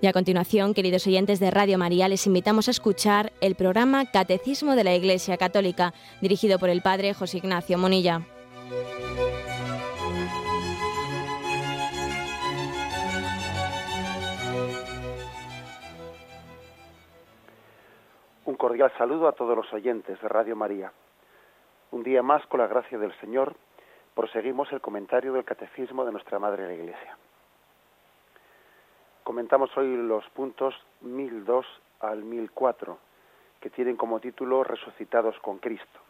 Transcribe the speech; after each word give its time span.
Y 0.00 0.06
a 0.06 0.12
continuación, 0.12 0.74
queridos 0.74 1.08
oyentes 1.08 1.40
de 1.40 1.50
Radio 1.50 1.76
María, 1.76 2.06
les 2.06 2.24
invitamos 2.28 2.68
a 2.68 2.70
escuchar 2.70 3.32
el 3.40 3.56
programa 3.56 4.06
Catecismo 4.06 4.76
de 4.76 4.84
la 4.84 4.94
Iglesia 4.94 5.36
Católica, 5.36 5.92
dirigido 6.20 6.60
por 6.60 6.68
el 6.68 6.82
Padre 6.82 7.14
José 7.14 7.38
Ignacio 7.38 7.78
Monilla. 7.78 8.20
Un 18.44 18.54
cordial 18.54 18.92
saludo 18.96 19.26
a 19.26 19.32
todos 19.32 19.56
los 19.56 19.72
oyentes 19.72 20.20
de 20.22 20.28
Radio 20.28 20.54
María. 20.54 20.92
Un 21.90 22.04
día 22.04 22.22
más, 22.22 22.46
con 22.46 22.60
la 22.60 22.68
gracia 22.68 22.98
del 22.98 23.12
Señor, 23.20 23.56
proseguimos 24.14 24.70
el 24.70 24.80
comentario 24.80 25.32
del 25.32 25.44
Catecismo 25.44 26.04
de 26.04 26.12
nuestra 26.12 26.38
Madre 26.38 26.68
la 26.68 26.74
Iglesia. 26.74 27.18
Comentamos 29.28 29.68
hoy 29.76 29.94
los 29.94 30.26
puntos 30.30 30.74
1002 31.02 31.66
al 32.00 32.24
1004, 32.24 32.96
que 33.60 33.68
tienen 33.68 33.94
como 33.94 34.20
título 34.20 34.64
Resucitados 34.64 35.38
con 35.40 35.58
Cristo. 35.58 36.00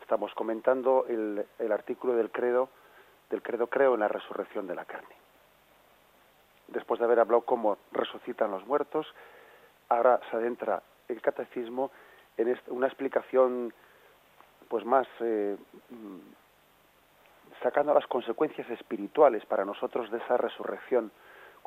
Estamos 0.00 0.34
comentando 0.34 1.06
el, 1.08 1.46
el 1.60 1.70
artículo 1.70 2.14
del 2.14 2.32
credo, 2.32 2.68
del 3.30 3.42
credo 3.42 3.68
creo 3.68 3.94
en 3.94 4.00
la 4.00 4.08
resurrección 4.08 4.66
de 4.66 4.74
la 4.74 4.84
carne. 4.84 5.14
Después 6.66 6.98
de 6.98 7.06
haber 7.06 7.20
hablado 7.20 7.42
cómo 7.42 7.78
resucitan 7.92 8.50
los 8.50 8.66
muertos, 8.66 9.06
ahora 9.88 10.18
se 10.28 10.36
adentra 10.36 10.82
el 11.06 11.22
catecismo 11.22 11.92
en 12.36 12.58
una 12.70 12.88
explicación 12.88 13.72
pues 14.66 14.84
más 14.84 15.06
eh, 15.20 15.56
sacando 17.62 17.94
las 17.94 18.08
consecuencias 18.08 18.68
espirituales 18.70 19.46
para 19.46 19.64
nosotros 19.64 20.10
de 20.10 20.18
esa 20.18 20.36
resurrección 20.36 21.12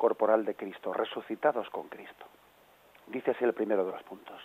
corporal 0.00 0.46
de 0.46 0.54
Cristo, 0.54 0.94
resucitados 0.94 1.68
con 1.68 1.88
Cristo. 1.88 2.24
Dice 3.08 3.32
así 3.32 3.44
el 3.44 3.52
primero 3.52 3.84
de 3.84 3.92
los 3.92 4.02
puntos. 4.04 4.40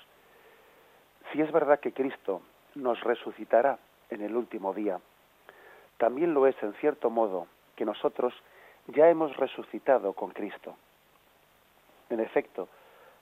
Si 1.32 1.40
es 1.40 1.50
verdad 1.50 1.80
que 1.80 1.94
Cristo 1.94 2.42
nos 2.76 3.00
resucitará 3.00 3.80
en 4.10 4.22
el 4.22 4.36
último 4.36 4.74
día, 4.74 5.00
también 5.98 6.34
lo 6.34 6.46
es 6.46 6.62
en 6.62 6.74
cierto 6.74 7.10
modo 7.10 7.48
que 7.78 7.86
nosotros 7.86 8.34
ya 8.88 9.10
hemos 9.10 9.38
resucitado 9.38 10.12
con 10.12 10.32
Cristo. 10.32 10.76
En 12.10 12.20
efecto, 12.20 12.68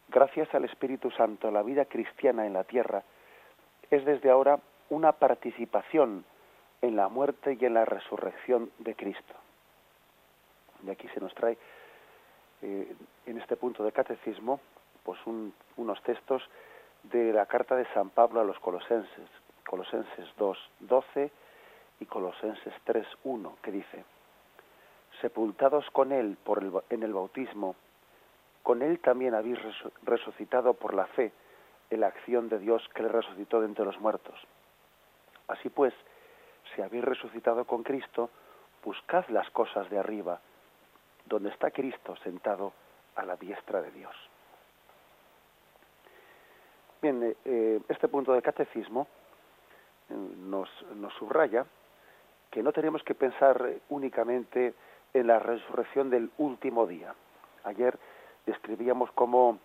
gracias 0.10 0.52
al 0.56 0.66
Espíritu 0.66 1.12
Santo, 1.12 1.52
la 1.52 1.62
vida 1.62 1.86
cristiana 1.86 2.48
en 2.48 2.54
la 2.54 2.64
tierra 2.64 3.04
es 3.92 4.04
desde 4.06 4.32
ahora 4.32 4.58
una 4.90 5.12
participación 5.12 6.26
en 6.82 6.96
la 6.96 7.10
muerte 7.10 7.60
y 7.62 7.64
en 7.64 7.76
la 7.76 7.86
resurrección 7.86 8.72
de 8.80 8.96
Cristo. 8.96 9.36
Y 10.84 10.90
aquí 10.90 11.08
se 11.10 11.20
nos 11.20 11.36
trae 11.36 11.60
eh, 12.64 12.96
en 13.26 13.38
este 13.38 13.58
punto 13.58 13.84
de 13.84 13.92
catecismo 13.92 14.60
pues 15.04 15.20
unos 15.76 16.02
textos 16.04 16.42
de 17.04 17.34
la 17.34 17.46
carta 17.46 17.76
de 17.76 17.86
San 17.94 18.10
Pablo 18.10 18.40
a 18.40 18.46
los 18.46 18.58
colosenses, 18.60 19.30
Colosenses 19.68 20.30
2, 20.38 20.58
12 20.80 21.32
y 22.00 22.06
Colosenses 22.06 22.74
3, 22.86 23.06
1, 23.26 23.58
que 23.62 23.72
dice, 23.72 24.06
sepultados 25.20 25.90
con 25.92 26.14
él 26.14 26.38
por 26.42 26.64
el, 26.64 26.72
en 26.90 27.04
el 27.04 27.14
bautismo, 27.14 27.76
con 28.62 28.82
él 28.82 29.00
también 29.00 29.36
habéis 29.36 29.60
resucitado 30.04 30.74
por 30.74 30.94
la 30.94 31.06
fe 31.08 31.34
en 31.90 32.00
la 32.00 32.08
acción 32.08 32.48
de 32.48 32.60
Dios 32.60 32.82
que 32.96 33.04
le 33.04 33.10
resucitó 33.10 33.60
de 33.60 33.68
entre 33.68 33.84
los 33.84 34.00
muertos. 34.00 34.40
Así 35.50 35.70
pues, 35.70 35.94
si 36.74 36.82
habéis 36.82 37.04
resucitado 37.04 37.66
con 37.66 37.84
Cristo, 37.84 38.30
buscad 38.86 39.28
las 39.28 39.50
cosas 39.50 39.90
de 39.90 40.00
arriba, 40.00 40.40
donde 41.26 41.50
está 41.50 41.72
Cristo 41.72 42.16
sentado 42.18 42.74
a 43.16 43.26
la 43.26 43.36
diestra 43.36 43.82
de 43.82 43.92
Dios. 43.92 44.16
Bien, 47.02 47.22
eh, 47.22 47.36
eh, 47.46 47.82
este 47.90 48.08
punto 48.08 48.34
del 48.34 48.42
catecismo 48.42 49.08
eh, 50.10 50.14
nos, 50.14 50.70
nos 50.96 51.14
subraya 51.16 51.66
que 52.50 52.64
no 52.64 52.72
tenemos 52.72 53.04
que 53.04 53.16
pensar 53.16 53.62
únicamente 53.90 54.74
en 55.14 55.28
la 55.28 55.40
resurrección 55.40 56.10
del 56.10 56.32
último 56.38 56.88
día. 56.88 57.14
Ayer 57.64 57.98
describíamos 58.46 59.12
cómo 59.12 59.60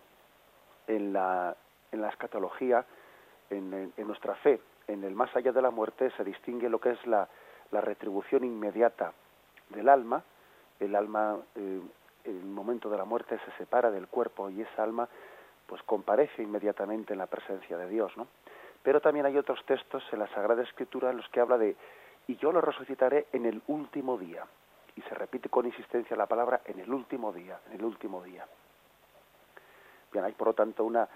en 0.86 1.12
la, 1.12 1.56
en 1.92 2.00
la 2.00 2.08
escatología, 2.08 2.84
en, 3.50 3.92
en, 3.96 4.06
nuestra 4.06 4.34
fe, 4.36 4.60
en 4.86 5.04
el 5.04 5.14
más 5.14 5.34
allá 5.36 5.52
de 5.52 5.62
la 5.62 5.70
muerte, 5.70 6.10
se 6.16 6.24
distingue 6.24 6.68
lo 6.68 6.80
que 6.80 6.90
es 6.90 7.06
la, 7.06 7.28
la 7.70 7.80
retribución 7.80 8.44
inmediata 8.44 9.12
del 9.70 9.88
alma, 9.88 10.22
el 10.80 10.94
alma 10.94 11.38
eh, 11.54 11.80
en 12.24 12.36
el 12.36 12.44
momento 12.44 12.90
de 12.90 12.98
la 12.98 13.04
muerte 13.04 13.38
se 13.44 13.52
separa 13.58 13.90
del 13.90 14.08
cuerpo 14.08 14.50
y 14.50 14.62
esa 14.62 14.82
alma 14.82 15.08
pues 15.66 15.82
comparece 15.82 16.42
inmediatamente 16.42 17.12
en 17.12 17.18
la 17.18 17.26
presencia 17.26 17.76
de 17.76 17.88
Dios, 17.88 18.16
¿no? 18.16 18.26
Pero 18.82 19.00
también 19.00 19.26
hay 19.26 19.36
otros 19.36 19.64
textos 19.66 20.02
en 20.12 20.18
la 20.20 20.28
Sagrada 20.28 20.62
Escritura 20.62 21.10
en 21.10 21.18
los 21.18 21.28
que 21.28 21.40
habla 21.40 21.58
de 21.58 21.76
y 22.26 22.36
yo 22.36 22.52
lo 22.52 22.60
resucitaré 22.60 23.26
en 23.32 23.46
el 23.46 23.62
último 23.66 24.18
día. 24.18 24.44
Y 24.96 25.02
se 25.02 25.14
repite 25.14 25.48
con 25.48 25.66
insistencia 25.66 26.16
la 26.16 26.26
palabra 26.26 26.60
en 26.64 26.80
el 26.80 26.92
último 26.92 27.32
día, 27.32 27.60
en 27.68 27.74
el 27.74 27.84
último 27.84 28.22
día. 28.22 28.46
Bien, 30.12 30.24
hay 30.24 30.32
por 30.32 30.48
lo 30.48 30.54
tanto 30.54 30.84
una 30.84 31.08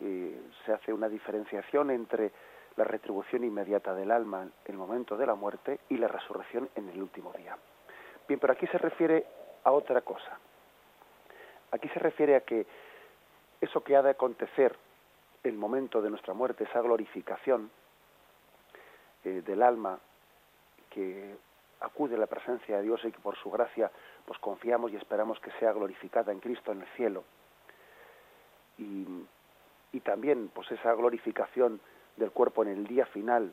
eh, 0.00 0.40
se 0.64 0.72
hace 0.72 0.92
una 0.92 1.08
diferenciación 1.08 1.90
entre 1.90 2.30
la 2.76 2.84
retribución 2.84 3.44
inmediata 3.44 3.94
del 3.94 4.10
alma 4.10 4.42
en 4.42 4.50
el 4.66 4.76
momento 4.76 5.16
de 5.16 5.26
la 5.26 5.34
muerte 5.34 5.80
y 5.88 5.96
la 5.96 6.08
resurrección 6.08 6.68
en 6.74 6.88
el 6.88 7.02
último 7.02 7.32
día. 7.32 7.56
Bien, 8.32 8.40
pero 8.40 8.54
aquí 8.54 8.66
se 8.68 8.78
refiere 8.78 9.26
a 9.62 9.72
otra 9.72 10.00
cosa. 10.00 10.38
Aquí 11.70 11.86
se 11.90 11.98
refiere 11.98 12.34
a 12.34 12.40
que 12.40 12.64
eso 13.60 13.84
que 13.84 13.94
ha 13.94 14.00
de 14.00 14.08
acontecer 14.08 14.74
el 15.44 15.52
momento 15.52 16.00
de 16.00 16.08
nuestra 16.08 16.32
muerte, 16.32 16.64
esa 16.64 16.80
glorificación 16.80 17.70
eh, 19.24 19.42
del 19.44 19.62
alma 19.62 19.98
que 20.88 21.36
acude 21.80 22.14
a 22.14 22.18
la 22.18 22.26
presencia 22.26 22.78
de 22.78 22.84
Dios 22.84 23.04
y 23.04 23.12
que 23.12 23.18
por 23.18 23.36
su 23.36 23.50
gracia 23.50 23.90
pues 24.24 24.38
confiamos 24.38 24.90
y 24.92 24.96
esperamos 24.96 25.38
que 25.38 25.50
sea 25.60 25.74
glorificada 25.74 26.32
en 26.32 26.40
Cristo 26.40 26.72
en 26.72 26.80
el 26.80 26.88
cielo. 26.96 27.24
Y, 28.78 29.06
y 29.92 30.00
también 30.00 30.50
pues 30.54 30.72
esa 30.72 30.94
glorificación 30.94 31.82
del 32.16 32.30
cuerpo 32.30 32.62
en 32.62 32.70
el 32.70 32.86
día 32.86 33.04
final, 33.04 33.52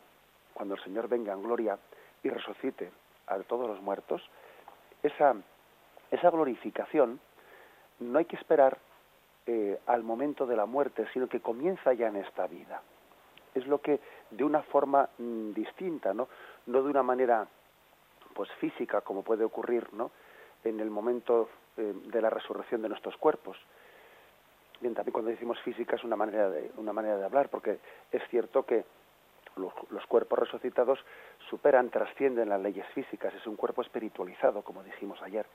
cuando 0.53 0.75
el 0.75 0.83
Señor 0.85 1.09
venga 1.09 1.33
en 1.33 1.43
gloria 1.43 1.77
y 2.23 2.29
resucite 2.29 2.93
a 3.27 3.37
todos 3.39 3.67
los 3.67 3.81
muertos, 3.81 4.21
esa, 5.03 5.35
esa 6.11 6.29
glorificación 6.29 7.19
no 7.99 8.19
hay 8.19 8.25
que 8.25 8.35
esperar 8.35 8.77
eh, 9.45 9.79
al 9.87 10.03
momento 10.03 10.45
de 10.45 10.55
la 10.55 10.65
muerte, 10.65 11.07
sino 11.13 11.27
que 11.27 11.39
comienza 11.39 11.93
ya 11.93 12.07
en 12.07 12.17
esta 12.17 12.47
vida. 12.47 12.81
Es 13.55 13.65
lo 13.67 13.81
que 13.81 13.99
de 14.29 14.43
una 14.43 14.61
forma 14.63 15.09
mm, 15.17 15.53
distinta, 15.53 16.13
¿no? 16.13 16.27
No 16.67 16.83
de 16.83 16.89
una 16.89 17.03
manera 17.03 17.47
pues 18.33 18.49
física 18.59 19.01
como 19.01 19.23
puede 19.23 19.43
ocurrir, 19.43 19.91
¿no? 19.93 20.11
En 20.63 20.79
el 20.79 20.89
momento 20.89 21.49
eh, 21.77 21.93
de 22.05 22.21
la 22.21 22.29
resurrección 22.29 22.81
de 22.81 22.89
nuestros 22.89 23.17
cuerpos. 23.17 23.57
Bien, 24.81 24.93
también 24.93 25.13
cuando 25.13 25.31
decimos 25.31 25.59
física 25.61 25.95
es 25.95 26.03
una 26.03 26.15
manera 26.15 26.49
de 26.49 26.71
una 26.77 26.93
manera 26.93 27.17
de 27.17 27.25
hablar, 27.25 27.49
porque 27.49 27.79
es 28.11 28.21
cierto 28.29 28.65
que 28.65 28.85
los, 29.59 30.05
cuerpos 30.07 30.39
resucitados 30.39 30.99
superan, 31.49 31.89
trascienden 31.89 32.49
las 32.49 32.61
leyes 32.61 32.85
físicas, 32.93 33.33
es 33.33 33.45
un 33.45 33.55
cuerpo 33.55 33.81
espiritualizado, 33.81 34.61
como 34.61 34.83
dijimos 34.83 35.21
ayer. 35.21 35.45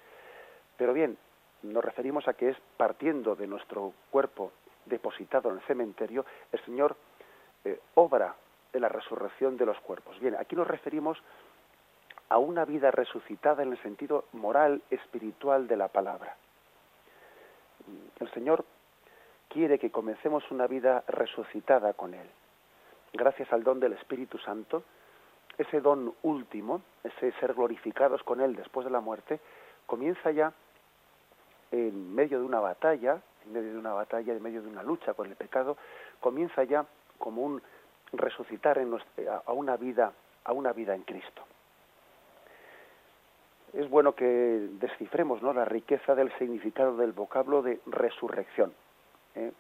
Pero 0.77 0.93
bien, 0.93 1.17
nos 1.63 1.85
referimos 1.85 2.29
a 2.29 2.35
que 2.35 2.51
es 2.51 2.57
partiendo 2.77 3.35
de 3.35 3.47
nuestro 3.47 3.93
cuerpo 4.11 4.53
depositado 4.87 5.51
en 5.51 5.57
el 5.57 5.63
cementerio, 5.63 6.25
el 6.53 6.61
Señor 6.65 6.97
eh, 7.65 7.81
obra 7.95 8.35
en 8.73 8.83
la 8.83 8.89
resurrección 8.89 9.57
de 9.57 9.67
los 9.67 9.79
cuerpos. 9.81 10.19
Bien, 10.21 10.37
aquí 10.39 10.57
nos 10.57 10.67
referimos 10.67 11.19
a 12.29 12.39
una 12.39 12.65
vida 12.65 12.91
resucitada 12.91 13.63
en 13.63 13.73
el 13.73 13.83
sentido 13.83 14.25
moral, 14.33 14.83
espiritual 14.91 15.67
de 15.67 15.77
la 15.77 15.89
palabra. 15.89 16.37
El 18.19 18.31
Señor 18.33 18.65
quiere 19.49 19.79
que 19.79 19.91
comencemos 19.91 20.51
una 20.51 20.67
vida 20.67 21.05
resucitada 21.07 21.93
con 21.93 22.15
Él 22.15 22.29
gracias 23.15 23.53
al 23.53 23.63
don 23.63 23.81
del 23.81 23.93
Espíritu 23.95 24.39
Santo, 24.39 24.83
ese 25.57 25.81
don 25.81 26.15
último, 26.23 26.83
ese 27.03 27.33
ser 27.39 27.55
glorificados 27.55 28.23
con 28.25 28.41
Él 28.41 28.57
después 28.57 28.85
de 28.85 28.91
la 28.91 29.01
muerte, 29.01 29.41
comienza 29.87 30.31
ya 30.33 30.53
en 31.71 32.15
medio 32.15 32.41
de 32.41 32.45
una 32.45 32.61
batalla, 32.61 33.21
en 33.47 33.53
medio 33.53 33.73
de 33.73 33.79
una 33.79 33.93
batalla, 33.93 34.33
en 34.33 34.43
medio 34.43 34.63
de 34.63 34.69
una 34.69 34.83
lucha 34.83 35.15
con 35.15 35.29
el 35.29 35.37
pecado, 35.37 35.77
comienza 36.21 36.65
ya 36.65 36.85
como 37.19 37.43
un 37.43 37.63
resucitar 38.13 38.79
en 38.79 38.97
a 39.47 39.53
una 39.53 39.77
vida, 39.77 40.13
a 40.45 40.53
una 40.53 40.73
vida 40.73 40.95
en 40.95 41.03
Cristo. 41.03 41.43
Es 43.73 43.89
bueno 43.89 44.15
que 44.15 44.25
descifremos 44.25 45.43
¿no? 45.43 45.53
la 45.53 45.65
riqueza 45.65 46.15
del 46.15 46.33
significado 46.39 46.97
del 46.97 47.13
vocablo 47.13 47.63
de 47.63 47.81
resurrección, 47.87 48.73
¿eh? 49.35 49.53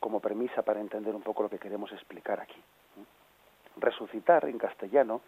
como 0.00 0.20
premisa 0.20 0.62
para 0.62 0.80
entender 0.80 1.14
un 1.14 1.22
poco 1.22 1.42
lo 1.42 1.50
que 1.50 1.58
queremos 1.58 1.92
explicar 1.92 2.40
aquí 2.40 2.62
resucitar 3.80 4.44
en 4.46 4.58
castellano 4.58 5.20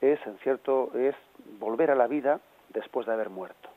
es, 0.00 0.24
en 0.26 0.38
cierto, 0.38 0.92
es 0.94 1.14
volver 1.58 1.90
a 1.90 1.94
la 1.94 2.06
vida 2.06 2.40
después 2.68 3.06
de 3.06 3.12
haber 3.12 3.30
muerto. 3.30 3.68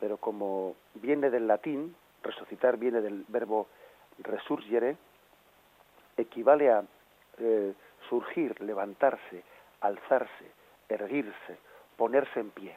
pero 0.00 0.18
como 0.18 0.76
viene 0.94 1.30
del 1.30 1.46
latín, 1.46 1.96
resucitar 2.22 2.76
viene 2.76 3.00
del 3.00 3.24
verbo 3.28 3.68
resurgere, 4.18 4.96
equivale 6.16 6.70
a 6.70 6.84
eh, 7.38 7.72
surgir, 8.08 8.60
levantarse, 8.60 9.42
alzarse, 9.80 10.50
erguirse, 10.88 11.56
ponerse 11.96 12.40
en 12.40 12.50
pie. 12.50 12.76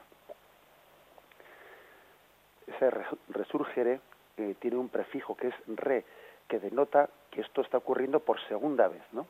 Ese 2.66 2.92
resurgere 3.30 4.00
eh, 4.38 4.56
tiene 4.60 4.78
un 4.78 4.90
prefijo 4.90 5.36
que 5.36 5.48
es 5.48 5.56
re, 5.68 6.06
que 6.48 6.60
denota 6.60 7.10
que 7.30 7.42
esto 7.42 7.62
está 7.62 7.78
ocurriendo 7.78 8.20
por 8.22 8.40
segunda 8.48 8.88
vez, 8.88 9.04
¿no? 9.12 9.28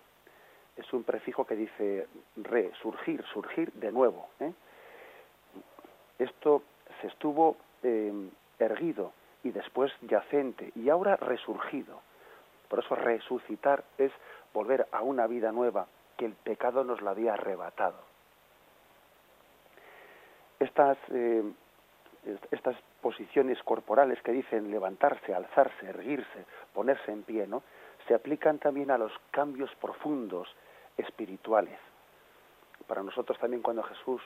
Es 0.77 0.91
un 0.93 1.03
prefijo 1.03 1.45
que 1.45 1.55
dice 1.55 2.07
re, 2.37 2.71
surgir, 2.81 3.23
surgir 3.33 3.71
de 3.73 3.91
nuevo. 3.91 4.29
¿eh? 4.39 4.53
Esto 6.19 6.63
se 7.01 7.07
estuvo 7.07 7.57
eh, 7.83 8.29
erguido 8.59 9.11
y 9.43 9.51
después 9.51 9.91
yacente 10.01 10.71
y 10.75 10.89
ahora 10.89 11.15
resurgido. 11.15 12.01
Por 12.69 12.79
eso 12.79 12.95
resucitar 12.95 13.83
es 13.97 14.11
volver 14.53 14.87
a 14.91 15.01
una 15.01 15.27
vida 15.27 15.51
nueva 15.51 15.87
que 16.17 16.25
el 16.25 16.33
pecado 16.33 16.83
nos 16.83 17.01
la 17.01 17.11
había 17.11 17.33
arrebatado. 17.33 17.99
Estas, 20.59 20.97
eh, 21.09 21.43
estas 22.51 22.75
posiciones 23.01 23.61
corporales 23.63 24.21
que 24.21 24.31
dicen 24.31 24.71
levantarse, 24.71 25.33
alzarse, 25.33 25.87
erguirse, 25.87 26.45
ponerse 26.73 27.11
en 27.11 27.23
pie, 27.23 27.47
¿no? 27.47 27.61
se 28.07 28.13
aplican 28.13 28.57
también 28.57 28.89
a 28.91 28.97
los 28.97 29.11
cambios 29.31 29.73
profundos 29.75 30.47
espirituales. 30.97 31.79
Para 32.87 33.03
nosotros 33.03 33.37
también 33.39 33.61
cuando 33.61 33.83
Jesús, 33.83 34.21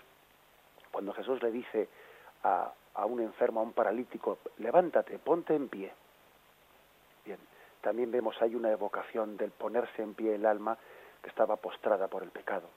cuando 0.91 1.13
Jesús 1.13 1.41
le 1.43 1.51
dice 1.51 1.89
a, 2.43 2.71
a 2.93 3.05
un 3.05 3.21
enfermo, 3.21 3.59
a 3.59 3.63
un 3.63 3.73
paralítico, 3.73 4.39
levántate, 4.57 5.19
ponte 5.19 5.55
en 5.55 5.69
pie. 5.69 5.91
Bien, 7.25 7.39
también 7.81 8.11
vemos 8.11 8.41
ahí 8.41 8.55
una 8.55 8.71
evocación 8.71 9.37
del 9.37 9.51
ponerse 9.51 10.01
en 10.01 10.13
pie 10.13 10.35
el 10.35 10.45
alma 10.45 10.77
que 11.21 11.29
estaba 11.29 11.55
postrada 11.57 12.07
por 12.07 12.23
el 12.23 12.29
pecado. 12.29 12.67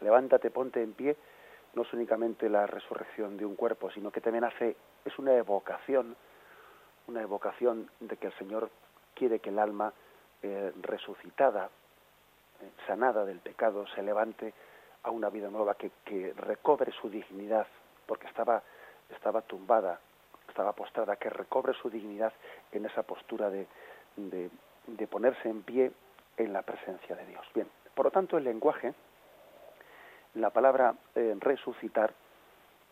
Levántate, 0.00 0.50
ponte 0.50 0.82
en 0.82 0.92
pie, 0.92 1.16
no 1.74 1.82
es 1.82 1.92
únicamente 1.92 2.48
la 2.48 2.66
resurrección 2.66 3.36
de 3.36 3.44
un 3.44 3.56
cuerpo, 3.56 3.90
sino 3.90 4.10
que 4.10 4.20
también 4.20 4.44
hace, 4.44 4.76
es 5.04 5.18
una 5.18 5.34
evocación, 5.34 6.16
una 7.08 7.22
evocación 7.22 7.90
de 8.00 8.16
que 8.16 8.28
el 8.28 8.32
Señor 8.34 8.70
quiere 9.14 9.40
que 9.40 9.50
el 9.50 9.58
alma 9.58 9.92
eh, 10.42 10.72
resucitada, 10.82 11.70
sanada 12.86 13.24
del 13.24 13.40
pecado, 13.40 13.86
se 13.94 14.02
levante 14.02 14.52
a 15.02 15.10
una 15.10 15.30
vida 15.30 15.48
nueva, 15.48 15.74
que, 15.74 16.34
recobre 16.36 16.92
su 16.92 17.08
dignidad, 17.08 17.66
porque 18.06 18.26
estaba, 18.26 18.62
estaba 19.10 19.42
tumbada, 19.42 20.00
estaba 20.48 20.72
postrada, 20.72 21.16
que 21.16 21.30
recobre 21.30 21.72
su 21.74 21.90
dignidad 21.90 22.32
en 22.72 22.86
esa 22.86 23.02
postura 23.02 23.50
de, 23.50 23.66
de, 24.16 25.06
ponerse 25.06 25.48
en 25.48 25.62
pie 25.62 25.92
en 26.36 26.52
la 26.52 26.62
presencia 26.62 27.14
de 27.16 27.26
Dios. 27.26 27.46
Bien, 27.54 27.68
por 27.94 28.06
lo 28.06 28.10
tanto, 28.10 28.36
el 28.36 28.44
lenguaje, 28.44 28.94
la 30.34 30.50
palabra 30.50 30.94
eh, 31.14 31.36
resucitar, 31.38 32.12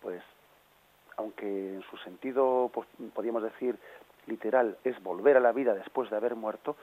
pues, 0.01 0.23
aunque 1.17 1.47
en 1.47 1.83
su 1.91 1.97
sentido, 1.99 2.71
pues, 2.73 2.89
podríamos 3.15 3.43
decir, 3.43 3.79
literal, 4.27 4.77
es 4.85 5.03
volver 5.03 5.37
a 5.37 5.41
la 5.41 5.53
vida 5.53 5.75
después 5.75 6.11
de 6.11 6.17
haber 6.17 6.35
muerto, 6.35 6.77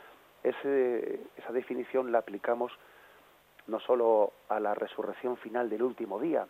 ese, 0.44 1.22
esa 1.38 1.52
definición 1.52 2.12
la 2.12 2.20
aplicamos 2.20 2.72
no 3.68 3.80
solo 3.80 4.34
a 4.50 4.60
la 4.60 4.74
resurrección 4.76 5.38
final 5.38 5.70
del 5.70 5.84
último 5.84 6.20
día, 6.20 6.46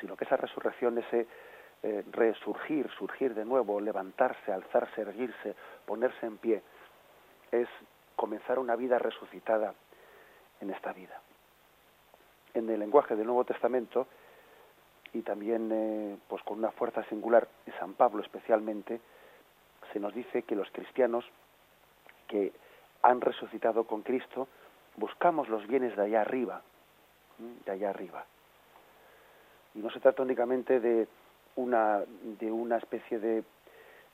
sino 0.00 0.16
que 0.16 0.24
esa 0.24 0.36
resurrección, 0.36 0.98
ese 0.98 1.26
eh, 1.82 2.02
resurgir, 2.12 2.88
surgir 2.98 3.34
de 3.34 3.44
nuevo, 3.44 3.80
levantarse, 3.80 4.52
alzarse, 4.52 5.02
erguirse, 5.02 5.54
ponerse 5.84 6.24
en 6.26 6.38
pie, 6.38 6.62
es 7.52 7.68
comenzar 8.16 8.58
una 8.58 8.74
vida 8.74 8.98
resucitada 8.98 9.74
en 10.60 10.70
esta 10.70 10.92
vida. 10.92 11.20
En 12.54 12.70
el 12.70 12.80
lenguaje 12.80 13.16
del 13.16 13.26
Nuevo 13.26 13.44
Testamento, 13.44 14.06
y 15.12 15.22
también 15.22 15.70
eh, 15.72 16.16
pues 16.28 16.42
con 16.42 16.58
una 16.58 16.72
fuerza 16.72 17.04
singular 17.04 17.46
San 17.78 17.94
Pablo 17.94 18.22
especialmente, 18.22 19.00
se 19.92 20.00
nos 20.00 20.14
dice 20.14 20.42
que 20.42 20.56
los 20.56 20.70
cristianos 20.70 21.24
que 22.28 22.52
han 23.04 23.20
resucitado 23.20 23.84
con 23.84 24.02
Cristo 24.02 24.48
buscamos 24.96 25.48
los 25.48 25.66
bienes 25.66 25.94
de 25.94 26.02
allá 26.02 26.22
arriba, 26.22 26.62
de 27.38 27.70
allá 27.70 27.90
arriba. 27.90 28.24
Y 29.74 29.80
no 29.80 29.90
se 29.90 30.00
trata 30.00 30.22
únicamente 30.22 30.80
de 30.80 31.06
una, 31.56 32.02
de 32.40 32.50
una 32.50 32.78
especie 32.78 33.18
de 33.18 33.44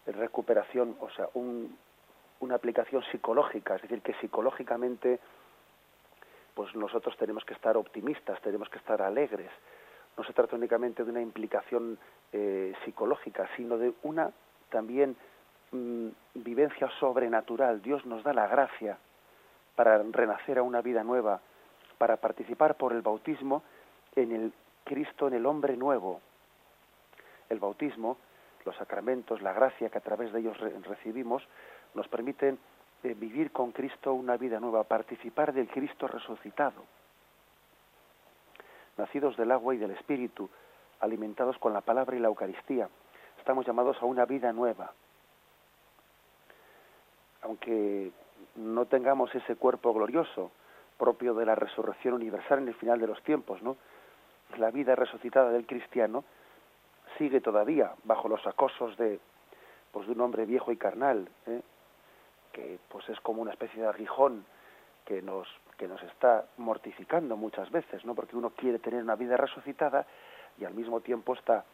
recuperación, 0.06 0.96
o 1.00 1.10
sea, 1.10 1.28
una 1.34 2.54
aplicación 2.54 3.02
psicológica, 3.12 3.76
es 3.76 3.82
decir, 3.82 4.02
que 4.02 4.14
psicológicamente 4.14 5.20
pues 6.54 6.74
nosotros 6.74 7.16
tenemos 7.16 7.44
que 7.44 7.54
estar 7.54 7.76
optimistas, 7.76 8.40
tenemos 8.42 8.68
que 8.68 8.78
estar 8.78 9.00
alegres. 9.00 9.50
No 10.16 10.24
se 10.24 10.32
trata 10.32 10.56
únicamente 10.56 11.04
de 11.04 11.10
una 11.10 11.22
implicación 11.22 11.96
eh, 12.32 12.74
psicológica, 12.84 13.48
sino 13.56 13.78
de 13.78 13.92
una 14.02 14.32
también 14.68 15.16
mm, 15.72 16.08
vivencia 16.34 16.88
sobrenatural. 16.98 17.82
Dios 17.82 18.04
nos 18.06 18.22
da 18.22 18.32
la 18.32 18.46
gracia 18.46 18.98
para 19.76 19.98
renacer 19.98 20.58
a 20.58 20.62
una 20.62 20.82
vida 20.82 21.02
nueva, 21.02 21.40
para 21.98 22.16
participar 22.16 22.76
por 22.76 22.92
el 22.92 23.02
bautismo 23.02 23.62
en 24.14 24.32
el 24.32 24.52
Cristo, 24.84 25.28
en 25.28 25.34
el 25.34 25.46
hombre 25.46 25.76
nuevo. 25.76 26.20
El 27.48 27.58
bautismo, 27.58 28.16
los 28.64 28.76
sacramentos, 28.76 29.42
la 29.42 29.52
gracia 29.52 29.88
que 29.88 29.98
a 29.98 30.02
través 30.02 30.32
de 30.32 30.40
ellos 30.40 30.58
recibimos, 30.58 31.46
nos 31.94 32.08
permiten 32.08 32.58
eh, 33.02 33.14
vivir 33.14 33.50
con 33.50 33.72
Cristo 33.72 34.12
una 34.12 34.36
vida 34.36 34.60
nueva, 34.60 34.84
participar 34.84 35.52
del 35.52 35.68
Cristo 35.68 36.06
resucitado. 36.06 36.84
Nacidos 38.98 39.36
del 39.36 39.50
agua 39.50 39.74
y 39.74 39.78
del 39.78 39.92
Espíritu, 39.92 40.50
alimentados 41.00 41.56
con 41.58 41.72
la 41.72 41.80
palabra 41.80 42.16
y 42.16 42.20
la 42.20 42.28
Eucaristía, 42.28 42.88
estamos 43.38 43.66
llamados 43.66 43.96
a 44.02 44.04
una 44.04 44.26
vida 44.26 44.52
nueva. 44.52 44.92
Aunque 47.42 48.10
no 48.56 48.86
tengamos 48.86 49.34
ese 49.34 49.56
cuerpo 49.56 49.92
glorioso 49.92 50.50
propio 50.98 51.34
de 51.34 51.46
la 51.46 51.54
resurrección 51.54 52.14
universal 52.14 52.58
en 52.58 52.68
el 52.68 52.74
final 52.74 53.00
de 53.00 53.06
los 53.06 53.22
tiempos, 53.22 53.62
¿no? 53.62 53.76
La 54.58 54.70
vida 54.70 54.94
resucitada 54.94 55.50
del 55.50 55.66
cristiano 55.66 56.24
sigue 57.16 57.40
todavía 57.40 57.92
bajo 58.04 58.28
los 58.28 58.46
acosos 58.46 58.96
de, 58.96 59.18
pues, 59.92 60.06
de 60.06 60.12
un 60.12 60.20
hombre 60.20 60.44
viejo 60.44 60.72
y 60.72 60.76
carnal, 60.76 61.28
¿eh? 61.46 61.62
que 62.52 62.78
pues 62.88 63.08
es 63.08 63.20
como 63.20 63.42
una 63.42 63.52
especie 63.52 63.80
de 63.80 63.88
aguijón 63.88 64.44
que 65.04 65.22
nos 65.22 65.46
que 65.78 65.88
nos 65.88 66.02
está 66.02 66.44
mortificando 66.58 67.38
muchas 67.38 67.70
veces, 67.70 68.04
¿no? 68.04 68.14
Porque 68.14 68.36
uno 68.36 68.50
quiere 68.50 68.78
tener 68.78 69.02
una 69.02 69.16
vida 69.16 69.38
resucitada 69.38 70.06
y 70.58 70.66
al 70.66 70.74
mismo 70.74 71.00
tiempo 71.00 71.32
está 71.32 71.64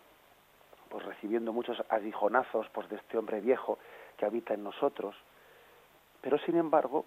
pues 0.89 1.05
recibiendo 1.05 1.53
muchos 1.53 1.83
aguijonazos 1.89 2.69
pues 2.69 2.89
de 2.89 2.97
este 2.97 3.19
hombre 3.19 3.41
viejo 3.41 3.81
que 4.17 4.25
habita 4.25 4.55
en 4.55 4.63
nosotros 4.63 5.17
pero 6.27 6.39
sin 6.39 6.57
embargo, 6.57 7.05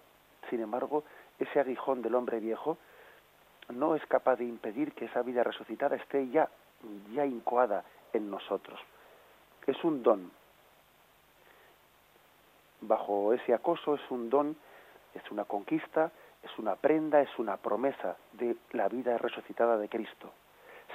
sin 0.50 0.62
embargo, 0.62 1.04
ese 1.38 1.60
aguijón 1.60 2.02
del 2.02 2.16
hombre 2.16 2.40
viejo 2.40 2.78
no 3.68 3.94
es 3.96 4.06
capaz 4.06 4.38
de 4.38 4.46
impedir 4.46 4.94
que 4.94 5.06
esa 5.06 5.24
vida 5.24 5.44
resucitada 5.44 5.98
esté 5.98 6.30
ya, 6.30 6.48
ya 7.12 7.26
incoada 7.26 7.84
en 8.14 8.32
nosotros. 8.32 8.80
Es 9.68 9.84
un 9.84 10.04
don. 10.04 10.32
Bajo 12.80 13.34
ese 13.34 13.54
acoso 13.54 13.96
es 13.96 14.02
un 14.10 14.30
don, 14.30 14.56
es 15.14 15.30
una 15.32 15.44
conquista, 15.44 16.14
es 16.42 16.58
una 16.58 16.78
prenda, 16.78 17.20
es 17.20 17.40
una 17.40 17.58
promesa 17.58 18.16
de 18.32 18.56
la 18.72 18.88
vida 18.88 19.18
resucitada 19.18 19.76
de 19.76 19.90
Cristo. 19.90 20.32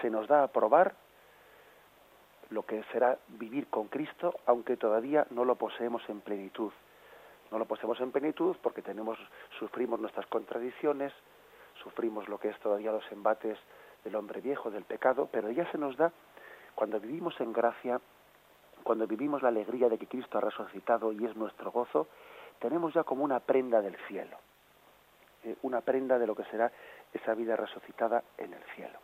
Se 0.01 0.09
nos 0.09 0.27
da 0.29 0.45
a 0.45 0.49
probar 0.49 0.95
lo 2.49 2.63
que 2.65 2.83
será 2.85 3.19
vivir 3.29 3.67
con 3.67 3.89
Cristo, 3.89 4.35
aunque 4.47 4.79
todavía 4.79 5.27
no 5.29 5.45
lo 5.45 5.57
poseemos 5.57 6.03
en 6.09 6.23
plenitud. 6.23 6.73
No 7.51 7.59
lo 7.59 7.67
poseemos 7.67 8.01
en 8.01 8.11
plenitud 8.11 8.57
porque 8.63 8.83
tenemos, 8.83 9.19
sufrimos 9.59 10.01
nuestras 10.01 10.27
contradicciones, 10.27 11.13
sufrimos 11.83 12.29
lo 12.29 12.39
que 12.39 12.49
es 12.49 12.59
todavía 12.61 12.93
los 12.93 13.11
embates 13.13 13.59
del 14.05 14.17
hombre 14.17 14.41
viejo, 14.41 14.71
del 14.71 14.85
pecado, 14.85 15.29
pero 15.31 15.51
ya 15.51 15.71
se 15.71 15.79
nos 15.79 15.97
da 15.97 16.13
cuando 16.75 17.01
vivimos 17.01 17.41
en 17.41 17.53
gracia, 17.53 18.01
cuando 18.83 19.07
vivimos 19.07 19.43
la 19.43 19.49
alegría 19.49 19.89
de 19.89 19.99
que 19.99 20.07
Cristo 20.07 20.39
ha 20.39 20.41
resucitado 20.41 21.13
y 21.13 21.25
es 21.25 21.37
nuestro 21.37 21.71
gozo, 21.71 22.09
tenemos 22.59 22.93
ya 22.95 23.05
como 23.05 23.25
una 23.25 23.41
prenda 23.41 23.81
del 23.81 23.97
cielo, 24.09 24.37
eh, 25.45 25.57
una 25.63 25.81
prenda 25.81 26.19
de 26.19 26.27
lo 26.27 26.35
que 26.35 26.45
será 26.45 26.71
esa 27.13 27.35
vida 27.35 27.57
resucitada 27.57 28.23
en 28.39 28.53
el 28.53 28.63
cielo. 28.75 28.99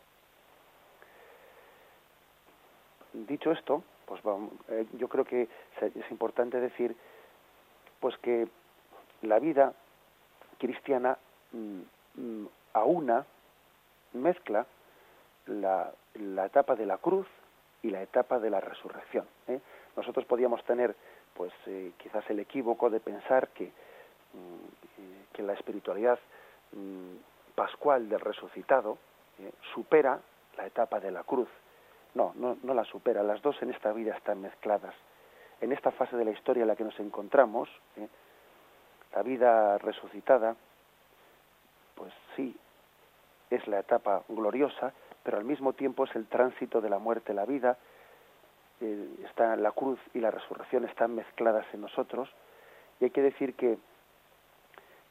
Dicho 3.13 3.51
esto, 3.51 3.83
pues 4.05 4.21
eh, 4.69 4.87
yo 4.93 5.07
creo 5.07 5.25
que 5.25 5.47
es 5.81 6.11
importante 6.11 6.59
decir 6.59 6.95
pues 8.01 8.17
que 8.17 8.49
la 9.21 9.39
vida 9.39 9.73
cristiana 10.57 11.17
mm, 11.53 11.81
mm, 12.15 12.47
aúna, 12.73 13.25
mezcla 14.13 14.65
la, 15.45 15.93
etapa 16.45 16.75
de 16.75 16.85
la 16.85 16.97
cruz 16.97 17.27
y 17.81 17.91
la 17.91 18.01
etapa 18.01 18.39
de 18.39 18.49
la 18.49 18.59
resurrección. 18.59 19.25
¿eh? 19.47 19.61
Nosotros 19.95 20.25
podíamos 20.25 20.63
tener, 20.65 20.95
pues, 21.35 21.53
eh, 21.67 21.93
quizás 21.97 22.29
el 22.29 22.39
equívoco 22.39 22.89
de 22.89 22.99
pensar 22.99 23.47
que, 23.49 23.67
mm, 23.67 25.31
que 25.33 25.43
la 25.43 25.53
espiritualidad 25.53 26.19
mm, 26.73 27.15
pascual 27.55 28.09
del 28.09 28.19
resucitado 28.19 28.97
supera 29.73 30.19
la 30.57 30.65
etapa 30.67 30.99
de 30.99 31.11
la 31.11 31.23
cruz. 31.23 31.49
No, 32.13 32.33
no, 32.35 32.57
no 32.63 32.73
la 32.73 32.83
supera. 32.85 33.23
Las 33.23 33.41
dos 33.41 33.59
en 33.61 33.71
esta 33.71 33.91
vida 33.93 34.15
están 34.15 34.41
mezcladas. 34.41 34.93
En 35.61 35.71
esta 35.71 35.91
fase 35.91 36.17
de 36.17 36.25
la 36.25 36.31
historia 36.31 36.61
en 36.61 36.67
la 36.67 36.75
que 36.75 36.83
nos 36.83 36.99
encontramos, 36.99 37.69
la 39.15 39.21
vida 39.23 39.77
resucitada, 39.77 40.55
pues 41.95 42.13
sí, 42.35 42.57
es 43.49 43.67
la 43.67 43.79
etapa 43.79 44.23
gloriosa, 44.27 44.93
pero 45.23 45.37
al 45.37 45.43
mismo 45.43 45.73
tiempo 45.73 46.05
es 46.05 46.15
el 46.15 46.27
tránsito 46.27 46.81
de 46.81 46.89
la 46.89 46.97
muerte 46.97 47.33
a 47.33 47.35
la 47.35 47.45
vida, 47.45 47.77
eh, 48.79 49.09
está 49.25 49.55
la 49.55 49.71
cruz 49.71 49.99
y 50.13 50.19
la 50.19 50.31
resurrección 50.31 50.85
están 50.85 51.13
mezcladas 51.13 51.65
en 51.73 51.81
nosotros, 51.81 52.29
y 52.99 53.05
hay 53.05 53.11
que 53.11 53.21
decir 53.21 53.55
que, 53.55 53.77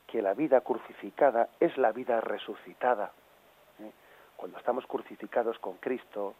que 0.06 0.22
la 0.22 0.34
vida 0.34 0.62
crucificada 0.62 1.50
es 1.60 1.76
la 1.76 1.92
vida 1.92 2.20
resucitada. 2.20 3.12
¿eh? 3.78 3.92
Cuando 4.36 4.58
estamos 4.58 4.86
crucificados 4.86 5.58
con 5.58 5.76
Cristo 5.76 6.34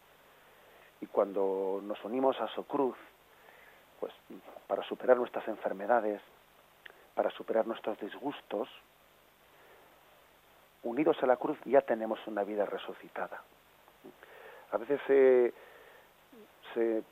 y 1.01 1.07
cuando 1.07 1.81
nos 1.83 2.03
unimos 2.05 2.41
a 2.41 2.49
su 2.49 2.67
cruz, 2.67 2.97
pues 4.01 4.13
para 4.67 4.83
superar 4.85 5.19
nuestras 5.19 5.47
enfermedades, 5.47 6.21
para 7.15 7.31
superar 7.31 7.67
nuestros 7.67 7.99
disgustos, 8.01 8.69
unidos 10.83 11.17
a 11.23 11.27
la 11.27 11.37
cruz 11.37 11.59
ya 11.65 11.83
tenemos 11.83 12.19
una 12.27 12.43
vida 12.43 12.65
resucitada. 12.65 13.43
A 14.73 14.77
veces 14.79 15.53
se, 16.75 17.03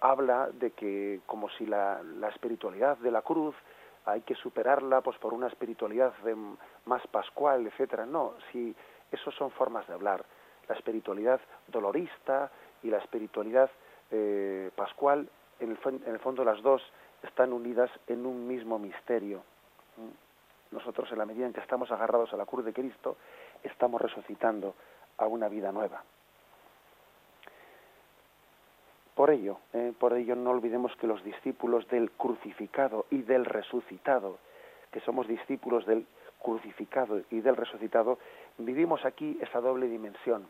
habla 0.00 0.48
de 0.52 0.70
que 0.70 1.20
como 1.26 1.48
si 1.50 1.66
la, 1.66 2.00
espiritualidad 2.32 2.96
de 2.98 3.10
la 3.10 3.22
cruz 3.22 3.54
hay 4.04 4.22
que 4.22 4.34
superarla 4.34 5.00
pues 5.00 5.18
por 5.18 5.34
una 5.34 5.48
espiritualidad 5.48 6.12
más 6.86 7.06
pascual, 7.08 7.66
etcétera. 7.66 8.06
No, 8.06 8.34
si 8.50 8.74
eso 9.10 9.30
son 9.32 9.50
formas 9.50 9.86
de 9.86 9.94
hablar. 9.94 10.24
La 10.68 10.74
espiritualidad 10.74 11.40
dolorista 11.68 12.50
y 12.82 12.88
la 12.88 12.98
espiritualidad 12.98 13.70
eh, 14.10 14.70
pascual, 14.74 15.28
en 15.64 15.70
el, 15.72 16.02
en 16.06 16.12
el 16.12 16.18
fondo 16.20 16.44
las 16.44 16.60
dos 16.62 16.82
están 17.22 17.52
unidas 17.52 17.90
en 18.06 18.26
un 18.26 18.46
mismo 18.46 18.78
misterio. 18.78 19.42
Nosotros, 20.70 21.10
en 21.12 21.18
la 21.18 21.26
medida 21.26 21.46
en 21.46 21.52
que 21.52 21.60
estamos 21.60 21.90
agarrados 21.90 22.32
a 22.32 22.36
la 22.36 22.46
cruz 22.46 22.64
de 22.64 22.72
Cristo, 22.72 23.16
estamos 23.62 24.00
resucitando 24.00 24.74
a 25.18 25.26
una 25.26 25.48
vida 25.48 25.70
nueva. 25.70 26.02
Por 29.14 29.30
ello, 29.30 29.58
eh, 29.74 29.92
por 29.98 30.14
ello 30.14 30.34
no 30.34 30.50
olvidemos 30.50 30.96
que 30.96 31.06
los 31.06 31.22
discípulos 31.22 31.86
del 31.88 32.10
crucificado 32.12 33.04
y 33.10 33.22
del 33.22 33.44
resucitado, 33.44 34.38
que 34.90 35.00
somos 35.00 35.28
discípulos 35.28 35.84
del 35.84 36.06
crucificado 36.42 37.20
y 37.30 37.40
del 37.40 37.56
resucitado, 37.56 38.18
vivimos 38.56 39.04
aquí 39.04 39.38
esa 39.42 39.60
doble 39.60 39.86
dimensión, 39.86 40.46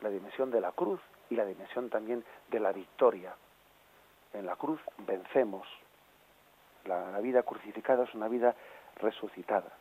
la 0.00 0.10
dimensión 0.10 0.52
de 0.52 0.60
la 0.60 0.70
cruz 0.72 1.00
y 1.28 1.34
la 1.34 1.44
dimensión 1.44 1.90
también 1.90 2.24
de 2.50 2.60
la 2.60 2.72
victoria. 2.72 3.34
En 4.34 4.46
la 4.46 4.56
cruz 4.56 4.80
vencemos. 4.98 5.66
La, 6.84 7.18
vida 7.20 7.42
crucificada 7.42 8.04
es 8.04 8.14
una 8.14 8.28
vida 8.28 8.54
resucitada. 8.96 9.72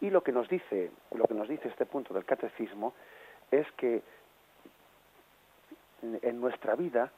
Y 0.00 0.10
lo 0.10 0.22
que 0.22 0.30
nos 0.30 0.48
dice, 0.48 0.92
lo 1.10 1.24
que 1.24 1.34
nos 1.34 1.48
dice 1.48 1.68
este 1.68 1.86
punto 1.86 2.14
del 2.14 2.24
catecismo 2.24 2.94
es 3.50 3.66
que 3.72 4.02
en 6.02 6.40
nuestra 6.40 6.76
vida, 6.76 7.10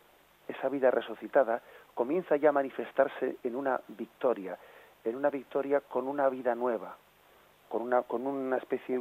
esa 0.48 0.70
vida 0.70 0.90
resucitada, 0.90 1.60
comienza 1.94 2.36
ya 2.36 2.48
a 2.48 2.52
manifestarse 2.52 3.36
en 3.42 3.56
una 3.56 3.78
victoria, 3.88 4.56
en 5.04 5.16
una 5.16 5.28
victoria 5.28 5.82
con 5.82 6.08
una 6.08 6.30
vida 6.30 6.54
nueva, 6.54 6.96
con 7.68 7.82
una, 7.82 8.02
con 8.02 8.26
una 8.26 8.56
especie 8.56 8.98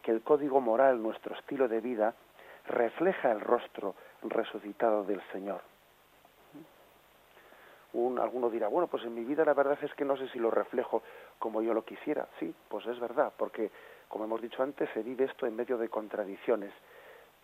que 0.00 0.12
el 0.12 0.22
código 0.22 0.62
moral, 0.62 1.02
nuestro 1.02 1.34
estilo 1.36 1.68
de 1.68 1.80
vida, 1.80 2.14
refleja 2.68 3.32
el 3.32 3.40
rostro 3.40 3.94
resucitado 4.22 5.04
del 5.04 5.20
Señor. 5.32 5.71
Un, 7.94 8.18
alguno 8.18 8.48
dirá, 8.48 8.68
bueno, 8.68 8.86
pues 8.86 9.04
en 9.04 9.14
mi 9.14 9.24
vida 9.24 9.44
la 9.44 9.54
verdad 9.54 9.78
es 9.82 9.92
que 9.94 10.04
no 10.04 10.16
sé 10.16 10.28
si 10.28 10.38
lo 10.38 10.50
reflejo 10.50 11.02
como 11.38 11.60
yo 11.60 11.74
lo 11.74 11.84
quisiera. 11.84 12.26
Sí, 12.38 12.54
pues 12.68 12.86
es 12.86 12.98
verdad, 12.98 13.32
porque 13.36 13.70
como 14.08 14.24
hemos 14.24 14.40
dicho 14.40 14.62
antes, 14.62 14.88
se 14.94 15.02
vive 15.02 15.24
esto 15.24 15.46
en 15.46 15.56
medio 15.56 15.78
de 15.78 15.88
contradicciones. 15.88 16.72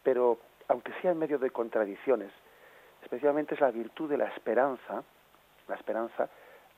Pero 0.02 0.38
aunque 0.68 0.92
sea 1.00 1.12
en 1.12 1.18
medio 1.18 1.38
de 1.38 1.50
contradicciones, 1.50 2.30
especialmente 3.02 3.54
es 3.54 3.60
la 3.60 3.70
virtud 3.70 4.08
de 4.08 4.18
la 4.18 4.26
esperanza, 4.26 5.02
la 5.66 5.74
esperanza, 5.74 6.28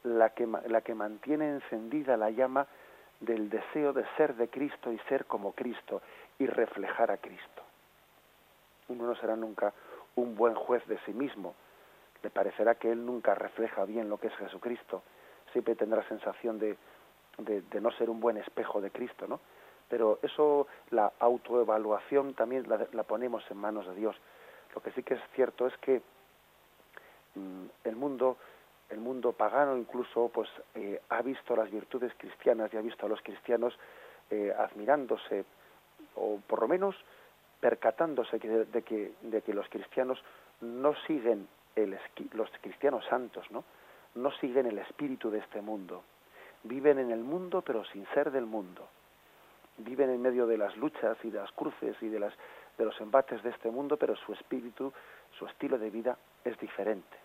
la 0.04 0.30
que, 0.30 0.46
la 0.46 0.80
que 0.80 0.94
mantiene 0.94 1.50
encendida 1.50 2.16
la 2.16 2.30
llama 2.30 2.66
del 3.20 3.50
deseo 3.50 3.92
de 3.92 4.04
ser 4.16 4.34
de 4.34 4.48
Cristo 4.48 4.92
y 4.92 4.98
ser 5.08 5.26
como 5.26 5.52
Cristo 5.52 6.00
y 6.38 6.46
reflejar 6.46 7.10
a 7.10 7.18
Cristo. 7.18 7.62
Uno 8.88 9.06
no 9.06 9.14
será 9.16 9.36
nunca 9.36 9.72
un 10.16 10.34
buen 10.36 10.54
juez 10.54 10.86
de 10.86 10.98
sí 11.04 11.12
mismo, 11.12 11.54
le 12.22 12.30
parecerá 12.30 12.74
que 12.74 12.90
él 12.90 13.04
nunca 13.04 13.34
refleja 13.34 13.84
bien 13.84 14.08
lo 14.08 14.18
que 14.18 14.28
es 14.28 14.36
Jesucristo, 14.36 15.02
siempre 15.52 15.74
tendrá 15.74 16.06
sensación 16.08 16.58
de, 16.58 16.76
de, 17.38 17.80
no 17.80 17.90
ser 17.92 18.10
un 18.10 18.20
buen 18.20 18.36
espejo 18.36 18.80
de 18.80 18.90
Cristo, 18.90 19.26
¿no? 19.26 19.40
pero 19.88 20.20
eso, 20.22 20.68
la 20.90 21.12
autoevaluación 21.18 22.34
también 22.34 22.64
la, 22.68 23.02
ponemos 23.02 23.42
en 23.50 23.56
manos 23.56 23.86
de 23.88 23.94
Dios. 23.96 24.16
Lo 24.74 24.80
que 24.80 24.92
sí 24.92 25.02
que 25.02 25.14
es 25.14 25.20
cierto 25.34 25.66
es 25.66 25.76
que 25.78 26.00
mm, 27.34 27.64
el 27.84 27.96
mundo, 27.96 28.36
el 28.88 29.00
mundo 29.00 29.32
pagano 29.32 29.76
incluso, 29.76 30.30
pues 30.32 30.48
eh, 30.76 31.00
ha 31.08 31.22
visto 31.22 31.56
las 31.56 31.68
virtudes 31.70 32.12
cristianas 32.16 32.72
y 32.72 32.76
ha 32.76 32.82
visto 32.82 33.06
a 33.06 33.08
los 33.08 33.20
cristianos 33.20 33.76
eh, 34.30 34.54
admirándose 34.56 35.44
o 36.14 36.38
por 36.46 36.60
lo 36.60 36.68
menos 36.68 36.94
percatándose 37.58 38.38
de, 38.38 38.82
que, 38.82 39.12
de 39.22 39.42
que 39.42 39.52
los 39.52 39.68
cristianos 39.68 40.22
no 40.60 40.94
siguen 41.06 41.48
los 41.86 42.50
cristianos 42.60 43.04
santos, 43.06 43.50
¿no? 43.50 43.64
No 44.14 44.30
siguen 44.32 44.66
el 44.66 44.78
espíritu 44.78 45.30
de 45.30 45.38
este 45.38 45.60
mundo. 45.60 46.02
Viven 46.64 46.98
en 46.98 47.10
el 47.10 47.20
mundo 47.20 47.62
pero 47.62 47.84
sin 47.84 48.06
ser 48.08 48.30
del 48.30 48.46
mundo 48.46 48.88
viven 49.84 50.10
en 50.10 50.20
medio 50.20 50.46
de 50.46 50.58
las 50.58 50.76
luchas 50.76 51.16
y 51.24 51.30
de 51.30 51.38
las 51.38 51.50
cruces 51.52 51.96
y 52.00 52.08
de, 52.08 52.20
las, 52.20 52.34
de 52.78 52.84
los 52.84 53.00
embates 53.00 53.42
de 53.42 53.50
este 53.50 53.70
mundo, 53.70 53.96
pero 53.96 54.16
su 54.16 54.32
espíritu, 54.32 54.92
su 55.38 55.46
estilo 55.46 55.78
de 55.78 55.90
vida 55.90 56.16
es 56.44 56.58
diferente. 56.58 57.16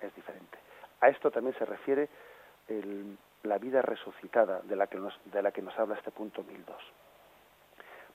Es 0.00 0.14
diferente. 0.14 0.58
A 1.00 1.08
esto 1.08 1.30
también 1.30 1.56
se 1.56 1.64
refiere 1.64 2.08
la 3.44 3.58
vida 3.58 3.82
resucitada 3.82 4.60
de 4.60 4.76
la, 4.76 4.86
que 4.86 4.98
nos, 4.98 5.18
de 5.24 5.42
la 5.42 5.52
que 5.52 5.62
nos 5.62 5.78
habla 5.78 5.96
este 5.96 6.10
punto 6.10 6.42
1002. 6.42 6.76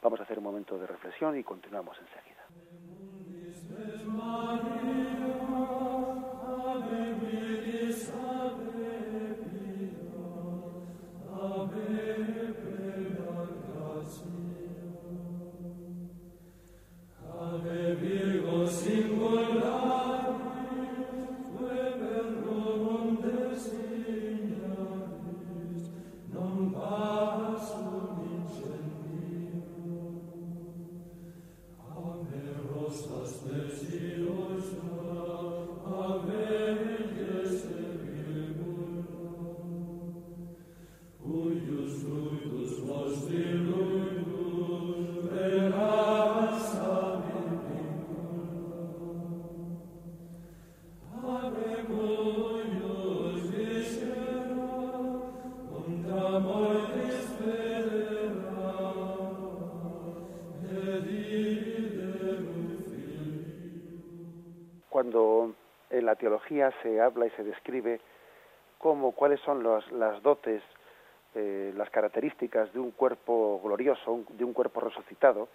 Vamos 0.01 0.19
a 0.19 0.23
hacer 0.23 0.37
un 0.37 0.43
momento 0.43 0.77
de 0.77 0.87
reflexión 0.87 1.37
y 1.37 1.43
continuamos 1.43 1.97
enseguida. 1.97 2.43
Se 66.81 67.01
habla 67.01 67.27
y 67.27 67.29
se 67.31 67.43
describe 67.43 67.99
cómo, 68.77 69.11
cuáles 69.11 69.39
son 69.41 69.63
las 69.63 70.21
dotes, 70.21 70.61
eh, 71.35 71.73
las 71.75 71.89
características 71.89 72.71
de 72.73 72.79
un 72.79 72.91
cuerpo 72.91 73.61
glorioso, 73.63 74.23
de 74.29 74.43
un 74.43 74.53
cuerpo 74.53 74.81
resucitado, 74.81 75.47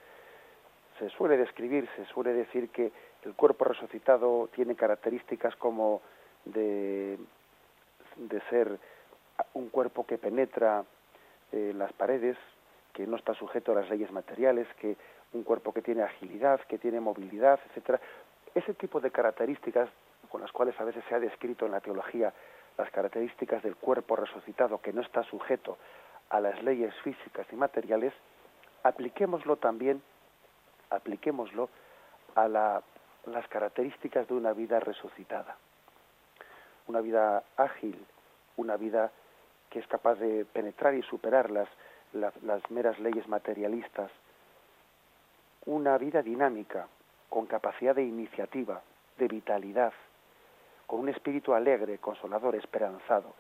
se 0.99 1.09
suele 1.11 1.37
describir, 1.37 1.88
se 1.97 2.05
suele 2.07 2.33
decir 2.33 2.69
que 2.71 2.93
el 3.25 3.35
cuerpo 3.35 3.64
resucitado 3.64 4.49
tiene 4.55 4.75
características 4.76 5.57
como 5.57 6.02
de, 6.45 7.19
de 8.17 8.41
ser 8.50 8.79
un 9.55 9.69
cuerpo 9.71 10.07
que 10.07 10.19
penetra 10.19 10.85
eh, 11.52 11.73
las 11.76 11.93
paredes, 11.93 12.37
que 12.93 13.07
no 13.07 13.17
está 13.17 13.35
sujeto 13.35 13.73
a 13.73 13.76
las 13.76 13.91
leyes 13.91 14.12
materiales, 14.12 14.67
que 14.81 14.97
un 15.33 15.43
cuerpo 15.43 15.73
que 15.73 15.83
tiene 15.83 16.02
agilidad, 16.02 16.61
que 16.69 16.79
tiene 16.79 17.00
movilidad, 17.00 17.59
etcétera. 17.69 18.00
Ese 18.55 18.75
tipo 18.75 19.00
de 19.00 19.11
características 19.11 19.88
con 20.32 20.40
las 20.40 20.50
cuales 20.50 20.80
a 20.80 20.84
veces 20.84 21.04
se 21.10 21.14
ha 21.14 21.20
descrito 21.20 21.66
en 21.66 21.72
la 21.72 21.82
teología 21.82 22.32
las 22.78 22.90
características 22.90 23.62
del 23.62 23.76
cuerpo 23.76 24.16
resucitado 24.16 24.80
que 24.80 24.94
no 24.94 25.02
está 25.02 25.22
sujeto 25.24 25.76
a 26.30 26.40
las 26.40 26.62
leyes 26.62 26.94
físicas 27.02 27.46
y 27.52 27.56
materiales, 27.56 28.14
apliquémoslo 28.82 29.56
también, 29.56 30.02
apliquémoslo 30.88 31.68
a 32.34 32.48
las 32.48 33.48
características 33.48 34.26
de 34.26 34.32
una 34.32 34.54
vida 34.54 34.80
resucitada. 34.80 35.54
Una 36.86 37.02
vida 37.02 37.44
ágil, 37.58 38.02
una 38.56 38.78
vida 38.78 39.12
que 39.68 39.80
es 39.80 39.86
capaz 39.86 40.14
de 40.14 40.46
penetrar 40.46 40.94
y 40.94 41.02
superar 41.02 41.50
las, 41.50 41.68
las 42.14 42.70
meras 42.70 42.98
leyes 43.00 43.28
materialistas, 43.28 44.10
una 45.66 45.98
vida 45.98 46.22
dinámica, 46.22 46.88
con 47.28 47.44
capacidad 47.44 47.94
de 47.94 48.04
iniciativa, 48.04 48.80
de 49.18 49.28
vitalidad, 49.28 49.92
con 50.92 51.00
un 51.00 51.08
espíritu 51.08 51.54
alegre, 51.54 51.96
consolador, 51.96 52.54
esperanzado. 52.54 53.32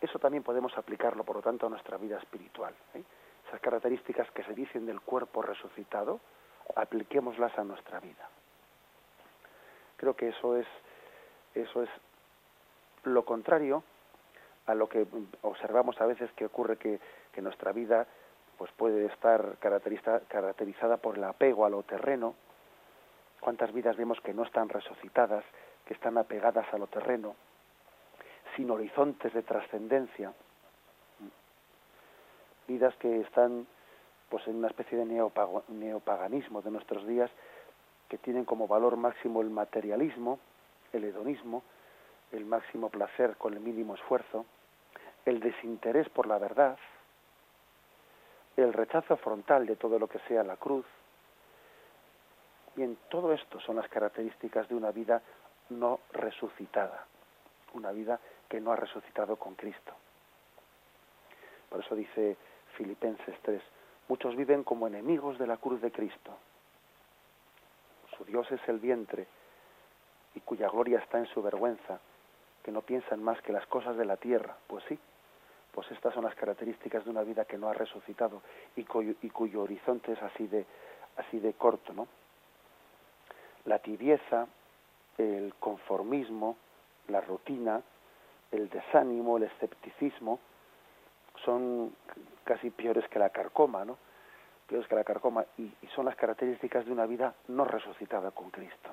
Eso 0.00 0.18
también 0.18 0.42
podemos 0.42 0.76
aplicarlo, 0.76 1.22
por 1.22 1.36
lo 1.36 1.42
tanto, 1.42 1.68
a 1.68 1.70
nuestra 1.70 1.96
vida 1.96 2.18
espiritual. 2.18 2.74
¿eh? 2.94 3.04
Esas 3.46 3.60
características 3.60 4.28
que 4.32 4.42
se 4.42 4.52
dicen 4.52 4.84
del 4.84 5.00
cuerpo 5.00 5.42
resucitado, 5.42 6.18
apliquémoslas 6.74 7.56
a 7.56 7.62
nuestra 7.62 8.00
vida. 8.00 8.28
Creo 9.96 10.16
que 10.16 10.30
eso 10.30 10.56
es, 10.56 10.66
eso 11.54 11.84
es 11.84 11.90
lo 13.04 13.24
contrario 13.24 13.84
a 14.66 14.74
lo 14.74 14.88
que 14.88 15.06
observamos 15.42 16.00
a 16.00 16.06
veces 16.06 16.32
que 16.32 16.46
ocurre 16.46 16.78
que, 16.78 16.98
nuestra 17.40 17.70
vida 17.70 18.08
pues 18.58 18.72
puede 18.72 19.06
estar 19.06 19.56
caracterizada 19.60 20.96
por 20.96 21.16
el 21.16 21.22
apego 21.22 21.64
a 21.64 21.70
lo 21.70 21.84
terreno. 21.84 22.34
¿Cuántas 23.38 23.72
vidas 23.72 23.96
vemos 23.96 24.20
que 24.20 24.34
no 24.34 24.42
están 24.42 24.68
resucitadas, 24.68 25.44
que 25.84 25.94
están 25.94 26.18
apegadas 26.18 26.72
a 26.72 26.78
lo 26.78 26.86
terreno, 26.86 27.34
sin 28.56 28.70
horizontes 28.70 29.32
de 29.32 29.42
trascendencia? 29.42 30.32
Vidas 32.66 32.94
que 32.96 33.20
están 33.20 33.66
pues 34.28 34.46
en 34.46 34.56
una 34.56 34.68
especie 34.68 34.96
de 34.96 35.04
neopaganismo 35.68 36.62
de 36.62 36.70
nuestros 36.70 37.06
días, 37.06 37.30
que 38.08 38.18
tienen 38.18 38.44
como 38.44 38.68
valor 38.68 38.96
máximo 38.96 39.40
el 39.40 39.50
materialismo, 39.50 40.38
el 40.92 41.04
hedonismo, 41.04 41.62
el 42.32 42.44
máximo 42.44 42.88
placer 42.90 43.36
con 43.36 43.54
el 43.54 43.60
mínimo 43.60 43.94
esfuerzo, 43.96 44.46
el 45.24 45.40
desinterés 45.40 46.08
por 46.08 46.26
la 46.26 46.38
verdad, 46.38 46.78
el 48.56 48.72
rechazo 48.72 49.16
frontal 49.16 49.66
de 49.66 49.76
todo 49.76 49.98
lo 49.98 50.06
que 50.06 50.20
sea 50.28 50.44
la 50.44 50.56
cruz. 50.56 50.86
Bien, 52.76 52.96
todo 53.08 53.32
esto 53.32 53.60
son 53.60 53.76
las 53.76 53.88
características 53.88 54.68
de 54.68 54.74
una 54.76 54.92
vida 54.92 55.22
no 55.70 56.00
resucitada, 56.12 57.06
una 57.74 57.90
vida 57.92 58.20
que 58.48 58.60
no 58.60 58.72
ha 58.72 58.76
resucitado 58.76 59.36
con 59.36 59.54
Cristo. 59.54 59.94
Por 61.68 61.80
eso 61.80 61.94
dice 61.94 62.36
Filipenses 62.76 63.36
3, 63.42 63.62
muchos 64.08 64.36
viven 64.36 64.64
como 64.64 64.86
enemigos 64.86 65.38
de 65.38 65.46
la 65.46 65.56
cruz 65.56 65.80
de 65.80 65.92
Cristo. 65.92 66.36
Su 68.16 68.24
Dios 68.24 68.50
es 68.50 68.60
el 68.68 68.78
vientre 68.78 69.26
y 70.34 70.40
cuya 70.40 70.68
gloria 70.68 70.98
está 70.98 71.18
en 71.18 71.26
su 71.26 71.42
vergüenza, 71.42 72.00
que 72.64 72.72
no 72.72 72.82
piensan 72.82 73.22
más 73.22 73.40
que 73.42 73.52
las 73.52 73.66
cosas 73.66 73.96
de 73.96 74.04
la 74.04 74.16
tierra. 74.16 74.56
Pues 74.66 74.84
sí, 74.88 74.98
pues 75.72 75.90
estas 75.92 76.12
son 76.14 76.24
las 76.24 76.34
características 76.34 77.04
de 77.04 77.10
una 77.10 77.22
vida 77.22 77.44
que 77.44 77.56
no 77.56 77.68
ha 77.68 77.74
resucitado 77.74 78.42
y 78.76 78.84
cuyo, 78.84 79.14
y 79.22 79.30
cuyo 79.30 79.62
horizonte 79.62 80.12
es 80.12 80.22
así 80.22 80.46
de, 80.46 80.66
así 81.16 81.38
de 81.38 81.52
corto, 81.54 81.92
¿no? 81.92 82.08
La 83.64 83.78
tibieza, 83.78 84.46
el 85.20 85.54
conformismo, 85.54 86.56
la 87.08 87.20
rutina, 87.20 87.82
el 88.50 88.68
desánimo, 88.68 89.36
el 89.36 89.44
escepticismo, 89.44 90.38
son 91.44 91.94
casi 92.44 92.70
peores 92.70 93.08
que 93.08 93.18
la 93.18 93.30
carcoma, 93.30 93.84
¿no? 93.84 93.96
Peores 94.66 94.86
que 94.88 94.94
la 94.94 95.04
carcoma 95.04 95.44
y, 95.58 95.62
y 95.82 95.86
son 95.94 96.06
las 96.06 96.16
características 96.16 96.86
de 96.86 96.92
una 96.92 97.06
vida 97.06 97.34
no 97.48 97.64
resucitada 97.64 98.30
con 98.30 98.50
Cristo, 98.50 98.90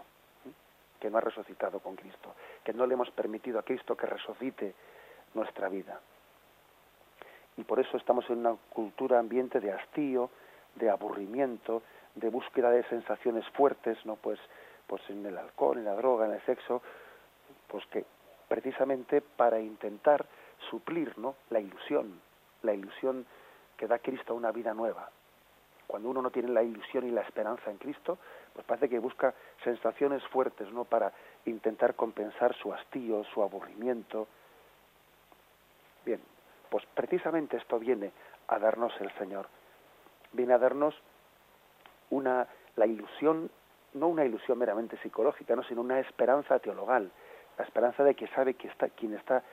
que 0.99 1.09
no 1.09 1.17
ha 1.17 1.21
resucitado 1.21 1.79
con 1.79 1.95
Cristo, 1.95 2.33
que 2.63 2.73
no 2.73 2.85
le 2.85 2.93
hemos 2.93 3.11
permitido 3.11 3.59
a 3.59 3.63
Cristo 3.63 3.95
que 3.95 4.07
resucite 4.07 4.73
nuestra 5.33 5.69
vida 5.69 5.99
y 7.57 7.63
por 7.63 7.79
eso 7.79 7.97
estamos 7.97 8.29
en 8.29 8.39
una 8.39 8.55
cultura 8.69 9.19
ambiente 9.19 9.59
de 9.59 9.71
hastío, 9.71 10.29
de 10.75 10.89
aburrimiento, 10.89 11.81
de 12.15 12.29
búsqueda 12.29 12.69
de 12.69 12.83
sensaciones 12.83 13.45
fuertes, 13.49 13.97
¿no? 14.05 14.15
Pues, 14.15 14.39
pues 14.87 15.01
en 15.09 15.25
el 15.25 15.37
alcohol, 15.37 15.77
en 15.77 15.85
la 15.85 15.95
droga, 15.95 16.25
en 16.25 16.33
el 16.33 16.41
sexo, 16.45 16.81
pues 17.67 17.85
que 17.87 18.05
precisamente 18.47 19.21
para 19.21 19.59
intentar 19.59 20.25
suplir, 20.69 21.17
¿no? 21.17 21.35
La 21.49 21.59
ilusión, 21.59 22.19
la 22.63 22.73
ilusión 22.73 23.25
que 23.75 23.87
da 23.87 23.99
Cristo 23.99 24.33
a 24.33 24.35
una 24.35 24.51
vida 24.51 24.73
nueva. 24.73 25.09
Cuando 25.85 26.09
uno 26.09 26.21
no 26.21 26.31
tiene 26.31 26.49
la 26.49 26.63
ilusión 26.63 27.07
y 27.07 27.11
la 27.11 27.21
esperanza 27.21 27.69
en 27.71 27.77
Cristo, 27.77 28.17
pues 28.53 28.65
parece 28.65 28.89
que 28.89 28.99
busca 28.99 29.33
sensaciones 29.63 30.23
fuertes, 30.27 30.69
¿no? 30.71 30.83
Para 30.83 31.13
intentar 31.45 31.95
compensar 31.95 32.55
su 32.55 32.73
hastío, 32.73 33.23
su 33.25 33.41
aburrimiento. 33.41 34.27
Bien, 36.05 36.21
pues 36.69 36.85
precisamente 36.93 37.57
esto 37.57 37.79
viene 37.79 38.11
a 38.47 38.59
darnos 38.59 38.93
el 38.99 39.11
Señor. 39.17 39.47
Viene 40.33 40.53
a 40.53 40.57
darnos 40.57 40.95
una 42.09 42.47
la 42.75 42.85
ilusión, 42.85 43.49
no 43.93 44.07
una 44.07 44.25
ilusión 44.25 44.57
meramente 44.57 44.97
psicológica, 44.97 45.55
no, 45.55 45.63
sino 45.63 45.81
una 45.81 45.99
esperanza 45.99 46.59
teologal, 46.59 47.11
la 47.57 47.65
esperanza 47.65 48.03
de 48.03 48.15
que 48.15 48.27
sabe 48.27 48.53
que 48.55 48.67
está 48.67 48.89
quien 48.89 49.13
está 49.13 49.43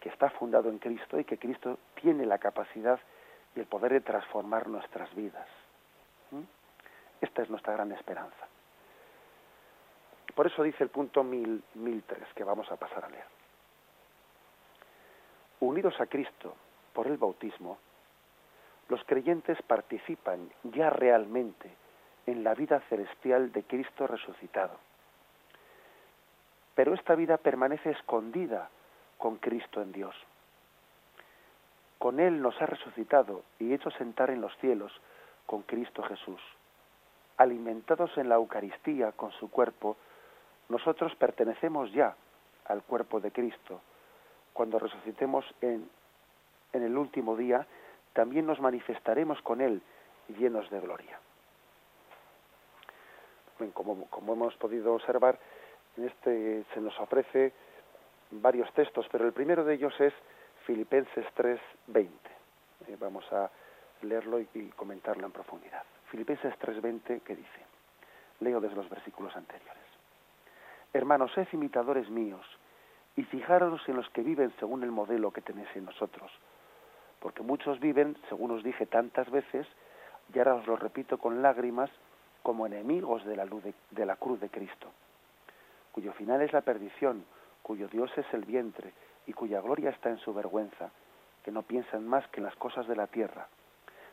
que 0.00 0.08
está 0.08 0.30
fundado 0.30 0.68
en 0.68 0.78
Cristo 0.78 1.20
y 1.20 1.24
que 1.24 1.38
Cristo 1.38 1.78
tiene 1.94 2.26
la 2.26 2.38
capacidad 2.38 2.98
y 3.54 3.60
el 3.60 3.66
poder 3.66 3.92
de 3.92 4.00
transformar 4.00 4.66
nuestras 4.66 5.14
vidas. 5.14 5.46
Esta 7.20 7.42
es 7.42 7.50
nuestra 7.50 7.74
gran 7.74 7.92
esperanza. 7.92 8.48
Por 10.34 10.48
eso 10.48 10.64
dice 10.64 10.82
el 10.82 10.90
punto 10.90 11.22
mil, 11.22 11.62
mil 11.74 12.02
tres, 12.02 12.26
que 12.34 12.42
vamos 12.42 12.68
a 12.72 12.76
pasar 12.76 13.04
a 13.04 13.08
leer 13.10 13.42
unidos 15.62 15.94
a 16.00 16.06
Cristo 16.06 16.54
por 16.92 17.06
el 17.06 17.16
bautismo, 17.16 17.78
los 18.88 19.02
creyentes 19.04 19.60
participan 19.62 20.50
ya 20.64 20.90
realmente 20.90 21.70
en 22.26 22.44
la 22.44 22.54
vida 22.54 22.80
celestial 22.88 23.52
de 23.52 23.62
Cristo 23.64 24.06
resucitado. 24.06 24.76
Pero 26.74 26.94
esta 26.94 27.14
vida 27.14 27.36
permanece 27.36 27.90
escondida 27.90 28.70
con 29.18 29.36
Cristo 29.36 29.82
en 29.82 29.92
Dios. 29.92 30.14
Con 31.98 32.18
Él 32.18 32.40
nos 32.40 32.60
ha 32.60 32.66
resucitado 32.66 33.42
y 33.58 33.72
hecho 33.72 33.90
sentar 33.92 34.30
en 34.30 34.40
los 34.40 34.56
cielos 34.58 34.92
con 35.46 35.62
Cristo 35.62 36.02
Jesús. 36.02 36.40
Alimentados 37.36 38.16
en 38.18 38.28
la 38.28 38.36
Eucaristía 38.36 39.12
con 39.12 39.32
su 39.32 39.50
cuerpo, 39.50 39.96
nosotros 40.68 41.14
pertenecemos 41.16 41.92
ya 41.92 42.14
al 42.66 42.82
cuerpo 42.82 43.20
de 43.20 43.30
Cristo 43.30 43.80
cuando 44.52 44.78
resucitemos 44.78 45.44
en, 45.60 45.88
en 46.72 46.82
el 46.82 46.96
último 46.96 47.36
día, 47.36 47.66
también 48.12 48.46
nos 48.46 48.60
manifestaremos 48.60 49.40
con 49.42 49.60
Él 49.60 49.82
llenos 50.38 50.68
de 50.70 50.80
gloria. 50.80 51.18
Como, 53.74 54.06
como 54.06 54.32
hemos 54.32 54.54
podido 54.56 54.94
observar, 54.94 55.38
en 55.96 56.04
este 56.04 56.64
se 56.72 56.80
nos 56.80 56.98
ofrece 56.98 57.52
varios 58.30 58.72
textos, 58.72 59.06
pero 59.10 59.26
el 59.26 59.32
primero 59.32 59.64
de 59.64 59.74
ellos 59.74 59.94
es 60.00 60.12
Filipenses 60.66 61.26
3:20. 61.36 62.08
Eh, 62.88 62.96
vamos 62.98 63.30
a 63.32 63.50
leerlo 64.02 64.40
y, 64.40 64.48
y, 64.54 64.68
comentarlo 64.70 65.26
en 65.26 65.32
profundidad. 65.32 65.82
Filipenses 66.10 66.54
3:20 66.58 67.20
que 67.20 67.36
dice, 67.36 67.60
leo 68.40 68.60
desde 68.60 68.76
los 68.76 68.88
versículos 68.88 69.34
anteriores. 69.36 69.82
Hermanos, 70.92 71.32
sed 71.32 71.48
imitadores 71.52 72.10
míos 72.10 72.44
y 73.16 73.24
fijaros 73.24 73.80
en 73.88 73.96
los 73.96 74.08
que 74.10 74.22
viven 74.22 74.52
según 74.58 74.82
el 74.82 74.90
modelo 74.90 75.30
que 75.30 75.40
tenéis 75.40 75.68
en 75.74 75.84
nosotros. 75.84 76.30
Porque 77.20 77.42
muchos 77.42 77.78
viven, 77.80 78.16
según 78.28 78.50
os 78.50 78.62
dije 78.62 78.86
tantas 78.86 79.30
veces, 79.30 79.66
y 80.32 80.38
ahora 80.38 80.54
os 80.56 80.66
lo 80.66 80.76
repito 80.76 81.18
con 81.18 81.42
lágrimas, 81.42 81.90
como 82.42 82.66
enemigos 82.66 83.24
de 83.24 83.36
la, 83.36 83.44
luz 83.44 83.62
de, 83.90 84.06
la 84.06 84.16
cruz 84.16 84.40
de 84.40 84.48
Cristo, 84.48 84.88
cuyo 85.92 86.12
final 86.12 86.42
es 86.42 86.52
la 86.52 86.62
perdición, 86.62 87.24
cuyo 87.62 87.88
Dios 87.88 88.10
es 88.16 88.26
el 88.32 88.44
vientre 88.44 88.92
y 89.26 89.32
cuya 89.32 89.60
gloria 89.60 89.90
está 89.90 90.10
en 90.10 90.18
su 90.18 90.34
vergüenza, 90.34 90.90
que 91.44 91.50
no 91.50 91.62
piensan 91.62 92.06
más 92.06 92.26
que 92.28 92.40
en 92.40 92.44
las 92.44 92.56
cosas 92.56 92.86
de 92.86 92.96
la 92.96 93.06
tierra. 93.06 93.46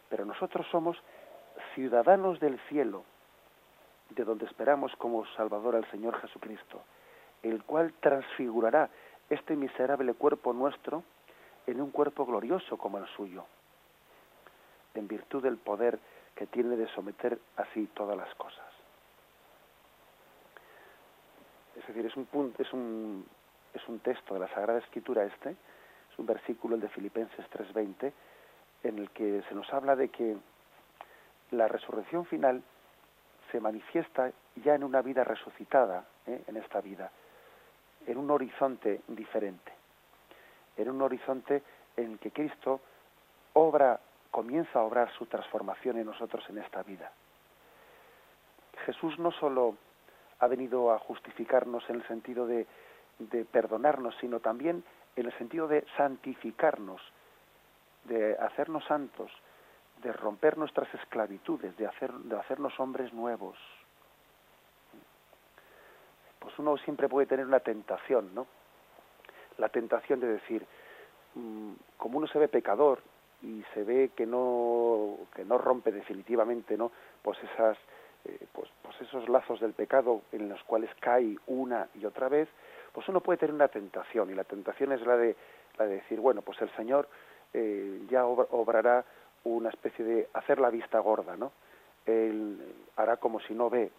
Pero 0.09 0.25
nosotros 0.25 0.67
somos 0.71 0.97
ciudadanos 1.73 2.39
del 2.39 2.59
cielo, 2.69 3.03
de 4.09 4.23
donde 4.23 4.45
esperamos 4.45 4.95
como 4.97 5.25
Salvador 5.35 5.75
al 5.75 5.89
Señor 5.91 6.19
Jesucristo, 6.19 6.81
el 7.43 7.63
cual 7.63 7.93
transfigurará 7.99 8.89
este 9.29 9.55
miserable 9.55 10.13
cuerpo 10.13 10.53
nuestro 10.53 11.03
en 11.67 11.81
un 11.81 11.91
cuerpo 11.91 12.25
glorioso 12.25 12.77
como 12.77 12.97
el 12.97 13.07
suyo, 13.15 13.45
en 14.95 15.07
virtud 15.07 15.43
del 15.43 15.57
poder 15.57 15.99
que 16.39 16.47
tiene 16.47 16.77
de 16.77 16.87
someter 16.95 17.37
así 17.57 17.87
todas 17.87 18.15
las 18.15 18.33
cosas. 18.35 18.65
Es 21.75 21.85
decir, 21.85 22.05
es 22.05 22.15
un, 22.15 22.55
es 22.57 22.71
un, 22.71 23.27
es 23.73 23.85
un 23.89 23.99
texto 23.99 24.35
de 24.35 24.39
la 24.39 24.47
Sagrada 24.47 24.79
Escritura 24.79 25.25
este, 25.25 25.49
es 25.49 26.17
un 26.17 26.25
versículo, 26.25 26.75
el 26.75 26.81
de 26.81 26.87
Filipenses 26.87 27.45
3.20, 27.51 28.13
en 28.83 28.99
el 28.99 29.09
que 29.09 29.43
se 29.49 29.53
nos 29.53 29.71
habla 29.73 29.97
de 29.97 30.07
que 30.07 30.37
la 31.51 31.67
resurrección 31.67 32.25
final 32.25 32.63
se 33.51 33.59
manifiesta 33.59 34.31
ya 34.63 34.75
en 34.75 34.85
una 34.85 35.01
vida 35.01 35.25
resucitada, 35.25 36.05
¿eh? 36.25 36.41
en 36.47 36.55
esta 36.55 36.79
vida, 36.79 37.11
en 38.07 38.17
un 38.17 38.31
horizonte 38.31 39.01
diferente, 39.09 39.73
en 40.77 40.89
un 40.89 41.01
horizonte 41.01 41.63
en 41.97 42.13
el 42.13 42.19
que 42.19 42.31
Cristo 42.31 42.79
obra, 43.51 43.99
comienza 44.31 44.79
a 44.79 44.83
obrar 44.83 45.11
su 45.13 45.25
transformación 45.25 45.97
en 45.97 46.05
nosotros 46.05 46.43
en 46.49 46.59
esta 46.59 46.83
vida. 46.83 47.11
Jesús 48.85 49.17
no 49.19 49.31
solo 49.31 49.75
ha 50.39 50.47
venido 50.47 50.91
a 50.91 50.99
justificarnos 50.99 51.87
en 51.89 51.97
el 51.97 52.07
sentido 52.07 52.47
de, 52.47 52.65
de 53.19 53.45
perdonarnos, 53.45 54.15
sino 54.21 54.39
también 54.39 54.83
en 55.15 55.25
el 55.25 55.37
sentido 55.37 55.67
de 55.67 55.85
santificarnos, 55.97 57.01
de 58.05 58.37
hacernos 58.37 58.85
santos, 58.85 59.31
de 60.01 60.13
romper 60.13 60.57
nuestras 60.57 60.93
esclavitudes, 60.93 61.75
de, 61.77 61.87
hacer, 61.87 62.11
de 62.13 62.37
hacernos 62.37 62.79
hombres 62.79 63.11
nuevos. 63.13 63.57
Pues 66.39 66.57
uno 66.57 66.77
siempre 66.77 67.09
puede 67.09 67.27
tener 67.27 67.45
una 67.45 67.59
tentación, 67.59 68.33
¿no? 68.33 68.47
La 69.57 69.67
tentación 69.67 70.21
de 70.21 70.27
decir, 70.27 70.65
mm, 71.35 71.73
como 71.97 72.17
uno 72.17 72.27
se 72.27 72.39
ve 72.39 72.47
pecador 72.47 73.01
y 73.41 73.63
se 73.73 73.83
ve 73.83 74.11
que 74.15 74.25
no 74.25 75.17
que 75.35 75.45
no 75.45 75.57
rompe 75.57 75.91
definitivamente, 75.91 76.77
¿no? 76.77 76.91
Pues 77.21 77.37
esas 77.43 77.77
eh, 78.25 78.47
pues, 78.51 78.69
pues 78.81 78.99
esos 79.01 79.29
lazos 79.29 79.59
del 79.61 79.73
pecado 79.73 80.21
en 80.31 80.49
los 80.49 80.61
cuales 80.63 80.89
cae 80.99 81.37
una 81.47 81.87
y 81.95 82.05
otra 82.05 82.27
vez, 82.27 82.49
pues 82.91 83.07
uno 83.07 83.21
puede 83.21 83.37
tener 83.37 83.55
una 83.55 83.69
tentación 83.69 84.29
y 84.29 84.35
la 84.35 84.43
tentación 84.43 84.91
es 84.91 85.01
la 85.05 85.15
de 85.15 85.35
la 85.77 85.85
de 85.85 85.95
decir, 85.95 86.19
bueno, 86.19 86.41
pues 86.41 86.61
el 86.61 86.69
Señor 86.75 87.07
eh, 87.53 88.01
ya 88.09 88.25
obrará 88.25 89.05
una 89.45 89.69
especie 89.69 90.03
de 90.03 90.29
hacer 90.33 90.59
la 90.59 90.69
vista 90.69 90.99
gorda, 90.99 91.37
¿no? 91.37 91.53
Él 92.05 92.75
hará 92.97 93.17
como 93.17 93.39
si 93.39 93.53
no 93.53 93.69
ve, 93.69 93.89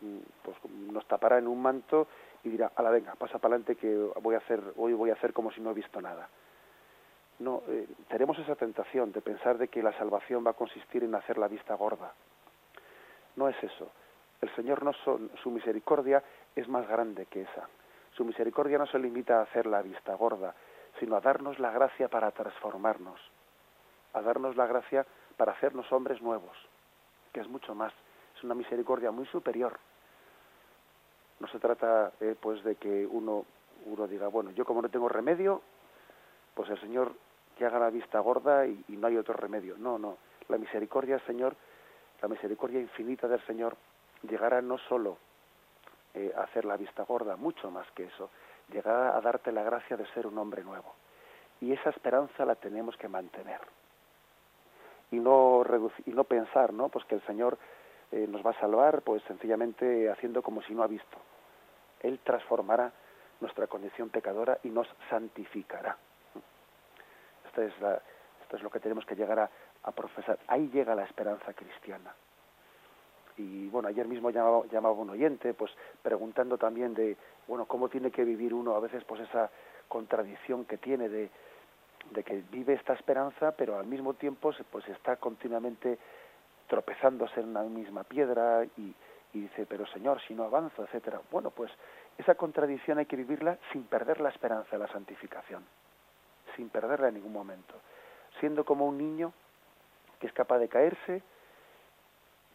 mm, 0.00 0.18
pues 0.42 0.56
nos 0.90 1.06
tapará 1.06 1.38
en 1.38 1.48
un 1.48 1.60
manto 1.60 2.08
y 2.44 2.48
dirá, 2.48 2.72
a 2.74 2.82
la 2.82 2.90
venga, 2.90 3.14
pasa 3.14 3.38
para 3.38 3.56
adelante 3.56 3.76
que 3.76 3.94
voy 4.22 4.34
a 4.34 4.38
hacer, 4.38 4.60
hoy 4.76 4.94
voy 4.94 5.10
a 5.10 5.14
hacer 5.14 5.34
como 5.34 5.52
si 5.52 5.60
no 5.60 5.70
he 5.70 5.74
visto 5.74 6.00
nada. 6.00 6.28
No, 7.42 7.62
eh, 7.66 7.88
tenemos 8.08 8.38
esa 8.38 8.54
tentación 8.54 9.10
de 9.10 9.20
pensar 9.20 9.58
de 9.58 9.66
que 9.66 9.82
la 9.82 9.92
salvación 9.98 10.46
va 10.46 10.50
a 10.50 10.54
consistir 10.54 11.02
en 11.02 11.14
hacer 11.14 11.38
la 11.38 11.48
vista 11.48 11.74
gorda. 11.74 12.12
No 13.34 13.48
es 13.48 13.56
eso. 13.62 13.90
El 14.40 14.54
Señor 14.54 14.84
no 14.84 14.92
son, 15.04 15.30
su 15.42 15.50
misericordia 15.50 16.22
es 16.54 16.68
más 16.68 16.86
grande 16.86 17.26
que 17.26 17.42
esa. 17.42 17.68
Su 18.12 18.24
misericordia 18.24 18.78
no 18.78 18.86
se 18.86 18.98
limita 18.98 19.38
a 19.38 19.42
hacer 19.42 19.66
la 19.66 19.82
vista 19.82 20.14
gorda, 20.14 20.54
sino 21.00 21.16
a 21.16 21.20
darnos 21.20 21.58
la 21.58 21.70
gracia 21.70 22.08
para 22.08 22.30
transformarnos, 22.30 23.18
a 24.12 24.20
darnos 24.20 24.56
la 24.56 24.66
gracia 24.66 25.04
para 25.36 25.52
hacernos 25.52 25.90
hombres 25.92 26.20
nuevos, 26.22 26.56
que 27.32 27.40
es 27.40 27.48
mucho 27.48 27.74
más, 27.74 27.92
es 28.36 28.44
una 28.44 28.54
misericordia 28.54 29.10
muy 29.10 29.26
superior. 29.26 29.78
No 31.40 31.48
se 31.48 31.58
trata 31.58 32.12
eh, 32.20 32.36
pues 32.40 32.62
de 32.62 32.76
que 32.76 33.06
uno 33.06 33.44
uno 33.86 34.06
diga, 34.06 34.28
bueno, 34.28 34.50
yo 34.52 34.64
como 34.64 34.82
no 34.82 34.88
tengo 34.88 35.08
remedio, 35.08 35.60
pues 36.54 36.70
el 36.70 36.80
Señor 36.80 37.12
que 37.62 37.66
haga 37.66 37.78
la 37.78 37.90
vista 37.90 38.18
gorda 38.18 38.66
y, 38.66 38.84
no 38.88 39.06
hay 39.06 39.16
otro 39.16 39.34
remedio. 39.34 39.76
No, 39.78 39.96
no, 39.96 40.18
la 40.48 40.58
misericordia 40.58 41.20
Señor, 41.20 41.54
la 42.20 42.26
misericordia 42.26 42.80
infinita 42.80 43.28
del 43.28 43.40
Señor 43.46 43.76
llegará 44.28 44.60
no 44.60 44.78
solo 44.78 45.16
eh, 46.12 46.32
a 46.36 46.40
hacer 46.40 46.64
la 46.64 46.76
vista 46.76 47.04
gorda, 47.04 47.36
mucho 47.36 47.70
más 47.70 47.88
que 47.92 48.02
eso, 48.02 48.30
llegar 48.72 49.14
a 49.14 49.20
darte 49.20 49.52
la 49.52 49.62
gracia 49.62 49.96
de 49.96 50.06
ser 50.06 50.26
un 50.26 50.38
hombre 50.38 50.64
nuevo. 50.64 50.92
Y 51.60 51.72
esa 51.72 51.90
esperanza 51.90 52.44
la 52.44 52.56
tenemos 52.56 52.96
que 52.96 53.06
mantener. 53.06 53.60
Y 55.12 55.20
no, 55.20 55.64
y 56.04 56.10
no 56.10 56.24
pensar, 56.24 56.72
¿no? 56.72 56.88
Pues 56.88 57.04
que 57.04 57.14
el 57.14 57.22
Señor 57.26 57.58
eh, 58.10 58.26
nos 58.28 58.44
va 58.44 58.50
a 58.50 58.60
salvar, 58.60 59.02
pues 59.02 59.22
sencillamente 59.28 60.10
haciendo 60.10 60.42
como 60.42 60.62
si 60.62 60.74
no 60.74 60.82
ha 60.82 60.88
visto. 60.88 61.16
Él 62.00 62.18
transformará 62.24 62.90
nuestra 63.40 63.68
condición 63.68 64.08
pecadora 64.08 64.58
y 64.64 64.70
nos 64.70 64.88
santificará. 65.08 65.96
Esta 67.52 67.64
es, 67.64 67.80
la, 67.82 68.00
esto 68.40 68.56
es 68.56 68.62
lo 68.62 68.70
que 68.70 68.80
tenemos 68.80 69.04
que 69.04 69.14
llegar 69.14 69.38
a, 69.38 69.92
profesar. 69.92 70.38
Ahí 70.46 70.70
llega 70.72 70.94
la 70.94 71.04
esperanza 71.04 71.52
cristiana. 71.52 72.14
Y 73.36 73.68
bueno 73.68 73.88
ayer 73.88 74.08
mismo 74.08 74.30
llamaba, 74.30 74.64
llamaba 74.70 74.94
un 74.94 75.10
oyente 75.10 75.52
pues 75.52 75.70
preguntando 76.02 76.56
también 76.56 76.94
de 76.94 77.16
bueno 77.46 77.66
cómo 77.66 77.88
tiene 77.88 78.10
que 78.10 78.24
vivir 78.24 78.54
uno 78.54 78.74
a 78.74 78.80
veces 78.80 79.04
pues 79.04 79.22
esa 79.22 79.50
contradicción 79.88 80.64
que 80.66 80.76
tiene 80.76 81.08
de, 81.08 81.30
de 82.10 82.22
que 82.22 82.42
vive 82.50 82.74
esta 82.74 82.92
esperanza 82.92 83.52
pero 83.52 83.78
al 83.78 83.86
mismo 83.86 84.14
tiempo 84.14 84.52
pues 84.70 84.88
está 84.88 85.16
continuamente 85.16 85.98
tropezándose 86.68 87.40
en 87.40 87.48
una 87.48 87.62
misma 87.62 88.04
piedra 88.04 88.64
y, 88.76 88.94
y 89.32 89.40
dice 89.40 89.66
pero 89.66 89.86
señor 89.86 90.20
si 90.28 90.34
no 90.34 90.44
avanzo 90.44 90.84
etcétera. 90.84 91.20
Bueno 91.30 91.50
pues 91.50 91.70
esa 92.18 92.34
contradicción 92.34 92.98
hay 92.98 93.06
que 93.06 93.16
vivirla 93.16 93.58
sin 93.72 93.84
perder 93.84 94.20
la 94.20 94.28
esperanza 94.28 94.70
de 94.72 94.78
la 94.78 94.88
santificación 94.88 95.64
sin 96.56 96.68
perderla 96.68 97.08
en 97.08 97.14
ningún 97.14 97.32
momento 97.32 97.74
siendo 98.40 98.64
como 98.64 98.86
un 98.86 98.98
niño 98.98 99.32
que 100.20 100.26
es 100.26 100.32
capaz 100.32 100.58
de 100.58 100.68
caerse 100.68 101.22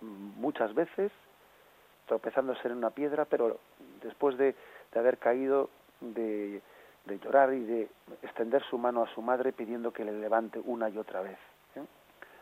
muchas 0.01 0.73
veces, 0.73 1.11
tropezándose 2.07 2.67
en 2.67 2.77
una 2.77 2.91
piedra, 2.91 3.25
pero 3.25 3.59
después 4.01 4.37
de, 4.37 4.55
de 4.93 4.99
haber 4.99 5.17
caído, 5.17 5.69
de, 5.99 6.61
de, 7.05 7.19
llorar 7.19 7.53
y 7.53 7.63
de 7.63 7.89
extender 8.21 8.63
su 8.63 8.77
mano 8.77 9.03
a 9.03 9.13
su 9.13 9.21
madre 9.21 9.51
pidiendo 9.51 9.91
que 9.91 10.05
le 10.05 10.11
levante 10.11 10.59
una 10.63 10.89
y 10.89 10.97
otra 10.97 11.21
vez. 11.21 11.39
¿eh? 11.75 11.83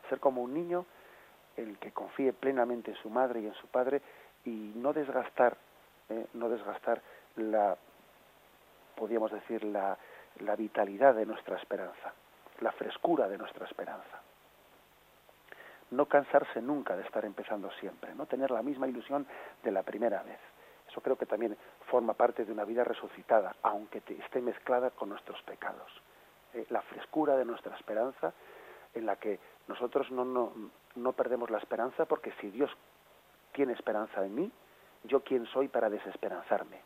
Ser 0.09 0.19
como 0.19 0.43
un 0.43 0.53
niño, 0.53 0.85
el 1.55 1.77
que 1.79 1.91
confíe 1.91 2.33
plenamente 2.33 2.91
en 2.91 2.97
su 2.97 3.09
madre 3.09 3.41
y 3.41 3.47
en 3.47 3.53
su 3.53 3.67
padre 3.67 4.01
y 4.43 4.73
no 4.75 4.91
desgastar, 4.91 5.57
¿eh? 6.09 6.25
no 6.33 6.49
desgastar 6.49 7.01
la, 7.37 7.77
podríamos 8.95 9.31
decir, 9.31 9.63
la, 9.63 9.97
la 10.39 10.55
vitalidad 10.55 11.15
de 11.15 11.25
nuestra 11.25 11.57
esperanza, 11.57 12.13
la 12.61 12.71
frescura 12.71 13.27
de 13.27 13.37
nuestra 13.37 13.65
esperanza 13.65 14.21
no 15.91 16.05
cansarse 16.07 16.61
nunca 16.61 16.95
de 16.95 17.03
estar 17.03 17.25
empezando 17.25 17.71
siempre, 17.79 18.13
no 18.15 18.25
tener 18.25 18.51
la 18.51 18.61
misma 18.61 18.87
ilusión 18.87 19.25
de 19.63 19.71
la 19.71 19.83
primera 19.83 20.23
vez. 20.23 20.39
Eso 20.89 21.01
creo 21.01 21.17
que 21.17 21.25
también 21.25 21.57
forma 21.87 22.13
parte 22.13 22.45
de 22.45 22.51
una 22.51 22.65
vida 22.65 22.83
resucitada, 22.83 23.55
aunque 23.61 24.01
esté 24.07 24.41
mezclada 24.41 24.91
con 24.91 25.09
nuestros 25.09 25.41
pecados. 25.43 25.91
Eh, 26.53 26.65
la 26.69 26.81
frescura 26.81 27.35
de 27.35 27.45
nuestra 27.45 27.75
esperanza, 27.75 28.33
en 28.93 29.05
la 29.05 29.15
que 29.17 29.39
nosotros 29.67 30.09
no, 30.11 30.25
no, 30.25 30.53
no 30.95 31.13
perdemos 31.13 31.49
la 31.49 31.57
esperanza, 31.57 32.05
porque 32.05 32.31
si 32.39 32.49
Dios 32.49 32.71
tiene 33.51 33.73
esperanza 33.73 34.23
en 34.25 34.35
mí, 34.35 34.51
yo 35.03 35.21
quién 35.21 35.45
soy 35.47 35.67
para 35.67 35.89
desesperanzarme. 35.89 36.79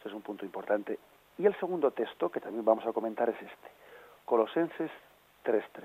Ese 0.00 0.08
es 0.08 0.14
un 0.14 0.22
punto 0.22 0.44
importante. 0.44 0.98
Y 1.38 1.46
el 1.46 1.54
segundo 1.60 1.90
texto, 1.90 2.30
que 2.30 2.40
también 2.40 2.64
vamos 2.64 2.86
a 2.86 2.92
comentar, 2.92 3.28
es 3.28 3.36
este. 3.36 3.70
Colosenses 4.24 4.90
3.3. 5.44 5.84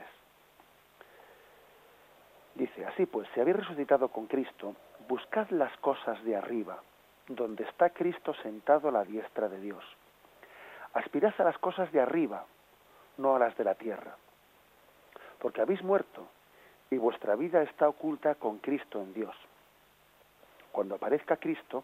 Dice, 2.55 2.85
así 2.85 3.05
pues, 3.05 3.27
si 3.33 3.39
habéis 3.39 3.57
resucitado 3.57 4.09
con 4.09 4.27
Cristo, 4.27 4.75
buscad 5.07 5.49
las 5.49 5.75
cosas 5.77 6.23
de 6.23 6.35
arriba, 6.35 6.81
donde 7.27 7.63
está 7.63 7.89
Cristo 7.89 8.33
sentado 8.35 8.89
a 8.89 8.91
la 8.91 9.03
diestra 9.03 9.47
de 9.49 9.59
Dios. 9.59 9.83
Aspirad 10.93 11.33
a 11.37 11.43
las 11.43 11.57
cosas 11.57 11.91
de 11.91 12.01
arriba, 12.01 12.45
no 13.17 13.35
a 13.35 13.39
las 13.39 13.55
de 13.57 13.63
la 13.63 13.75
tierra, 13.75 14.15
porque 15.39 15.61
habéis 15.61 15.81
muerto 15.81 16.27
y 16.89 16.97
vuestra 16.97 17.35
vida 17.35 17.61
está 17.61 17.87
oculta 17.87 18.35
con 18.35 18.57
Cristo 18.59 19.01
en 19.01 19.13
Dios. 19.13 19.35
Cuando 20.71 20.95
aparezca 20.95 21.37
Cristo, 21.37 21.83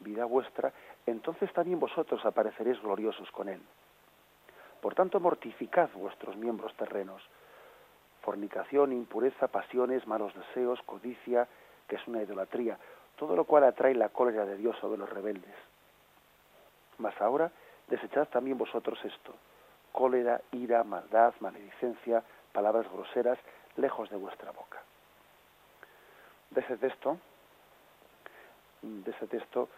vida 0.00 0.24
vuestra, 0.24 0.72
entonces 1.06 1.52
también 1.52 1.78
vosotros 1.78 2.24
apareceréis 2.24 2.80
gloriosos 2.82 3.30
con 3.30 3.48
Él. 3.48 3.60
Por 4.80 4.94
tanto, 4.94 5.20
mortificad 5.20 5.88
vuestros 5.94 6.36
miembros 6.36 6.74
terrenos, 6.74 7.22
fornicación, 8.22 8.92
impureza, 8.92 9.48
pasiones, 9.48 10.06
malos 10.06 10.34
deseos, 10.34 10.80
codicia, 10.82 11.48
que 11.88 11.96
es 11.96 12.06
una 12.08 12.22
idolatría, 12.22 12.78
todo 13.16 13.36
lo 13.36 13.44
cual 13.44 13.64
atrae 13.64 13.94
la 13.94 14.08
cólera 14.08 14.44
de 14.44 14.56
Dios 14.56 14.76
sobre 14.78 14.98
los 14.98 15.08
rebeldes. 15.08 15.54
Mas 16.98 17.18
ahora 17.20 17.50
desechad 17.88 18.26
también 18.28 18.58
vosotros 18.58 18.98
esto, 19.04 19.34
cólera, 19.92 20.40
ira, 20.52 20.82
maldad, 20.84 21.34
maledicencia, 21.40 22.22
palabras 22.52 22.90
groseras, 22.90 23.38
lejos 23.76 24.10
de 24.10 24.16
vuestra 24.16 24.50
boca. 24.50 24.82
de 26.50 26.60
ese 26.60 26.76
texto, 26.78 27.18
de 28.82 29.10
ese 29.10 29.26
texto, 29.26 29.68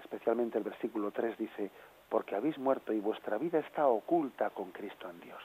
especialmente 0.00 0.58
el 0.58 0.64
versículo 0.64 1.10
3 1.10 1.38
dice, 1.38 1.70
porque 2.08 2.34
habéis 2.34 2.58
muerto 2.58 2.92
y 2.92 3.00
vuestra 3.00 3.38
vida 3.38 3.58
está 3.60 3.86
oculta 3.86 4.50
con 4.50 4.72
Cristo 4.72 5.08
en 5.08 5.20
Dios. 5.20 5.42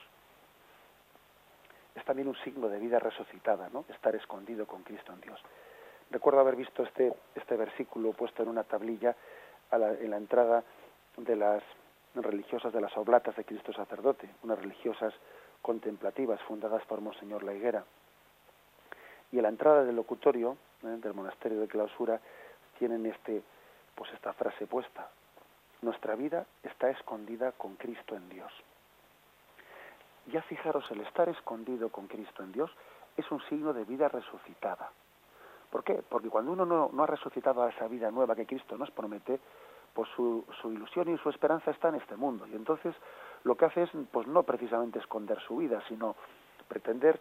Es 1.93 2.03
también 2.03 2.27
un 2.27 2.35
signo 2.37 2.67
de 2.67 2.79
vida 2.79 2.99
resucitada, 2.99 3.69
¿no? 3.71 3.85
Estar 3.87 4.15
escondido 4.15 4.65
con 4.65 4.83
Cristo 4.83 5.13
en 5.13 5.21
Dios. 5.21 5.39
Recuerdo 6.11 6.41
haber 6.41 6.55
visto 6.55 6.83
este, 6.83 7.13
este 7.35 7.55
versículo 7.55 8.11
puesto 8.13 8.43
en 8.43 8.49
una 8.49 8.63
tablilla 8.63 9.15
en 9.71 10.09
la 10.11 10.17
entrada 10.17 10.63
de 11.17 11.35
las 11.35 11.63
religiosas 12.13 12.71
de 12.73 12.81
las 12.81 12.95
Oblatas 12.97 13.35
de 13.35 13.43
Cristo 13.43 13.73
Sacerdote, 13.73 14.29
unas 14.43 14.59
religiosas 14.59 15.13
contemplativas 15.61 16.41
fundadas 16.43 16.85
por 16.85 17.01
Monseñor 17.01 17.43
La 17.43 17.53
Higuera. 17.53 17.83
Y 19.31 19.37
en 19.37 19.43
la 19.43 19.49
entrada 19.49 19.83
del 19.83 19.95
locutorio 19.95 20.57
¿eh? 20.83 20.97
del 21.01 21.13
monasterio 21.13 21.59
de 21.59 21.67
clausura 21.67 22.19
tienen 22.77 23.05
este, 23.05 23.41
pues 23.95 24.11
esta 24.13 24.33
frase 24.33 24.67
puesta: 24.67 25.09
Nuestra 25.81 26.15
vida 26.15 26.45
está 26.63 26.89
escondida 26.89 27.51
con 27.53 27.75
Cristo 27.75 28.15
en 28.15 28.29
Dios. 28.29 28.51
Ya 30.27 30.41
fijaros, 30.43 30.89
el 30.91 31.01
estar 31.01 31.29
escondido 31.29 31.89
con 31.89 32.07
Cristo 32.07 32.43
en 32.43 32.51
Dios 32.51 32.71
es 33.15 33.29
un 33.31 33.41
signo 33.43 33.73
de 33.73 33.85
vida 33.85 34.09
resucitada. 34.09 34.91
¿Por 35.69 35.83
qué? 35.83 36.01
Porque 36.07 36.29
cuando 36.29 36.51
uno 36.51 36.65
no, 36.65 36.89
no 36.91 37.03
ha 37.03 37.07
resucitado 37.07 37.63
a 37.63 37.69
esa 37.69 37.87
vida 37.87 38.09
nueva 38.11 38.35
que 38.35 38.45
Cristo 38.45 38.77
nos 38.77 38.91
promete, 38.91 39.39
pues 39.93 40.09
su, 40.15 40.45
su, 40.61 40.71
ilusión 40.71 41.09
y 41.09 41.17
su 41.19 41.29
esperanza 41.29 41.71
está 41.71 41.89
en 41.89 41.95
este 41.95 42.15
mundo. 42.15 42.45
Y 42.47 42.55
entonces 42.55 42.95
lo 43.43 43.55
que 43.55 43.65
hace 43.65 43.83
es, 43.83 43.89
pues 44.11 44.27
no 44.27 44.43
precisamente 44.43 44.99
esconder 44.99 45.39
su 45.41 45.57
vida, 45.57 45.81
sino 45.87 46.15
pretender 46.67 47.19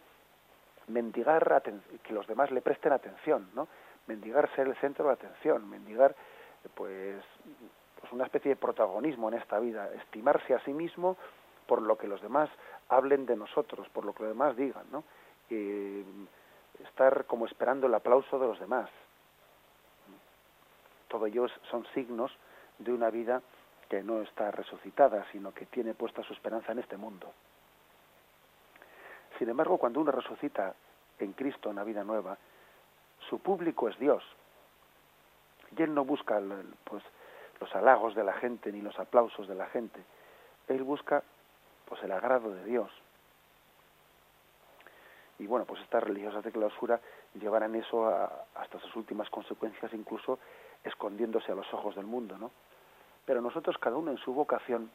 mendigar 0.89 1.63
que 2.03 2.13
los 2.13 2.27
demás 2.27 2.51
le 2.51 2.63
presten 2.63 2.93
atención, 2.93 3.49
¿no? 3.55 3.69
Mendigar 4.07 4.55
ser 4.55 4.67
el 4.67 4.77
centro 4.77 5.07
de 5.07 5.15
atención, 5.15 5.69
mendigar, 5.69 6.15
pues, 6.75 7.23
pues 8.01 8.13
una 8.13 8.25
especie 8.25 8.51
de 8.51 8.57
protagonismo 8.57 9.29
en 9.29 9.35
esta 9.35 9.59
vida, 9.59 9.91
estimarse 9.95 10.55
a 10.55 10.61
sí 10.61 10.73
mismo 10.73 11.17
por 11.67 11.83
lo 11.83 11.97
que 11.97 12.07
los 12.07 12.21
demás 12.21 12.51
hablen 12.89 13.27
de 13.27 13.37
nosotros, 13.37 13.89
por 13.91 14.05
lo 14.05 14.15
que 14.15 14.25
los 14.25 14.33
demás 14.33 14.57
digan, 14.57 14.85
¿no? 14.91 15.05
estar 16.83 17.27
como 17.27 17.47
esperando 17.47 17.87
el 17.87 17.95
aplauso 17.95 18.39
de 18.39 18.47
los 18.47 18.59
demás. 18.59 18.91
Todo 21.09 21.27
ellos 21.27 21.53
son 21.71 21.87
signos 21.95 22.33
de 22.79 22.93
una 22.93 23.11
vida 23.11 23.43
que 23.89 24.03
no 24.03 24.23
está 24.23 24.51
resucitada, 24.51 25.25
sino 25.31 25.53
que 25.53 25.67
tiene 25.67 25.95
puesta 25.95 26.23
su 26.23 26.33
esperanza 26.33 26.73
en 26.73 26.81
este 26.81 26.97
mundo. 26.97 27.33
Sin 29.39 29.49
embargo, 29.49 29.79
cuando 29.79 30.01
uno 30.01 30.11
resucita 30.11 30.75
en 31.19 31.33
Cristo 31.33 31.71
en 31.71 31.77
la 31.77 31.85
vida 31.85 32.05
nueva, 32.05 32.37
su 33.29 33.39
público 33.39 33.89
es 33.89 33.99
Dios. 33.99 34.23
Y 35.77 35.83
él 35.83 35.95
no 35.95 36.05
busca 36.05 36.41
pues, 36.85 37.03
los 37.61 37.75
halagos 37.75 38.15
de 38.15 38.25
la 38.25 38.35
gente 38.35 38.71
ni 38.73 38.81
los 38.81 38.99
aplausos 38.99 39.49
de 39.49 39.55
la 39.55 39.67
gente. 39.67 40.01
Él 40.69 40.83
busca 40.83 41.23
pues 41.87 42.03
el 42.03 42.13
agrado 42.13 42.51
de 42.55 42.65
Dios. 42.65 42.91
Y 45.39 45.47
bueno, 45.47 45.65
pues 45.65 45.81
estas 45.83 46.03
religiosas 46.03 46.45
de 46.45 46.53
clausura 46.53 47.01
llevarán 47.35 47.75
eso 47.75 48.07
hasta 48.55 48.79
sus 48.79 48.95
últimas 48.95 49.29
consecuencias, 49.31 49.93
incluso 49.93 50.39
escondiéndose 50.85 51.51
a 51.51 51.57
los 51.57 51.73
ojos 51.75 51.97
del 51.97 52.07
mundo, 52.07 52.39
¿no? 52.39 52.51
Pero 53.25 53.41
nosotros, 53.41 53.77
cada 53.79 53.97
uno 53.97 54.11
en 54.11 54.19
su 54.19 54.33
vocación, 54.33 54.91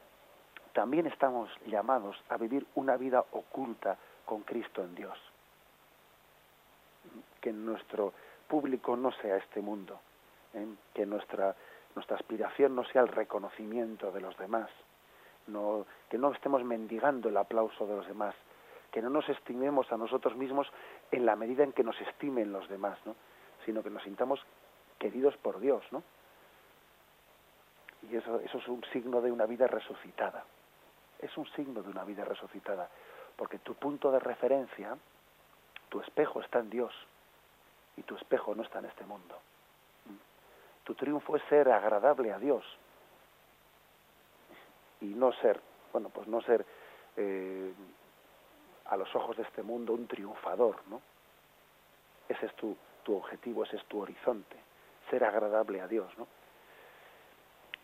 también 0.73 1.07
estamos 1.07 1.49
llamados 1.65 2.15
a 2.29 2.37
vivir 2.37 2.65
una 2.75 2.95
vida 2.95 3.25
oculta 3.31 3.97
con 4.25 4.43
Cristo 4.43 4.83
en 4.83 4.95
Dios. 4.95 5.17
Que 7.41 7.51
nuestro 7.51 8.13
público 8.47 8.95
no 8.95 9.11
sea 9.13 9.37
este 9.37 9.61
mundo, 9.61 9.99
¿eh? 10.53 10.67
que 10.93 11.05
nuestra, 11.05 11.55
nuestra 11.95 12.17
aspiración 12.17 12.75
no 12.75 12.83
sea 12.85 13.01
el 13.01 13.07
reconocimiento 13.07 14.11
de 14.11 14.21
los 14.21 14.37
demás, 14.37 14.69
no, 15.47 15.85
que 16.09 16.17
no 16.17 16.31
estemos 16.31 16.63
mendigando 16.63 17.29
el 17.29 17.37
aplauso 17.37 17.85
de 17.87 17.95
los 17.95 18.07
demás, 18.07 18.35
que 18.91 19.01
no 19.01 19.09
nos 19.09 19.27
estimemos 19.29 19.91
a 19.91 19.97
nosotros 19.97 20.35
mismos 20.35 20.71
en 21.11 21.25
la 21.25 21.35
medida 21.35 21.63
en 21.63 21.73
que 21.73 21.83
nos 21.83 21.99
estimen 22.01 22.51
los 22.51 22.67
demás, 22.69 22.97
¿no? 23.05 23.15
sino 23.65 23.83
que 23.83 23.89
nos 23.89 24.03
sintamos 24.03 24.43
queridos 24.97 25.35
por 25.37 25.59
Dios, 25.59 25.83
¿no? 25.91 26.03
Y 28.09 28.15
eso, 28.15 28.39
eso 28.39 28.57
es 28.57 28.67
un 28.67 28.83
signo 28.93 29.21
de 29.21 29.31
una 29.31 29.45
vida 29.45 29.67
resucitada. 29.67 30.45
Es 31.19 31.35
un 31.37 31.45
signo 31.51 31.81
de 31.83 31.89
una 31.89 32.03
vida 32.05 32.23
resucitada. 32.23 32.89
Porque 33.35 33.59
tu 33.59 33.75
punto 33.75 34.11
de 34.11 34.19
referencia, 34.19 34.97
tu 35.89 35.99
espejo 36.01 36.41
está 36.41 36.59
en 36.59 36.69
Dios. 36.69 36.93
Y 37.97 38.03
tu 38.03 38.15
espejo 38.15 38.55
no 38.55 38.63
está 38.63 38.79
en 38.79 38.85
este 38.85 39.05
mundo. 39.05 39.37
Tu 40.89 40.95
triunfo 40.95 41.35
es 41.35 41.43
ser 41.43 41.69
agradable 41.69 42.33
a 42.33 42.39
Dios. 42.39 42.65
Y 45.01 45.05
no 45.05 45.31
ser, 45.33 45.61
bueno, 45.93 46.09
pues 46.09 46.27
no 46.27 46.41
ser 46.41 46.65
eh, 47.15 47.71
a 48.85 48.97
los 48.97 49.13
ojos 49.13 49.37
de 49.37 49.43
este 49.43 49.61
mundo 49.61 49.93
un 49.93 50.07
triunfador, 50.07 50.77
¿no? 50.87 50.99
Ese 52.27 52.47
es 52.47 52.55
tu, 52.55 52.75
tu 53.03 53.15
objetivo, 53.15 53.65
ese 53.65 53.75
es 53.75 53.85
tu 53.85 54.01
horizonte, 54.01 54.55
ser 55.11 55.23
agradable 55.23 55.79
a 55.79 55.87
Dios, 55.87 56.11
¿no? 56.17 56.27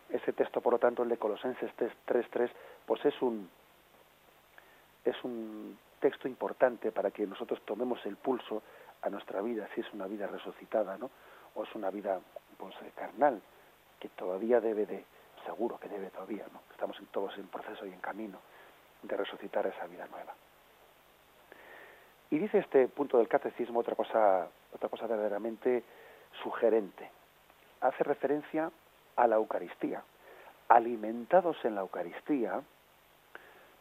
Ese 0.08 0.32
texto, 0.32 0.60
por 0.60 0.72
lo 0.72 0.80
tanto, 0.80 1.04
el 1.04 1.08
de 1.08 1.16
Colosenses 1.16 1.70
3.3, 1.76 2.50
pues 2.86 3.04
es 3.04 3.22
un, 3.22 3.48
es 5.04 5.22
un 5.22 5.78
texto 6.00 6.26
importante 6.26 6.90
para 6.90 7.12
que 7.12 7.24
nosotros 7.24 7.62
tomemos 7.64 8.04
el 8.04 8.16
pulso 8.16 8.64
a 9.02 9.10
nuestra 9.10 9.42
vida, 9.42 9.68
si 9.76 9.82
es 9.82 9.92
una 9.92 10.08
vida 10.08 10.26
resucitada, 10.26 10.98
¿no? 10.98 11.08
O 11.54 11.62
es 11.62 11.72
una 11.76 11.90
vida, 11.90 12.20
pues, 12.58 12.74
carnal, 12.94 13.40
que 14.00 14.08
todavía 14.10 14.60
debe 14.60 14.86
de, 14.86 15.04
seguro 15.44 15.78
que 15.78 15.88
debe 15.88 16.10
todavía, 16.10 16.46
¿no? 16.52 16.60
Estamos 16.70 16.96
todos 17.10 17.36
en 17.38 17.46
proceso 17.48 17.86
y 17.86 17.92
en 17.92 18.00
camino 18.00 18.38
de 19.02 19.16
resucitar 19.16 19.66
esa 19.66 19.86
vida 19.86 20.06
nueva. 20.08 20.34
Y 22.30 22.38
dice 22.38 22.58
este 22.58 22.88
punto 22.88 23.18
del 23.18 23.28
catecismo 23.28 23.80
otra 23.80 23.94
cosa, 23.94 24.48
otra 24.72 24.88
cosa 24.88 25.06
verdaderamente 25.06 25.84
sugerente. 26.42 27.10
Hace 27.80 28.04
referencia 28.04 28.70
a 29.14 29.26
la 29.26 29.36
Eucaristía. 29.36 30.02
Alimentados 30.68 31.56
en 31.64 31.76
la 31.76 31.82
Eucaristía, 31.82 32.60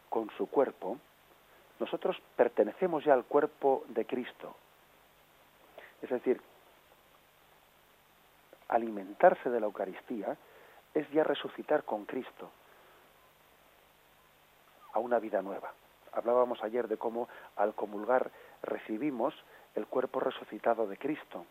con 0.09 0.29
su 0.38 0.47
cuerpo, 0.47 0.97
nosotros 1.79 2.21
pertenecemos 2.35 3.03
ya 3.03 3.13
al 3.13 3.25
cuerpo 3.25 3.83
de 3.88 4.05
Cristo. 4.05 4.55
Es 6.01 6.09
decir, 6.09 6.39
alimentarse 8.67 9.49
de 9.49 9.60
la 9.60 9.65
Eucaristía 9.65 10.38
es 10.93 11.10
ya 11.12 11.23
resucitar 11.23 11.84
con 11.84 12.06
Cristo 12.06 12.49
a 14.93 14.99
una 14.99 15.19
vida 15.19 15.41
nueva. 15.41 15.73
Hablábamos 16.13 16.63
ayer 16.63 16.88
de 16.88 16.97
cómo 16.97 17.28
al 17.58 17.75
comulgar 17.75 18.32
recibimos 18.63 19.34
el 19.75 19.86
cuerpo 19.88 20.21
resucitado 20.21 20.88
de 20.88 20.97
Cristo. 20.97 21.45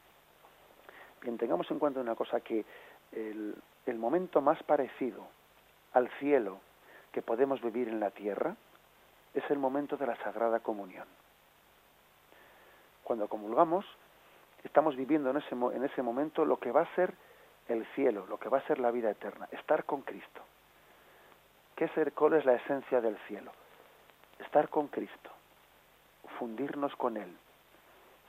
Bien, 1.20 1.36
tengamos 1.36 1.70
en 1.70 1.78
cuenta 1.78 2.00
una 2.00 2.14
cosa 2.14 2.40
que 2.40 2.64
el, 3.12 3.54
el 3.86 3.98
momento 3.98 4.40
más 4.40 4.62
parecido 4.62 5.26
al 5.92 6.08
cielo 6.18 6.58
que 7.12 7.22
podemos 7.22 7.60
vivir 7.60 7.88
en 7.88 8.00
la 8.00 8.10
tierra 8.10 8.56
es 9.34 9.44
el 9.50 9.58
momento 9.58 9.96
de 9.96 10.06
la 10.06 10.16
Sagrada 10.16 10.60
Comunión. 10.60 11.06
Cuando 13.02 13.28
comulgamos, 13.28 13.84
estamos 14.64 14.96
viviendo 14.96 15.30
en 15.30 15.36
ese, 15.36 15.54
en 15.54 15.84
ese 15.84 16.02
momento 16.02 16.44
lo 16.44 16.58
que 16.58 16.72
va 16.72 16.82
a 16.82 16.94
ser 16.94 17.14
el 17.68 17.86
cielo, 17.94 18.26
lo 18.26 18.38
que 18.38 18.48
va 18.48 18.58
a 18.58 18.66
ser 18.66 18.78
la 18.78 18.90
vida 18.90 19.10
eterna, 19.10 19.48
estar 19.52 19.84
con 19.84 20.02
Cristo. 20.02 20.42
¿Qué 21.76 21.84
es, 21.84 22.12
¿Cuál 22.14 22.34
es 22.34 22.44
la 22.44 22.54
esencia 22.54 23.00
del 23.00 23.16
cielo? 23.26 23.52
Estar 24.38 24.68
con 24.68 24.88
Cristo, 24.88 25.30
fundirnos 26.38 26.94
con 26.96 27.16
Él, 27.16 27.36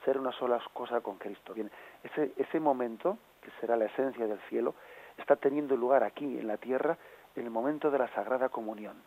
ser 0.04 0.18
una 0.18 0.32
sola 0.34 0.62
cosa 0.74 1.02
con 1.02 1.18
Cristo. 1.18 1.54
Bien, 1.54 1.72
ese, 2.04 2.34
ese 2.38 2.60
momento, 2.60 3.18
que 3.42 3.52
será 3.60 3.76
la 3.76 3.86
esencia 3.86 4.28
del 4.28 4.40
cielo, 4.50 4.76
está 5.18 5.36
teniendo 5.36 5.76
lugar 5.76 6.04
aquí 6.04 6.26
en 6.26 6.48
la 6.48 6.58
tierra 6.58 6.98
en 7.36 7.44
el 7.44 7.52
momento 7.52 7.92
de 7.92 8.00
la 8.00 8.08
Sagrada 8.10 8.50
Comunión. 8.50 9.02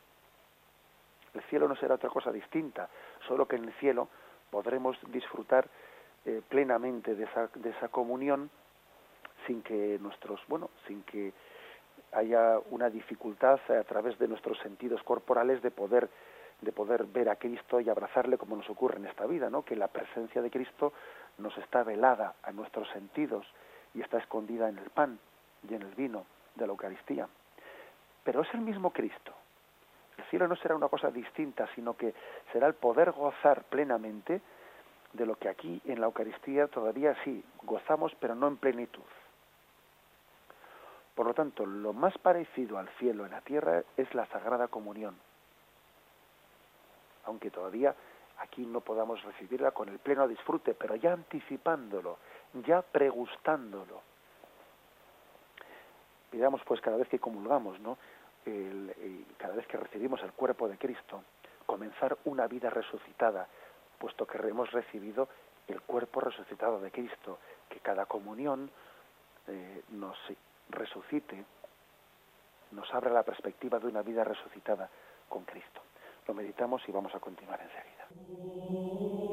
El 1.35 1.43
cielo 1.45 1.69
no 1.69 1.77
será 1.77 1.97
otra 1.97 2.11
cosa 2.11 2.33
distinta, 2.33 2.89
solo 3.27 3.47
que 3.47 3.57
en 3.57 3.65
el 3.65 3.73
cielo 3.75 4.09
podremos 4.51 4.99
disfrutar 5.11 5.69
eh, 6.29 6.43
plenamente 6.47 7.15
de 7.15 7.25
esa, 7.25 7.49
de 7.55 7.71
esa 7.71 7.89
comunión 7.89 8.51
sin 9.47 9.63
que 9.63 9.99
nuestros, 9.99 10.39
bueno, 10.47 10.69
sin 10.87 11.03
que 11.05 11.33
haya 12.13 12.59
una 12.71 12.91
dificultad 12.91 13.59
a 13.71 13.83
través 13.85 14.19
de 14.19 14.29
nuestros 14.29 14.59
sentidos 14.59 15.03
corporales 15.05 15.63
de 15.63 15.71
poder 15.71 16.11
de 16.61 16.73
poder 16.73 17.05
ver 17.05 17.31
a 17.31 17.37
Cristo 17.37 17.81
y 17.81 17.89
abrazarle 17.89 18.37
como 18.37 18.57
nos 18.57 18.69
ocurre 18.69 18.99
en 18.99 19.07
esta 19.07 19.25
vida, 19.25 19.49
¿no? 19.49 19.65
Que 19.65 19.75
la 19.75 19.89
presencia 19.89 20.43
de 20.43 20.51
Cristo 20.51 20.93
nos 21.39 21.57
está 21.57 21.83
velada 21.83 22.35
a 22.43 22.53
nuestros 22.53 22.91
sentidos 22.91 23.47
y 23.95 24.03
está 24.03 24.19
escondida 24.19 24.69
en 24.69 24.77
el 24.77 24.91
pan 24.91 25.19
y 25.67 25.75
en 25.75 25.83
el 25.83 25.95
vino 25.95 26.27
de 26.57 26.67
la 26.67 26.73
Eucaristía. 26.73 27.27
Pero 28.23 28.43
es 28.43 28.53
el 28.53 28.61
mismo 28.61 28.91
Cristo. 28.91 29.33
El 30.19 30.25
cielo 30.25 30.47
no 30.47 30.57
será 30.57 30.75
una 30.75 30.89
cosa 30.89 31.11
distinta, 31.11 31.67
sino 31.75 31.97
que 31.97 32.13
será 32.53 32.67
el 32.67 32.75
poder 32.75 33.13
gozar 33.13 33.63
plenamente 33.65 34.43
de 35.13 35.27
lo 35.27 35.37
que 35.37 35.49
aquí 35.49 35.81
en 35.85 36.01
la 36.01 36.07
Eucaristía 36.07 36.69
todavía 36.69 37.17
sí 37.25 37.45
gozamos, 37.63 38.15
pero 38.21 38.35
no 38.35 38.49
en 38.49 38.57
plenitud. 38.57 39.03
Por 41.15 41.27
lo 41.27 41.35
tanto, 41.35 41.67
lo 41.67 41.93
más 41.93 42.17
parecido 42.19 42.79
al 42.79 42.89
cielo 42.91 43.25
en 43.25 43.33
la 43.33 43.41
tierra 43.41 43.83
es 43.97 44.15
la 44.15 44.27
Sagrada 44.27 44.69
Comunión. 44.69 45.17
Aunque 47.25 47.51
todavía 47.51 47.95
aquí 48.39 48.65
no 48.65 48.81
podamos 48.81 49.23
recibirla 49.25 49.73
con 49.73 49.89
el 49.89 49.99
pleno 49.99 50.29
disfrute, 50.29 50.75
pero 50.75 50.95
ya 50.95 51.13
anticipándolo, 51.13 52.19
ya 52.67 52.83
pregustándolo. 52.83 54.01
Pidamos 56.31 56.63
pues 56.65 56.81
cada 56.81 56.97
vez 56.97 57.09
que 57.09 57.19
comulgamos, 57.19 57.81
¿no? 57.81 57.99
cada 59.37 59.55
vez 59.55 59.67
que 59.67 59.77
recibimos 59.77 60.23
el 60.23 60.33
cuerpo 60.33 60.69
de 60.69 60.79
Cristo, 60.79 61.23
comenzar 61.67 62.17
una 62.25 62.47
vida 62.47 62.71
resucitada, 62.71 63.47
puesto 63.99 64.27
que 64.27 64.39
hemos 64.39 64.71
recibido 64.73 65.29
el 65.67 65.81
cuerpo 65.83 66.21
resucitado 66.21 66.81
de 66.81 66.91
Cristo, 66.91 67.39
que 67.69 67.81
cada 67.81 68.07
comunión 68.07 68.71
eh, 69.47 69.83
nos 69.91 70.17
resucite, 70.71 71.45
nos 72.73 72.93
abra 72.95 73.11
la 73.11 73.23
perspectiva 73.23 73.79
de 73.79 73.87
una 73.87 74.03
vida 74.03 74.25
resucitada 74.25 74.89
con 75.29 75.45
Cristo. 75.45 75.83
Lo 76.27 76.35
meditamos 76.35 76.83
y 76.87 76.93
vamos 76.93 77.15
a 77.15 77.21
continuar 77.21 77.61
enseguida. 77.61 79.28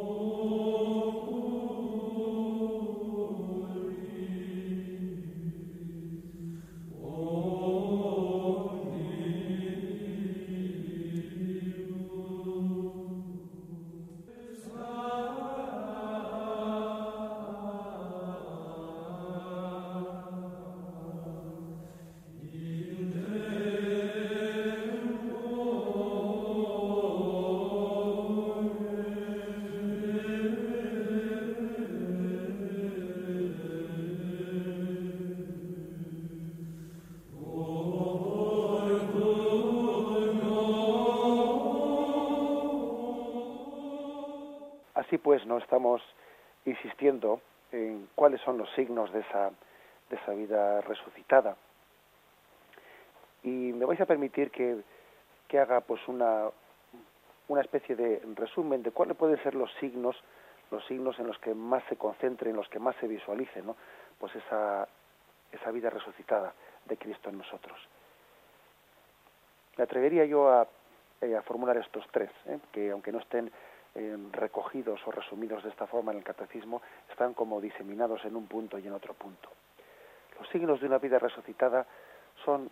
No 45.46 45.58
estamos 45.58 46.02
insistiendo 46.66 47.42
en 47.72 48.08
cuáles 48.16 48.42
son 48.42 48.58
los 48.58 48.70
signos 48.76 49.12
de 49.12 49.22
esa, 49.22 49.52
de 50.10 50.16
esa 50.16 50.32
vida 50.34 50.82
resucitada. 50.82 51.56
Y 53.44 53.74
me 53.74 53.86
vais 53.86 54.00
a 54.02 54.06
permitir 54.06 54.52
que, 54.52 54.78
que 55.48 55.60
haga 55.60 55.82
pues 55.82 56.08
una, 56.08 56.50
una 57.48 57.62
especie 57.62 57.96
de 57.96 58.22
resumen 58.36 58.84
de 58.84 58.92
cuáles 58.92 59.18
pueden 59.18 59.42
ser 59.44 59.56
los 59.56 59.72
signos, 59.80 60.16
los 60.72 60.86
signos 60.86 61.20
en 61.20 61.28
los 61.28 61.38
que 61.40 61.54
más 61.54 61.84
se 61.90 61.96
concentre, 61.96 62.50
en 62.50 62.56
los 62.56 62.70
que 62.70 62.80
más 62.80 62.96
se 62.98 63.08
visualice, 63.08 63.62
¿no? 63.62 63.76
Pues 64.20 64.36
esa, 64.36 64.88
esa 65.52 65.72
vida 65.72 65.90
resucitada 65.90 66.54
de 66.86 66.98
Cristo 66.98 67.30
en 67.30 67.38
nosotros. 67.38 67.78
Me 69.78 69.84
atrevería 69.84 70.26
yo 70.26 70.50
a, 70.50 70.68
eh, 71.22 71.36
a 71.36 71.42
formular 71.42 71.78
estos 71.78 72.06
tres, 72.12 72.30
¿eh? 72.48 72.60
que 72.72 72.92
aunque 72.92 73.12
no 73.12 73.20
estén 73.20 73.52
recogidos 74.32 75.00
o 75.08 75.12
resumidos 75.12 75.64
de 75.64 75.70
esta 75.70 75.88
forma 75.88 76.12
en 76.12 76.18
el 76.18 76.24
catecismo 76.24 76.82
están 77.10 77.34
como 77.34 77.62
diseminados 77.62 78.26
en 78.26 78.36
un 78.36 78.48
punto 78.48 78.78
y 78.78 78.88
en 78.88 78.94
otro 78.94 79.14
punto. 79.14 79.50
Los 80.38 80.50
signos 80.50 80.82
de 80.82 80.88
una 80.88 80.98
vida 80.98 81.18
resucitada 81.18 81.86
son 82.44 82.70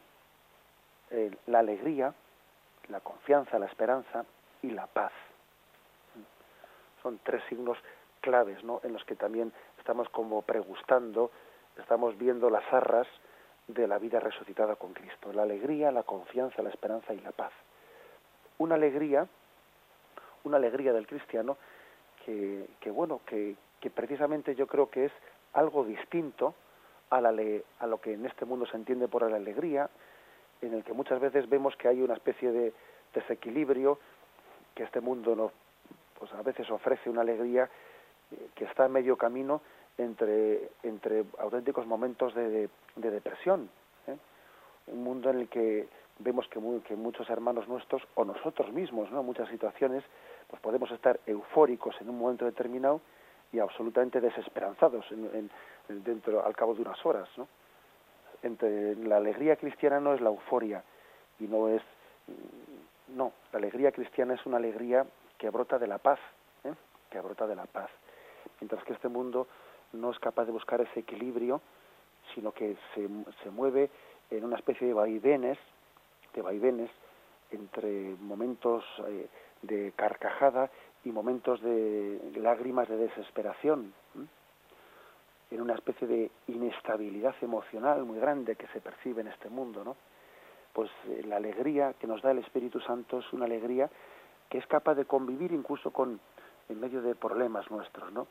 eh, 1.11 1.31
la 1.47 1.59
alegría, 1.59 2.13
la 2.89 2.99
confianza, 2.99 3.57
la 3.57 3.67
esperanza 3.67 4.25
y 4.61 4.71
la 4.71 4.87
paz. 4.87 5.13
Son 7.01 7.19
tres 7.23 7.41
signos 7.47 7.77
claves 8.19 8.63
¿no? 8.63 8.81
en 8.83 8.93
los 8.93 9.03
que 9.05 9.15
también 9.15 9.53
estamos 9.77 10.09
como 10.09 10.41
pregustando, 10.41 11.31
estamos 11.77 12.17
viendo 12.17 12.49
las 12.49 12.65
arras 12.73 13.07
de 13.67 13.87
la 13.87 13.97
vida 13.97 14.19
resucitada 14.19 14.75
con 14.75 14.93
Cristo. 14.93 15.31
La 15.31 15.43
alegría, 15.43 15.91
la 15.91 16.03
confianza, 16.03 16.61
la 16.61 16.69
esperanza 16.69 17.13
y 17.13 17.19
la 17.21 17.31
paz. 17.31 17.53
Una 18.57 18.75
alegría 18.75 19.27
una 20.43 20.57
alegría 20.57 20.93
del 20.93 21.07
cristiano 21.07 21.57
que, 22.25 22.67
que 22.79 22.91
bueno, 22.91 23.21
que, 23.25 23.55
que, 23.79 23.89
precisamente 23.89 24.55
yo 24.55 24.67
creo 24.67 24.89
que 24.89 25.05
es 25.05 25.11
algo 25.53 25.83
distinto 25.83 26.55
a, 27.09 27.21
la, 27.21 27.33
a 27.79 27.87
lo 27.87 28.01
que 28.01 28.13
en 28.13 28.25
este 28.25 28.45
mundo 28.45 28.65
se 28.65 28.77
entiende 28.77 29.07
por 29.07 29.29
la 29.29 29.37
alegría, 29.37 29.89
en 30.61 30.73
el 30.73 30.83
que 30.83 30.93
muchas 30.93 31.19
veces 31.19 31.49
vemos 31.49 31.75
que 31.75 31.87
hay 31.87 32.01
una 32.01 32.13
especie 32.13 32.51
de 32.51 32.73
desequilibrio, 33.13 33.99
que 34.73 34.83
este 34.83 35.01
mundo 35.01 35.35
nos, 35.35 35.51
pues 36.17 36.33
a 36.33 36.41
veces 36.41 36.69
ofrece 36.71 37.09
una 37.09 37.21
alegría 37.21 37.69
eh, 38.31 38.47
que 38.55 38.65
está 38.65 38.85
en 38.85 38.93
medio 38.93 39.17
camino 39.17 39.61
entre, 39.97 40.69
entre 40.81 41.25
auténticos 41.37 41.85
momentos 41.85 42.33
de, 42.33 42.69
de, 42.95 43.11
depresión. 43.11 43.69
¿eh? 44.07 44.17
Un 44.87 45.03
mundo 45.03 45.29
en 45.29 45.39
el 45.41 45.49
que 45.49 45.87
vemos 46.19 46.47
que, 46.47 46.59
que 46.87 46.95
muchos 46.95 47.29
hermanos 47.29 47.67
nuestros, 47.67 48.01
o 48.15 48.25
nosotros 48.25 48.71
mismos, 48.71 49.11
¿no? 49.11 49.21
muchas 49.21 49.49
situaciones, 49.49 50.03
pues 50.53 50.61
podemos 50.61 50.91
estar 50.91 51.19
eufóricos 51.25 51.99
en 51.99 52.09
un 52.11 52.19
momento 52.19 52.45
determinado 52.45 53.01
y 53.51 53.57
absolutamente 53.57 54.21
desesperanzados 54.21 55.03
en, 55.11 55.49
dentro 55.87 56.45
al 56.45 56.55
cabo 56.55 56.75
de 56.75 56.83
unas 56.83 57.03
horas 57.03 57.27
¿no? 57.37 57.47
entre 58.43 58.95
la 58.97 59.17
alegría 59.17 59.55
cristiana 59.55 59.99
no 59.99 60.13
es 60.13 60.21
la 60.21 60.29
euforia 60.29 60.83
y 61.39 61.45
no 61.45 61.69
es 61.69 61.81
no 63.15 63.31
la 63.51 63.57
alegría 63.57 63.91
cristiana 63.91 64.35
es 64.35 64.45
una 64.45 64.57
alegría 64.57 65.07
que 65.39 65.49
brota 65.49 65.79
de 65.79 65.87
la 65.87 65.97
paz 65.97 66.19
¿eh? 66.65 66.73
que 67.09 67.19
brota 67.19 67.47
de 67.47 67.55
la 67.55 67.65
paz 67.65 67.89
mientras 68.59 68.83
que 68.83 68.93
este 68.93 69.07
mundo 69.07 69.47
no 69.91 70.11
es 70.11 70.19
capaz 70.19 70.45
de 70.45 70.51
buscar 70.51 70.81
ese 70.81 70.99
equilibrio 70.99 71.61
sino 72.35 72.51
que 72.51 72.77
se, 72.93 73.09
se 73.41 73.49
mueve 73.49 73.89
en 74.29 74.45
una 74.45 74.57
especie 74.57 74.85
de 74.85 74.93
vaivenes 74.93 75.57
de 76.35 76.43
vaivenes 76.43 76.91
entre 77.49 78.15
momentos 78.19 78.83
eh, 79.07 79.27
de 79.63 79.91
carcajada 79.95 80.69
y 81.03 81.11
momentos 81.11 81.61
de 81.61 82.19
lágrimas 82.35 82.87
de 82.87 82.97
desesperación, 82.97 83.93
en 85.53 85.61
una 85.61 85.75
especie 85.75 86.07
de 86.07 86.31
inestabilidad 86.47 87.35
emocional 87.41 88.03
muy 88.05 88.19
grande 88.19 88.55
que 88.55 88.67
se 88.67 88.81
percibe 88.81 89.21
en 89.21 89.27
este 89.27 89.49
mundo, 89.49 89.83
¿no? 89.83 89.95
Pues 90.73 90.89
eh, 91.07 91.21
la 91.25 91.35
alegría 91.35 91.93
que 91.93 92.07
nos 92.07 92.21
da 92.23 92.31
el 92.31 92.39
Espíritu 92.39 92.79
Santo 92.79 93.19
es 93.19 93.33
una 93.33 93.45
alegría 93.45 93.89
que 94.49 94.57
es 94.57 94.65
capaz 94.65 94.95
de 94.95 95.05
convivir 95.05 95.51
incluso 95.51 95.91
con 95.91 96.19
en 96.69 96.79
medio 96.79 97.01
de 97.01 97.13
problemas 97.13 97.69
nuestros, 97.69 98.11
¿no? 98.11 98.27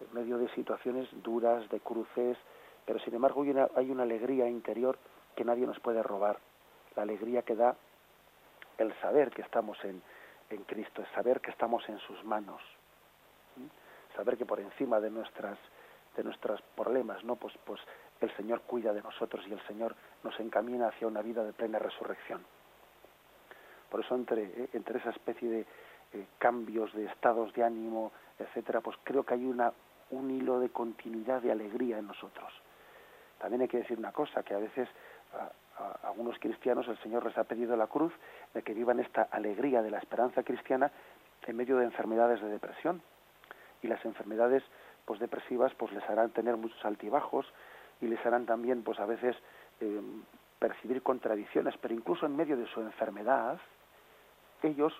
En 0.00 0.12
medio 0.12 0.36
de 0.36 0.48
situaciones 0.50 1.08
duras, 1.22 1.68
de 1.70 1.80
cruces, 1.80 2.36
pero 2.84 2.98
sin 3.00 3.14
embargo 3.14 3.42
hay 3.42 3.50
una, 3.50 3.68
hay 3.76 3.90
una 3.90 4.02
alegría 4.02 4.48
interior 4.48 4.98
que 5.34 5.44
nadie 5.44 5.66
nos 5.66 5.80
puede 5.80 6.02
robar, 6.02 6.38
la 6.96 7.02
alegría 7.02 7.42
que 7.42 7.54
da 7.54 7.76
el 8.76 8.92
saber 9.00 9.30
que 9.30 9.42
estamos 9.42 9.82
en, 9.84 10.02
en 10.50 10.64
Cristo, 10.64 11.02
es 11.02 11.08
saber 11.10 11.40
que 11.40 11.50
estamos 11.50 11.88
en 11.88 11.98
sus 12.00 12.22
manos, 12.24 12.60
saber 14.16 14.36
que 14.36 14.46
por 14.46 14.60
encima 14.60 15.00
de 15.00 15.10
nuestras 15.10 15.58
de 16.16 16.24
nuestros 16.24 16.60
problemas, 16.74 17.22
no, 17.24 17.36
pues 17.36 17.54
pues 17.64 17.80
el 18.20 18.34
Señor 18.36 18.62
cuida 18.62 18.92
de 18.92 19.00
nosotros 19.00 19.44
y 19.46 19.52
el 19.52 19.64
Señor 19.66 19.94
nos 20.24 20.38
encamina 20.40 20.88
hacia 20.88 21.06
una 21.06 21.22
vida 21.22 21.44
de 21.44 21.52
plena 21.52 21.78
resurrección. 21.78 22.44
Por 23.88 24.00
eso 24.00 24.14
entre 24.14 24.42
eh, 24.42 24.68
entre 24.72 24.98
esa 24.98 25.10
especie 25.10 25.48
de 25.48 25.60
eh, 26.12 26.26
cambios 26.38 26.92
de 26.92 27.06
estados 27.06 27.52
de 27.54 27.62
ánimo, 27.62 28.12
etcétera, 28.38 28.80
pues 28.80 28.96
creo 29.04 29.24
que 29.24 29.34
hay 29.34 29.44
una 29.46 29.72
un 30.10 30.30
hilo 30.30 30.58
de 30.58 30.70
continuidad 30.70 31.40
de 31.40 31.52
alegría 31.52 31.98
en 31.98 32.08
nosotros. 32.08 32.52
También 33.38 33.62
hay 33.62 33.68
que 33.68 33.78
decir 33.78 33.96
una 33.96 34.12
cosa, 34.12 34.42
que 34.42 34.54
a 34.54 34.58
veces 34.58 34.88
a, 35.80 36.08
algunos 36.08 36.38
cristianos 36.38 36.86
el 36.88 36.98
Señor 36.98 37.24
les 37.24 37.36
ha 37.38 37.44
pedido 37.44 37.76
la 37.76 37.86
cruz 37.86 38.12
de 38.54 38.62
que 38.62 38.74
vivan 38.74 39.00
esta 39.00 39.22
alegría 39.22 39.82
de 39.82 39.90
la 39.90 39.98
esperanza 39.98 40.42
cristiana 40.42 40.90
en 41.46 41.56
medio 41.56 41.78
de 41.78 41.84
enfermedades 41.84 42.40
de 42.40 42.48
depresión. 42.48 43.02
Y 43.82 43.88
las 43.88 44.04
enfermedades 44.04 44.62
pues 45.04 45.18
depresivas 45.20 45.72
pues 45.74 45.92
les 45.92 46.08
harán 46.08 46.30
tener 46.30 46.56
muchos 46.56 46.84
altibajos 46.84 47.46
y 48.00 48.06
les 48.06 48.24
harán 48.24 48.46
también 48.46 48.82
pues 48.82 49.00
a 49.00 49.06
veces 49.06 49.36
eh, 49.80 50.00
percibir 50.58 51.02
contradicciones, 51.02 51.74
pero 51.78 51.94
incluso 51.94 52.26
en 52.26 52.36
medio 52.36 52.56
de 52.56 52.66
su 52.66 52.80
enfermedad 52.80 53.58
ellos 54.62 54.92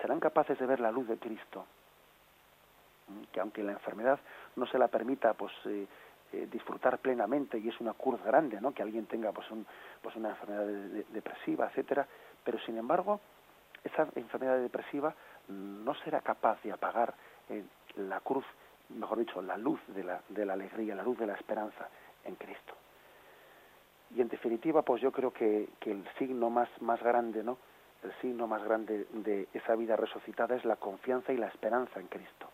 serán 0.00 0.20
capaces 0.20 0.58
de 0.58 0.66
ver 0.66 0.80
la 0.80 0.92
luz 0.92 1.08
de 1.08 1.18
Cristo 1.18 1.66
que 3.32 3.40
aunque 3.40 3.62
la 3.62 3.72
enfermedad 3.72 4.18
no 4.56 4.66
se 4.66 4.78
la 4.78 4.88
permita 4.88 5.34
pues 5.34 5.52
eh, 5.66 5.86
eh, 6.34 6.48
disfrutar 6.50 6.98
plenamente 6.98 7.58
y 7.58 7.68
es 7.68 7.80
una 7.80 7.94
cruz 7.94 8.22
grande, 8.22 8.60
¿no? 8.60 8.72
Que 8.72 8.82
alguien 8.82 9.06
tenga 9.06 9.32
pues, 9.32 9.50
un, 9.50 9.66
pues 10.02 10.16
una 10.16 10.30
enfermedad 10.30 10.66
depresiva, 11.10 11.66
etcétera, 11.66 12.06
pero 12.42 12.58
sin 12.60 12.76
embargo 12.76 13.20
esa 13.84 14.08
enfermedad 14.16 14.58
depresiva 14.58 15.14
no 15.48 15.94
será 15.96 16.20
capaz 16.20 16.60
de 16.62 16.72
apagar 16.72 17.14
eh, 17.50 17.64
la 17.96 18.20
cruz, 18.20 18.44
mejor 18.88 19.18
dicho, 19.18 19.42
la 19.42 19.56
luz 19.56 19.80
de 19.88 20.02
la, 20.02 20.20
de 20.28 20.46
la 20.46 20.54
alegría, 20.54 20.94
la 20.94 21.02
luz 21.02 21.18
de 21.18 21.26
la 21.26 21.34
esperanza 21.34 21.88
en 22.24 22.34
Cristo. 22.36 22.74
Y 24.16 24.20
en 24.20 24.28
definitiva, 24.28 24.82
pues 24.82 25.02
yo 25.02 25.12
creo 25.12 25.32
que, 25.32 25.68
que 25.80 25.90
el 25.90 26.04
signo 26.18 26.48
más, 26.48 26.68
más 26.80 27.02
grande, 27.02 27.42
¿no? 27.42 27.58
El 28.02 28.12
signo 28.20 28.46
más 28.46 28.62
grande 28.62 29.06
de 29.12 29.48
esa 29.54 29.74
vida 29.76 29.96
resucitada 29.96 30.56
es 30.56 30.64
la 30.64 30.76
confianza 30.76 31.32
y 31.32 31.36
la 31.36 31.48
esperanza 31.48 32.00
en 32.00 32.06
Cristo. 32.06 32.48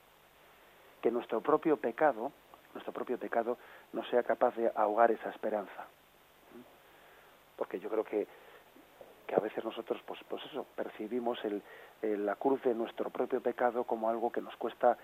Que 1.03 1.11
nuestro 1.11 1.41
propio 1.41 1.77
pecado, 1.77 2.33
nuestro 2.75 2.93
propio 2.93 3.19
pecado, 3.19 3.59
no 3.93 4.05
sea 4.05 4.23
capaz 4.23 4.55
de 4.57 4.71
ahogar 4.75 5.11
esa 5.11 5.31
esperanza. 5.31 5.87
Porque 7.57 7.79
yo 7.81 7.89
creo 7.91 8.05
que, 8.05 8.27
que 9.27 9.35
a 9.35 9.41
veces 9.41 9.65
nosotros, 9.65 10.01
pues, 10.07 10.21
pues 10.29 10.45
eso, 10.47 10.67
percibimos 10.75 11.39
el, 11.45 11.63
la 12.25 12.37
cruz 12.37 12.63
de 12.63 12.75
nuestro 12.75 13.11
propio 13.11 13.41
pecado 13.41 13.85
como 13.85 14.09
algo 14.09 14.31
que 14.31 14.41
nos 14.41 14.57
cuesta, 14.57 14.97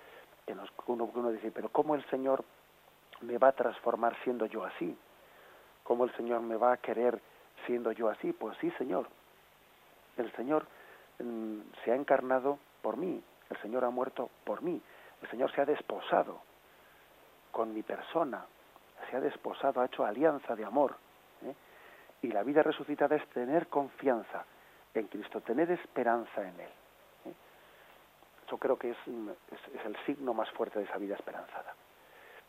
que 0.46 0.54
nos, 0.54 0.70
uno, 0.86 1.10
uno 1.14 1.30
dice, 1.30 1.50
pero 1.50 1.68
¿cómo 1.68 1.94
el 1.94 2.04
Señor 2.08 2.44
me 3.20 3.38
va 3.38 3.48
a 3.48 3.52
transformar 3.52 4.16
siendo 4.22 4.46
yo 4.46 4.64
así? 4.64 4.96
¿Cómo 5.82 6.04
el 6.04 6.14
Señor 6.16 6.40
me 6.40 6.56
va 6.56 6.72
a 6.72 6.76
querer 6.78 7.20
siendo 7.66 7.92
yo 7.92 8.08
así? 8.08 8.32
Pues 8.32 8.56
sí, 8.58 8.70
Señor. 8.72 9.06
El 10.16 10.32
Señor 10.32 10.66
mm, 11.18 11.60
se 11.84 11.92
ha 11.92 11.94
encarnado 11.94 12.58
por 12.80 12.96
mí, 12.96 13.22
el 13.50 13.56
Señor 13.58 13.84
ha 13.84 13.90
muerto 13.90 14.30
por 14.44 14.62
mí, 14.62 14.80
el 15.22 15.30
Señor 15.30 15.52
se 15.52 15.60
ha 15.60 15.64
desposado 15.66 16.40
con 17.56 17.72
mi 17.72 17.82
persona, 17.82 18.44
se 19.08 19.16
ha 19.16 19.20
desposado, 19.20 19.80
ha 19.80 19.86
hecho 19.86 20.04
alianza 20.04 20.54
de 20.54 20.62
amor. 20.62 20.94
¿eh? 21.42 21.54
Y 22.20 22.26
la 22.26 22.42
vida 22.42 22.62
resucitada 22.62 23.16
es 23.16 23.26
tener 23.30 23.68
confianza 23.68 24.44
en 24.92 25.06
Cristo, 25.06 25.40
tener 25.40 25.70
esperanza 25.70 26.42
en 26.42 26.60
Él. 26.60 26.68
¿eh? 27.24 27.32
Yo 28.50 28.58
creo 28.58 28.78
que 28.78 28.90
es, 28.90 28.98
es, 29.06 29.74
es 29.74 29.86
el 29.86 29.96
signo 30.04 30.34
más 30.34 30.50
fuerte 30.50 30.80
de 30.80 30.84
esa 30.84 30.98
vida 30.98 31.14
esperanzada. 31.14 31.74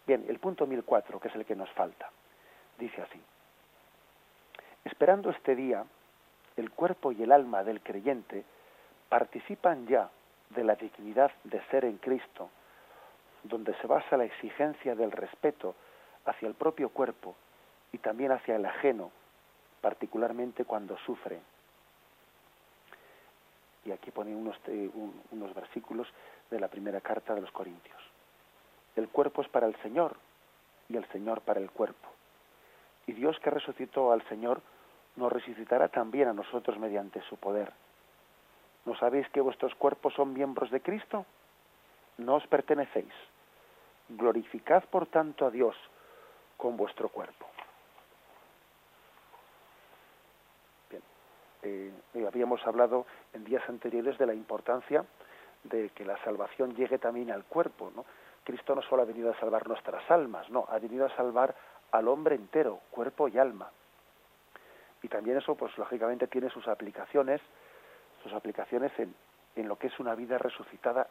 Bien, 0.05 0.25
el 0.27 0.39
punto 0.39 0.67
1004, 0.67 1.21
que 1.21 1.29
es 1.29 1.35
el 1.35 1.45
que 1.45 1.55
nos 1.55 1.69
falta 1.71 2.11
dice 2.77 3.01
así, 3.01 3.21
esperando 4.83 5.29
este 5.29 5.55
día, 5.55 5.85
el 6.57 6.69
cuerpo 6.71 7.13
y 7.13 7.23
el 7.23 7.31
alma 7.31 7.63
del 7.63 7.79
creyente 7.79 8.43
participan 9.07 9.87
ya 9.87 10.09
de 10.49 10.65
la 10.65 10.75
dignidad 10.75 11.31
de 11.45 11.61
ser 11.71 11.85
en 11.85 11.97
Cristo, 11.97 12.49
donde 13.47 13.73
se 13.75 13.87
basa 13.87 14.17
la 14.17 14.25
exigencia 14.25 14.95
del 14.95 15.11
respeto 15.11 15.75
hacia 16.25 16.47
el 16.47 16.55
propio 16.55 16.89
cuerpo 16.89 17.35
y 17.91 17.97
también 17.99 18.31
hacia 18.31 18.55
el 18.55 18.65
ajeno, 18.65 19.11
particularmente 19.81 20.65
cuando 20.65 20.97
sufre. 20.99 21.39
Y 23.85 23.91
aquí 23.91 24.11
pone 24.11 24.35
unos, 24.35 24.57
unos 25.31 25.53
versículos 25.53 26.07
de 26.51 26.59
la 26.59 26.67
primera 26.67 26.99
carta 27.01 27.33
de 27.33 27.41
los 27.41 27.51
Corintios. 27.51 28.01
El 28.95 29.07
cuerpo 29.09 29.41
es 29.41 29.47
para 29.47 29.67
el 29.67 29.75
Señor 29.81 30.17
y 30.89 30.97
el 30.97 31.05
Señor 31.09 31.41
para 31.41 31.59
el 31.59 31.71
cuerpo. 31.71 32.09
Y 33.05 33.13
Dios 33.13 33.39
que 33.39 33.49
resucitó 33.49 34.11
al 34.11 34.27
Señor 34.27 34.61
nos 35.15 35.31
resucitará 35.31 35.87
también 35.87 36.27
a 36.27 36.33
nosotros 36.33 36.77
mediante 36.77 37.21
su 37.23 37.37
poder. 37.37 37.71
¿No 38.85 38.95
sabéis 38.97 39.27
que 39.29 39.41
vuestros 39.41 39.75
cuerpos 39.75 40.13
son 40.13 40.33
miembros 40.33 40.71
de 40.71 40.81
Cristo? 40.81 41.25
No 42.17 42.35
os 42.35 42.47
pertenecéis. 42.47 43.13
Glorificad 44.09 44.83
por 44.85 45.07
tanto 45.07 45.45
a 45.45 45.51
Dios 45.51 45.75
con 46.55 46.77
vuestro 46.77 47.09
cuerpo. 47.09 47.45
Bien, 50.89 51.03
eh, 51.63 51.91
habíamos 52.27 52.65
hablado 52.65 53.05
en 53.33 53.43
días 53.43 53.67
anteriores 53.67 54.17
de 54.17 54.25
la 54.25 54.33
importancia 54.33 55.05
de 55.63 55.89
que 55.89 56.05
la 56.05 56.17
salvación 56.23 56.75
llegue 56.75 56.97
también 56.97 57.31
al 57.31 57.43
cuerpo, 57.43 57.91
¿no? 57.95 58.05
Cristo 58.43 58.75
no 58.75 58.81
solo 58.81 59.01
ha 59.01 59.05
venido 59.05 59.29
a 59.29 59.39
salvar 59.39 59.67
nuestras 59.67 60.09
almas, 60.09 60.49
no, 60.49 60.65
ha 60.69 60.79
venido 60.79 61.05
a 61.05 61.15
salvar 61.15 61.53
al 61.91 62.07
hombre 62.07 62.35
entero, 62.35 62.79
cuerpo 62.91 63.27
y 63.27 63.37
alma. 63.37 63.69
Y 65.03 65.09
también 65.09 65.37
eso, 65.37 65.55
pues 65.55 65.77
lógicamente 65.77 66.27
tiene 66.27 66.49
sus 66.49 66.67
aplicaciones, 66.67 67.41
sus 68.23 68.31
aplicaciones 68.31 68.91
en, 68.99 69.13
en 69.57 69.67
lo 69.67 69.77
que 69.77 69.87
es 69.87 69.99
una 69.99 70.15
vida 70.15 70.37
resucitada, 70.37 71.07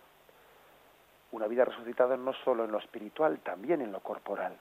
una 1.36 1.46
vida 1.46 1.66
resucitada 1.66 2.16
no 2.16 2.32
solo 2.32 2.64
en 2.64 2.72
lo 2.72 2.78
espiritual, 2.78 3.38
también 3.40 3.82
en 3.82 3.92
lo 3.92 4.00
corporal. 4.00 4.56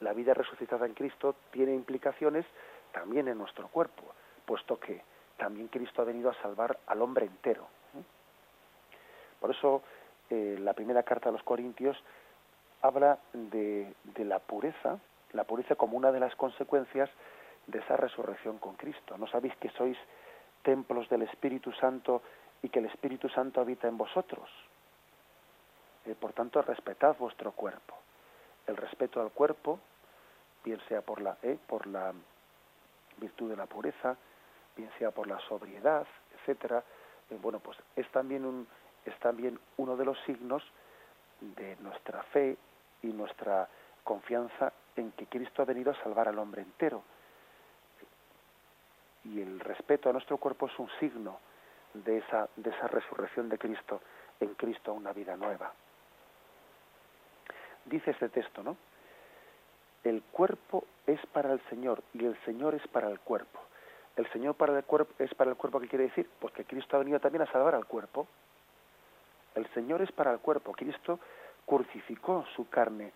La 0.00 0.14
vida 0.14 0.32
resucitada 0.32 0.86
en 0.86 0.94
Cristo 0.94 1.36
tiene 1.50 1.74
implicaciones 1.74 2.46
también 2.90 3.28
en 3.28 3.36
nuestro 3.36 3.68
cuerpo, 3.68 4.02
puesto 4.46 4.80
que 4.80 5.02
también 5.36 5.68
Cristo 5.68 6.00
ha 6.00 6.06
venido 6.06 6.30
a 6.30 6.42
salvar 6.42 6.78
al 6.86 7.02
hombre 7.02 7.26
entero. 7.26 7.68
Por 9.40 9.50
eso, 9.50 9.82
eh, 10.30 10.56
la 10.58 10.72
primera 10.72 11.02
carta 11.02 11.28
a 11.28 11.32
los 11.32 11.42
Corintios 11.42 12.02
habla 12.80 13.18
de, 13.34 13.92
de 14.04 14.24
la 14.24 14.38
pureza, 14.38 14.98
la 15.32 15.44
pureza 15.44 15.74
como 15.74 15.98
una 15.98 16.12
de 16.12 16.20
las 16.20 16.34
consecuencias 16.36 17.10
de 17.66 17.78
esa 17.78 17.96
resurrección 17.96 18.58
con 18.58 18.76
Cristo. 18.76 19.18
¿No 19.18 19.26
sabéis 19.26 19.54
que 19.56 19.68
sois 19.70 19.98
templos 20.62 21.08
del 21.10 21.22
Espíritu 21.22 21.72
Santo 21.72 22.22
y 22.62 22.68
que 22.68 22.78
el 22.78 22.86
Espíritu 22.86 23.28
Santo 23.28 23.60
habita 23.60 23.88
en 23.88 23.98
vosotros? 23.98 24.48
Eh, 26.06 26.14
por 26.18 26.32
tanto, 26.32 26.62
respetad 26.62 27.16
vuestro 27.18 27.52
cuerpo. 27.52 27.96
El 28.66 28.76
respeto 28.76 29.20
al 29.20 29.30
cuerpo, 29.30 29.78
bien 30.64 30.80
sea 30.88 31.02
por 31.02 31.20
la, 31.20 31.36
eh, 31.42 31.58
por 31.66 31.86
la 31.86 32.12
virtud 33.18 33.50
de 33.50 33.56
la 33.56 33.66
pureza, 33.66 34.16
bien 34.76 34.90
sea 34.98 35.10
por 35.10 35.26
la 35.26 35.38
sobriedad, 35.40 36.06
etcétera, 36.34 36.82
eh, 37.30 37.38
bueno, 37.40 37.60
pues 37.60 37.78
es 37.96 38.08
también 38.10 38.44
un, 38.44 38.66
es 39.04 39.18
también 39.18 39.58
uno 39.76 39.96
de 39.96 40.04
los 40.04 40.18
signos 40.20 40.62
de 41.40 41.76
nuestra 41.76 42.22
fe 42.24 42.56
y 43.02 43.08
nuestra 43.08 43.68
confianza 44.04 44.72
en 44.96 45.12
que 45.12 45.26
Cristo 45.26 45.62
ha 45.62 45.64
venido 45.64 45.92
a 45.92 46.02
salvar 46.02 46.28
al 46.28 46.38
hombre 46.38 46.62
entero. 46.62 47.02
Y 49.24 49.40
el 49.40 49.60
respeto 49.60 50.10
a 50.10 50.12
nuestro 50.12 50.36
cuerpo 50.38 50.66
es 50.66 50.78
un 50.78 50.90
signo 50.98 51.38
de 51.94 52.18
esa, 52.18 52.48
de 52.56 52.70
esa 52.70 52.88
resurrección 52.88 53.48
de 53.48 53.58
Cristo, 53.58 54.00
en 54.40 54.54
Cristo 54.54 54.92
una 54.92 55.12
vida 55.12 55.36
nueva. 55.36 55.72
Dice 57.84 58.12
este 58.12 58.28
texto, 58.28 58.62
¿no? 58.62 58.76
El 60.04 60.22
cuerpo 60.22 60.84
es 61.06 61.24
para 61.26 61.52
el 61.52 61.60
Señor 61.68 62.02
y 62.12 62.24
el 62.24 62.36
Señor 62.44 62.74
es 62.74 62.86
para 62.88 63.08
el 63.08 63.20
cuerpo. 63.20 63.60
El 64.16 64.30
Señor 64.32 64.54
para 64.54 64.76
el 64.76 64.84
cuerpo 64.84 65.14
es 65.18 65.32
para 65.34 65.50
el 65.50 65.56
cuerpo, 65.56 65.80
¿qué 65.80 65.88
quiere 65.88 66.04
decir? 66.04 66.28
Pues 66.40 66.52
que 66.52 66.64
Cristo 66.64 66.96
ha 66.96 67.00
venido 67.00 67.20
también 67.20 67.42
a 67.42 67.52
salvar 67.52 67.74
al 67.74 67.86
cuerpo. 67.86 68.26
El 69.54 69.66
Señor 69.74 70.02
es 70.02 70.10
para 70.12 70.32
el 70.32 70.40
cuerpo. 70.40 70.72
Cristo 70.72 71.18
crucificó 71.66 72.44
su 72.56 72.68
carne, 72.68 73.12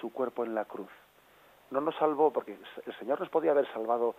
su 0.00 0.12
cuerpo 0.12 0.44
en 0.44 0.54
la 0.54 0.64
cruz. 0.64 0.90
No 1.70 1.80
nos 1.80 1.96
salvó 1.96 2.32
porque 2.32 2.58
el 2.86 2.98
Señor 2.98 3.20
nos 3.20 3.28
podía 3.28 3.50
haber 3.50 3.70
salvado 3.72 4.14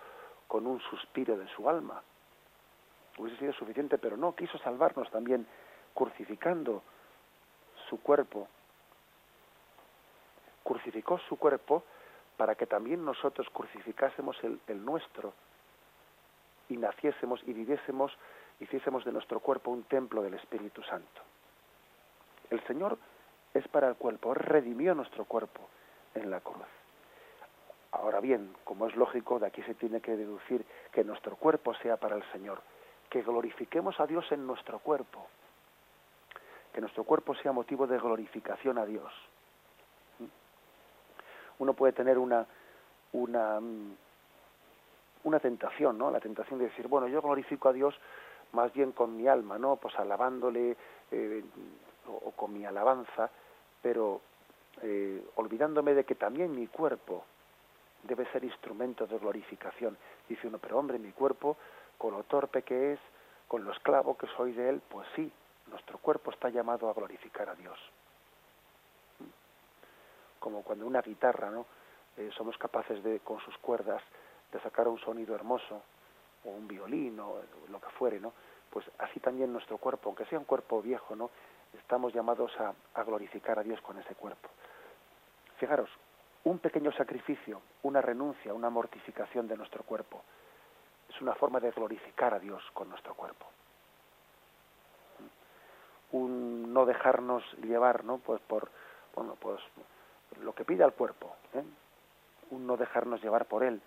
con 0.48 0.68
un 0.68 0.80
suspiro 0.82 1.38
de 1.38 1.48
su 1.50 1.70
alma. 1.70 2.02
Hubiese 3.18 3.40
sido 3.40 3.54
suficiente, 3.54 3.98
pero 3.98 4.18
no, 4.18 4.36
quiso 4.36 4.58
salvarnos 4.60 5.10
también 5.12 5.48
crucificando 5.94 6.84
su 7.90 8.00
cuerpo. 8.02 8.48
Crucificó 10.64 11.18
su 11.20 11.38
cuerpo 11.38 11.84
para 12.36 12.56
que 12.56 12.68
también 12.68 13.04
nosotros 13.04 13.48
crucificásemos 13.52 14.38
el, 14.44 14.60
el 14.68 14.84
nuestro 14.84 15.34
y 16.70 16.78
naciésemos 16.78 17.42
y 17.48 17.54
viviésemos, 17.54 18.12
hiciésemos 18.60 19.06
de 19.06 19.12
nuestro 19.12 19.40
cuerpo 19.40 19.72
un 19.72 19.84
templo 19.84 20.22
del 20.22 20.36
Espíritu 20.36 20.84
Santo. 20.84 21.22
El 22.50 22.64
Señor 22.68 22.98
es 23.54 23.68
para 23.68 23.90
el 23.90 23.96
cuerpo, 23.96 24.34
redimió 24.34 24.94
nuestro 24.94 25.26
cuerpo 25.26 25.68
en 26.14 26.30
la 26.30 26.42
cruz. 26.42 26.68
Ahora 27.92 28.20
bien, 28.20 28.54
como 28.64 28.88
es 28.88 28.96
lógico, 28.96 29.40
de 29.40 29.48
aquí 29.48 29.64
se 29.64 29.74
tiene 29.74 30.02
que 30.02 30.16
deducir 30.16 30.66
que 30.92 31.04
nuestro 31.04 31.36
cuerpo 31.36 31.74
sea 31.76 31.98
para 31.98 32.16
el 32.16 32.24
Señor, 32.32 32.62
que 33.10 33.22
glorifiquemos 33.22 34.00
a 34.00 34.08
Dios 34.08 34.32
en 34.32 34.46
nuestro 34.46 34.80
cuerpo, 34.80 35.28
que 36.74 36.82
nuestro 36.82 37.04
cuerpo 37.04 37.36
sea 37.36 37.52
motivo 37.52 37.88
de 37.88 37.98
glorificación 37.98 38.78
a 38.78 38.86
Dios. 38.86 39.12
Uno 41.60 41.74
puede 41.74 41.94
tener 41.94 42.18
una 42.18 42.46
una 43.14 43.60
una 45.24 45.40
tentación, 45.40 45.98
¿no? 45.98 46.12
La 46.12 46.20
tentación 46.20 46.60
de 46.60 46.66
decir, 46.66 46.88
bueno, 46.88 47.08
yo 47.08 47.22
glorifico 47.22 47.70
a 47.70 47.74
Dios 47.74 47.96
más 48.54 48.72
bien 48.74 48.92
con 48.92 49.16
mi 49.18 49.28
alma, 49.28 49.58
¿no? 49.58 49.76
Pues 49.76 49.98
alabándole, 50.00 50.78
eh, 51.12 51.44
o, 52.08 52.32
con 52.32 52.54
mi 52.54 52.66
alabanza, 52.66 53.30
pero 53.82 54.22
eh, 54.82 55.22
olvidándome 55.36 55.94
de 55.94 56.06
que 56.06 56.16
también 56.16 56.56
mi 56.56 56.68
cuerpo 56.68 57.26
debe 58.04 58.26
ser 58.32 58.44
instrumento 58.44 59.06
de 59.06 59.18
glorificación. 59.18 59.98
Dice 60.30 60.48
uno, 60.48 60.60
pero 60.60 60.78
hombre, 60.78 60.98
mi 60.98 61.12
cuerpo, 61.12 61.58
con 61.98 62.14
lo 62.14 62.24
torpe 62.24 62.62
que 62.64 62.94
es, 62.94 63.00
con 63.48 63.64
lo 63.64 63.72
esclavo 63.72 64.18
que 64.18 64.28
soy 64.36 64.52
de 64.54 64.70
él, 64.70 64.82
pues 64.90 65.08
sí, 65.16 65.32
nuestro 65.68 65.98
cuerpo 65.98 66.32
está 66.32 66.50
llamado 66.50 66.90
a 66.90 66.94
glorificar 66.94 67.50
a 67.50 67.56
Dios. 67.56 67.78
Como 70.40 70.64
cuando 70.64 70.86
una 70.86 71.02
guitarra, 71.02 71.50
¿no? 71.50 71.66
Eh, 72.18 72.30
somos 72.36 72.58
capaces 72.58 73.04
de, 73.04 73.20
con 73.20 73.40
sus 73.42 73.58
cuerdas, 73.58 74.02
de 74.52 74.60
sacar 74.62 74.88
un 74.88 75.00
sonido 75.00 75.36
hermoso, 75.36 75.82
o 76.46 76.50
un 76.50 76.68
violín, 76.68 77.20
o 77.20 77.42
lo 77.70 77.80
que 77.80 77.90
fuere, 77.92 78.20
¿no? 78.20 78.34
Pues 78.70 78.86
así 79.00 79.20
también 79.20 79.52
nuestro 79.52 79.78
cuerpo, 79.78 80.10
aunque 80.10 80.26
sea 80.26 80.40
un 80.40 80.46
cuerpo 80.46 80.82
viejo, 80.82 81.16
¿no? 81.16 81.30
estamos 81.80 82.14
llamados 82.14 82.52
a, 82.60 82.74
a 83.00 83.04
glorificar 83.04 83.60
a 83.60 83.64
Dios 83.64 83.80
con 83.82 83.98
ese 83.98 84.16
cuerpo. 84.16 84.50
Fijaros, 85.58 85.90
un 86.44 86.60
pequeño 86.60 86.92
sacrificio, 86.94 87.62
una 87.84 88.02
renuncia, 88.02 88.54
una 88.54 88.70
mortificación 88.70 89.48
de 89.48 89.58
nuestro 89.58 89.84
cuerpo, 89.84 90.24
es 91.10 91.22
una 91.22 91.36
forma 91.36 91.60
de 91.60 91.72
glorificar 91.72 92.34
a 92.34 92.40
Dios 92.40 92.64
con 92.74 92.90
nuestro 92.90 93.14
cuerpo. 93.16 93.46
Un 96.12 96.74
no 96.74 96.86
dejarnos 96.86 97.44
llevar, 97.64 98.04
¿no? 98.04 98.18
Pues 98.20 98.42
por, 98.42 98.70
bueno, 99.16 99.36
pues 99.40 99.60
lo 100.42 100.54
que 100.54 100.66
pide 100.66 100.84
al 100.84 100.94
cuerpo, 100.94 101.36
¿eh? 101.54 101.64
un 102.52 102.68
no 102.68 102.78
dejarnos 102.78 103.22
llevar 103.22 103.46
por 103.46 103.64
él, 103.64 103.82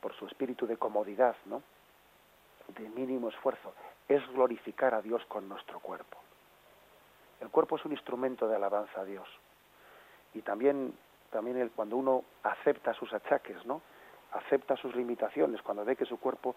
por 0.00 0.14
su 0.14 0.26
espíritu 0.26 0.66
de 0.66 0.76
comodidad, 0.76 1.36
¿no? 1.46 1.62
De 2.68 2.88
mínimo 2.90 3.28
esfuerzo, 3.28 3.74
es 4.08 4.26
glorificar 4.28 4.94
a 4.94 5.02
Dios 5.02 5.24
con 5.26 5.48
nuestro 5.48 5.80
cuerpo. 5.80 6.18
El 7.40 7.50
cuerpo 7.50 7.76
es 7.76 7.84
un 7.84 7.92
instrumento 7.92 8.48
de 8.48 8.56
alabanza 8.56 9.00
a 9.00 9.04
Dios. 9.04 9.28
Y 10.34 10.42
también, 10.42 10.94
también 11.30 11.58
el, 11.58 11.70
cuando 11.70 11.96
uno 11.96 12.24
acepta 12.42 12.94
sus 12.94 13.12
achaques, 13.12 13.64
¿no? 13.66 13.82
Acepta 14.34 14.76
sus 14.76 14.94
limitaciones, 14.94 15.62
cuando 15.62 15.84
ve 15.84 15.96
que 15.96 16.04
su 16.04 16.18
cuerpo 16.18 16.54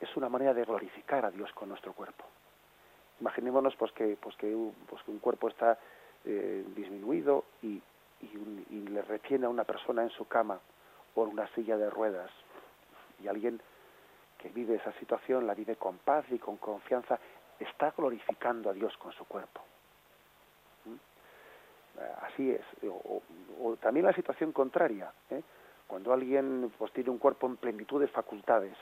es 0.00 0.16
una 0.16 0.28
manera 0.28 0.52
de 0.52 0.64
glorificar 0.64 1.24
a 1.24 1.30
Dios 1.30 1.52
con 1.52 1.68
nuestro 1.68 1.92
cuerpo. 1.92 2.24
Imaginémonos 3.20 3.74
pues 3.76 3.92
que, 3.92 4.16
pues 4.20 4.36
que, 4.36 4.54
pues 4.88 5.02
que 5.02 5.10
un 5.10 5.18
cuerpo 5.18 5.48
está 5.48 5.78
eh, 6.24 6.64
disminuido 6.74 7.44
y, 7.62 7.80
y, 8.20 8.88
le 8.88 9.02
retiene 9.02 9.46
a 9.46 9.48
una 9.48 9.64
persona 9.64 10.02
en 10.02 10.10
su 10.10 10.26
cama 10.26 10.58
por 11.14 11.28
una 11.28 11.46
silla 11.54 11.76
de 11.76 11.88
ruedas 11.88 12.30
y 13.22 13.28
alguien 13.28 13.60
que 14.38 14.48
vive 14.50 14.76
esa 14.76 14.92
situación 14.94 15.46
la 15.46 15.54
vive 15.54 15.76
con 15.76 15.98
paz 15.98 16.24
y 16.30 16.38
con 16.38 16.56
confianza 16.56 17.18
está 17.58 17.92
glorificando 17.96 18.70
a 18.70 18.72
Dios 18.72 18.96
con 18.98 19.12
su 19.12 19.24
cuerpo. 19.24 19.62
¿Mm? 20.84 21.98
Así 22.22 22.50
es. 22.50 22.64
O, 22.82 23.76
también 23.76 24.04
la 24.04 24.12
situación 24.12 24.52
contraria. 24.52 25.10
¿eh? 25.30 25.42
Cuando 25.86 26.12
alguien 26.12 26.72
pues 26.78 26.92
tiene 26.92 27.10
un 27.10 27.18
cuerpo 27.18 27.46
en 27.46 27.56
plenitud 27.56 28.00
de 28.00 28.08
facultades 28.08 28.76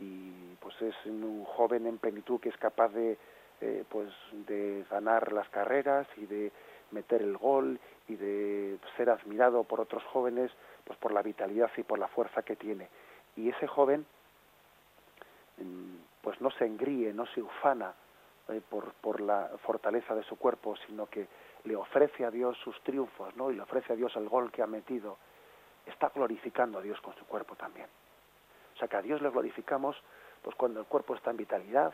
y 0.00 0.54
pues 0.60 0.80
es 0.82 0.94
un 1.06 1.44
joven 1.44 1.86
en 1.86 1.98
plenitud 1.98 2.40
que 2.40 2.48
es 2.48 2.56
capaz 2.56 2.88
de 2.88 3.16
eh, 3.60 3.84
pues 3.88 4.12
de 4.32 4.84
ganar 4.90 5.32
las 5.32 5.48
carreras 5.48 6.06
y 6.16 6.26
de 6.26 6.52
meter 6.90 7.22
el 7.22 7.36
gol 7.38 7.80
y 8.08 8.16
de 8.16 8.78
ser 8.96 9.08
admirado 9.08 9.64
por 9.64 9.80
otros 9.80 10.04
jóvenes 10.04 10.50
pues 10.84 10.98
por 10.98 11.12
la 11.12 11.22
vitalidad 11.22 11.70
y 11.76 11.82
por 11.82 11.98
la 11.98 12.08
fuerza 12.08 12.42
que 12.42 12.56
tiene. 12.56 12.88
Y 13.36 13.48
ese 13.48 13.66
joven 13.66 14.04
mm, 15.58 15.96
pues 16.22 16.40
no 16.40 16.50
se 16.50 16.66
engríe 16.66 17.12
no 17.12 17.26
se 17.26 17.40
ufana 17.40 17.94
eh, 18.48 18.60
por, 18.68 18.92
por 18.94 19.20
la 19.20 19.50
fortaleza 19.64 20.14
de 20.14 20.24
su 20.24 20.36
cuerpo 20.36 20.74
sino 20.86 21.06
que 21.06 21.28
le 21.64 21.76
ofrece 21.76 22.24
a 22.24 22.30
Dios 22.30 22.58
sus 22.58 22.78
triunfos 22.82 23.34
no 23.36 23.50
y 23.50 23.54
le 23.54 23.62
ofrece 23.62 23.92
a 23.92 23.96
Dios 23.96 24.14
el 24.16 24.28
gol 24.28 24.52
que 24.52 24.62
ha 24.62 24.66
metido 24.66 25.18
está 25.86 26.10
glorificando 26.14 26.78
a 26.78 26.82
Dios 26.82 27.00
con 27.00 27.14
su 27.16 27.24
cuerpo 27.26 27.54
también. 27.54 27.86
O 28.74 28.78
sea 28.78 28.88
que 28.88 28.96
a 28.96 29.02
Dios 29.02 29.22
le 29.22 29.30
glorificamos 29.30 29.96
pues 30.42 30.54
cuando 30.56 30.80
el 30.80 30.86
cuerpo 30.86 31.14
está 31.14 31.30
en 31.30 31.38
vitalidad, 31.38 31.92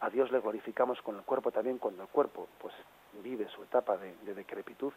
a 0.00 0.10
Dios 0.10 0.30
le 0.30 0.40
glorificamos 0.40 1.00
con 1.02 1.16
el 1.16 1.22
cuerpo 1.22 1.50
también 1.50 1.78
cuando 1.78 2.02
el 2.02 2.08
cuerpo 2.08 2.48
pues 2.58 2.74
vive 3.22 3.48
su 3.48 3.62
etapa 3.62 3.96
de, 3.96 4.14
decrepitud. 4.34 4.92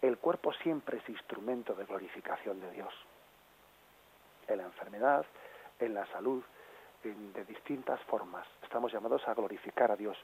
El 0.00 0.18
cuerpo 0.18 0.52
siempre 0.52 0.98
es 0.98 1.08
instrumento 1.08 1.74
de 1.74 1.84
glorificación 1.84 2.60
de 2.60 2.70
Dios. 2.70 2.94
En 4.46 4.58
la 4.58 4.64
enfermedad, 4.64 5.26
en 5.80 5.94
la 5.94 6.06
salud, 6.06 6.42
de 7.02 7.44
distintas 7.44 8.00
formas. 8.02 8.46
Estamos 8.62 8.92
llamados 8.92 9.26
a 9.26 9.34
glorificar 9.34 9.90
a 9.90 9.96
Dios 9.96 10.16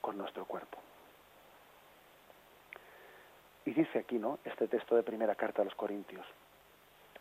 con 0.00 0.16
nuestro 0.16 0.44
cuerpo. 0.44 0.78
Y 3.64 3.72
dice 3.72 4.00
aquí, 4.00 4.18
¿no? 4.18 4.38
Este 4.44 4.68
texto 4.68 4.96
de 4.96 5.02
primera 5.02 5.34
carta 5.34 5.62
a 5.62 5.64
los 5.64 5.74
Corintios. 5.74 6.26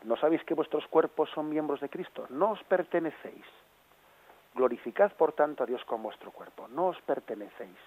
¿No 0.03 0.15
sabéis 0.15 0.43
que 0.43 0.53
vuestros 0.53 0.87
cuerpos 0.87 1.29
son 1.31 1.49
miembros 1.49 1.81
de 1.81 1.89
Cristo? 1.89 2.25
No 2.29 2.51
os 2.51 2.63
pertenecéis. 2.63 3.45
Glorificad, 4.55 5.11
por 5.13 5.33
tanto, 5.33 5.63
a 5.63 5.65
Dios 5.65 5.83
con 5.85 6.01
vuestro 6.01 6.31
cuerpo. 6.31 6.67
No 6.69 6.87
os 6.87 7.01
pertenecéis. 7.01 7.77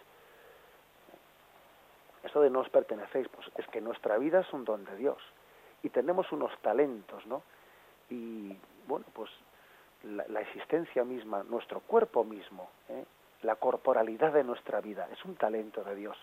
Eso 2.23 2.41
de 2.41 2.51
no 2.51 2.61
os 2.61 2.69
pertenecéis, 2.69 3.29
pues 3.29 3.51
es 3.57 3.67
que 3.69 3.81
nuestra 3.81 4.17
vida 4.19 4.41
es 4.41 4.53
un 4.53 4.65
don 4.65 4.85
de 4.85 4.97
Dios. 4.97 5.19
Y 5.83 5.89
tenemos 5.89 6.31
unos 6.33 6.57
talentos, 6.61 7.27
¿no? 7.27 7.43
Y, 8.11 8.57
bueno, 8.87 9.07
pues 9.13 9.31
la, 10.05 10.41
existencia 10.41 11.05
misma, 11.05 11.43
nuestro 11.43 11.81
cuerpo 11.81 12.25
mismo, 12.25 12.71
¿eh? 12.89 13.05
la 13.43 13.57
corporalidad 13.57 14.33
de 14.33 14.45
nuestra 14.45 14.81
vida, 14.81 15.09
es 15.13 15.25
un 15.25 15.35
talento 15.37 15.83
de 15.83 15.95
Dios 15.95 16.17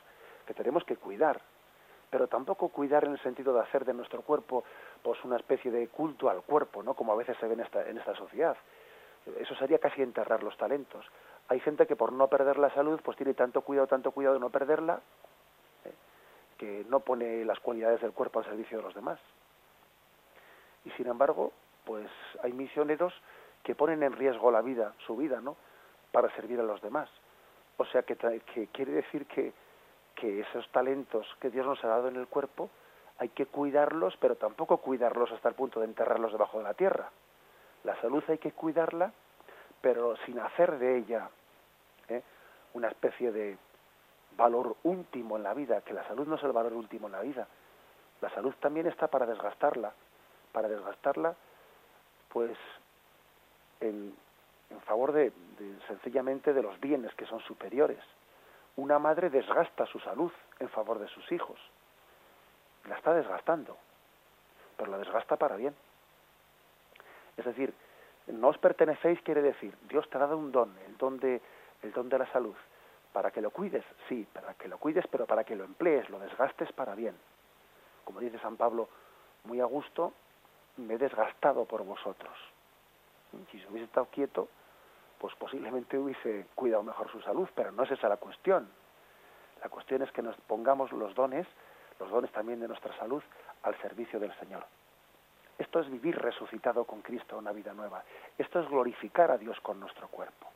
que 0.46 0.54
tenemos 0.54 0.84
que 0.84 0.96
cuidar, 0.96 1.42
pero 2.10 2.28
tampoco 2.28 2.70
cuidar 2.70 3.06
en 3.06 3.12
el 3.12 3.20
sentido 3.20 3.54
de 3.54 3.62
hacer 3.62 3.86
de 3.86 3.94
nuestro 3.94 4.22
cuerpo 4.22 4.64
pues 5.02 5.24
una 5.24 5.38
especie 5.38 5.72
de 5.72 5.88
culto 5.88 6.30
al 6.30 6.42
cuerpo, 6.42 6.82
¿no? 6.82 6.94
Como 6.94 7.14
a 7.14 7.16
veces 7.16 7.38
se 7.38 7.48
ve 7.48 7.54
en 7.54 7.62
esta, 7.62 7.88
en 7.88 7.98
esta 7.98 8.16
sociedad. 8.16 8.58
Eso 9.38 9.56
sería 9.56 9.80
casi 9.80 10.02
enterrar 10.02 10.44
los 10.44 10.58
talentos. 10.58 11.06
Hay 11.50 11.60
gente 11.60 11.86
que 11.86 11.96
por 11.96 12.12
no 12.14 12.28
perder 12.28 12.58
la 12.58 12.74
salud, 12.74 13.00
pues 13.04 13.18
tiene 13.18 13.34
tanto 13.34 13.62
cuidado, 13.62 13.88
tanto 13.88 14.12
cuidado 14.12 14.36
de 14.36 14.40
no 14.40 14.50
perderla, 14.50 15.02
¿eh? 15.86 15.94
que 16.58 16.86
no 16.90 17.02
pone 17.02 17.46
las 17.46 17.60
cualidades 17.60 18.02
del 18.02 18.12
cuerpo 18.12 18.40
al 18.40 18.46
servicio 18.46 18.78
de 18.78 18.84
los 18.84 18.96
demás. 18.96 19.20
Y 20.86 20.92
sin 20.92 21.08
embargo, 21.08 21.52
pues 21.86 22.10
hay 22.44 22.54
misioneros 22.54 23.14
que 23.64 23.76
ponen 23.76 24.04
en 24.04 24.14
riesgo 24.14 24.52
la 24.52 24.62
vida, 24.62 24.94
su 25.06 25.16
vida, 25.16 25.42
¿no? 25.42 25.58
Para 26.12 26.34
servir 26.36 26.60
a 26.60 26.64
los 26.64 26.82
demás. 26.82 27.10
O 27.78 27.86
sea 27.86 28.04
que, 28.04 28.16
que 28.16 28.68
quiere 28.68 28.92
decir 28.92 29.26
que 29.26 29.54
que 30.20 30.42
esos 30.42 30.68
talentos 30.70 31.26
que 31.40 31.50
Dios 31.50 31.66
nos 31.66 31.84
ha 31.84 31.88
dado 31.88 32.10
en 32.10 32.18
el 32.18 32.28
cuerpo 32.28 32.70
hay 33.18 33.30
que 33.30 33.46
cuidarlos, 33.46 34.16
pero 34.18 34.36
tampoco 34.36 34.78
cuidarlos 34.78 35.32
hasta 35.32 35.50
el 35.50 35.56
punto 35.56 35.80
de 35.80 35.86
enterrarlos 35.86 36.32
debajo 36.32 36.58
de 36.58 36.64
la 36.64 36.74
tierra. 36.74 37.10
La 37.84 38.00
salud 38.02 38.24
hay 38.28 38.38
que 38.38 38.52
cuidarla, 38.52 39.12
pero 39.82 40.16
sin 40.26 40.40
hacer 40.40 40.78
de 40.78 40.98
ella 40.98 41.30
¿eh? 42.08 42.22
una 42.74 42.88
especie 42.88 43.32
de 43.32 43.58
valor 44.38 44.76
último 44.84 45.38
en 45.38 45.44
la 45.44 45.54
vida, 45.54 45.82
que 45.82 45.94
la 45.94 46.08
salud 46.08 46.28
no 46.28 46.36
es 46.36 46.44
el 46.44 46.52
valor 46.52 46.74
último 46.74 47.08
en 47.08 47.14
la 47.14 47.22
vida. 47.22 47.48
La 48.22 48.30
salud 48.30 48.54
también 48.60 48.88
está 48.88 49.08
para 49.08 49.26
desgastarla, 49.26 49.94
para 50.52 50.68
desgastarla, 50.68 51.36
pues 52.30 52.58
en, 53.80 54.14
favor 54.86 55.12
de 55.12 55.32
sencillamente 55.88 56.54
de 56.54 56.62
los 56.62 56.80
bienes 56.80 57.14
que 57.16 57.26
son 57.26 57.40
superiores 57.42 58.00
una 58.80 59.00
madre 59.00 59.30
desgasta 59.30 59.86
su 59.86 60.00
salud 60.00 60.32
en 60.60 60.70
favor 60.70 61.00
de 61.00 61.08
sus 61.10 61.32
hijos. 61.32 61.60
La 62.88 62.96
está 62.96 63.14
desgastando, 63.14 63.78
pero 64.78 64.92
la 64.92 64.98
desgasta 64.98 65.36
para 65.36 65.56
bien. 65.56 65.76
Es 67.38 67.46
decir, 67.46 67.74
no 68.28 68.50
os 68.50 68.58
pertenecéis 68.58 69.22
quiere 69.22 69.42
decir, 69.42 69.76
Dios 69.88 70.10
te 70.10 70.18
ha 70.18 70.22
dado 70.22 70.38
un 70.38 70.52
don, 70.52 70.76
el 70.88 70.98
don 70.98 71.20
de, 71.20 71.42
el 71.84 71.92
don 71.92 72.10
de 72.10 72.20
la 72.20 72.32
salud, 72.32 72.56
para 73.12 73.32
que 73.32 73.42
lo 73.42 73.52
cuides, 73.52 73.84
sí, 74.08 74.28
para 74.32 74.54
que 74.54 74.68
lo 74.68 74.78
cuides, 74.78 75.06
pero 75.08 75.26
para 75.26 75.44
que 75.44 75.56
lo 75.56 75.64
emplees, 75.64 76.10
lo 76.10 76.20
desgastes 76.20 76.72
para 76.74 76.96
bien. 76.96 77.16
Como 78.06 78.20
dice 78.20 78.40
San 78.40 78.56
Pablo, 78.56 78.88
muy 79.44 79.60
a 79.60 79.66
gusto, 79.66 80.14
me 80.78 80.94
he 80.94 80.98
desgastado 80.98 81.66
por 81.66 81.84
vosotros. 81.84 82.34
Si 83.52 83.60
se 83.60 83.68
hubiese 83.68 83.86
estado 83.86 84.08
quieto, 84.08 84.48
pues 85.20 85.36
posiblemente 85.36 85.98
hubiese 85.98 86.48
cuidado 86.56 86.82
mejor 86.82 87.12
su 87.12 87.22
salud, 87.22 87.48
pero 87.54 87.72
no 87.72 87.84
es 87.84 87.92
esa 87.92 88.08
la 88.10 88.18
cuestión. 88.18 88.70
La 89.62 89.70
cuestión 89.70 90.02
es 90.02 90.12
que 90.12 90.22
nos 90.22 90.36
pongamos 90.48 90.92
los 90.94 91.14
dones, 91.14 91.46
los 92.00 92.10
dones 92.10 92.32
también 92.32 92.62
de 92.62 92.68
nuestra 92.68 92.96
salud, 92.98 93.22
al 93.64 93.80
servicio 93.82 94.20
del 94.20 94.34
Señor. 94.40 94.66
Esto 95.58 95.82
es 95.82 95.90
vivir 95.92 96.18
resucitado 96.18 96.86
con 96.86 97.02
Cristo 97.02 97.38
una 97.38 97.52
vida 97.52 97.74
nueva. 97.74 98.02
Esto 98.38 98.62
es 98.62 98.70
glorificar 98.70 99.30
a 99.30 99.38
Dios 99.38 99.60
con 99.60 99.80
nuestro 99.80 100.08
cuerpo. 100.08 100.48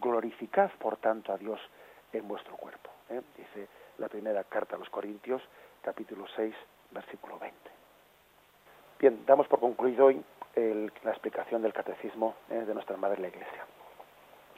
Glorificad, 0.00 0.70
por 0.78 0.98
tanto, 0.98 1.32
a 1.32 1.38
Dios 1.38 1.60
en 2.12 2.28
vuestro 2.28 2.56
cuerpo. 2.56 2.90
¿eh? 3.10 3.20
Dice 3.36 3.68
la 3.98 4.08
primera 4.08 4.44
carta 4.44 4.76
a 4.76 4.78
los 4.78 4.88
Corintios, 4.88 5.42
capítulo 5.82 6.26
6, 6.36 6.54
versículo 6.92 7.38
20. 7.40 7.58
Bien, 9.00 9.26
damos 9.26 9.48
por 9.48 9.58
concluido 9.58 10.06
hoy 10.06 10.22
la 10.56 11.10
explicación 11.10 11.62
del 11.62 11.72
catecismo 11.72 12.34
eh, 12.50 12.64
de 12.66 12.74
nuestra 12.74 12.96
Madre 12.96 13.20
la 13.20 13.28
Iglesia. 13.28 13.64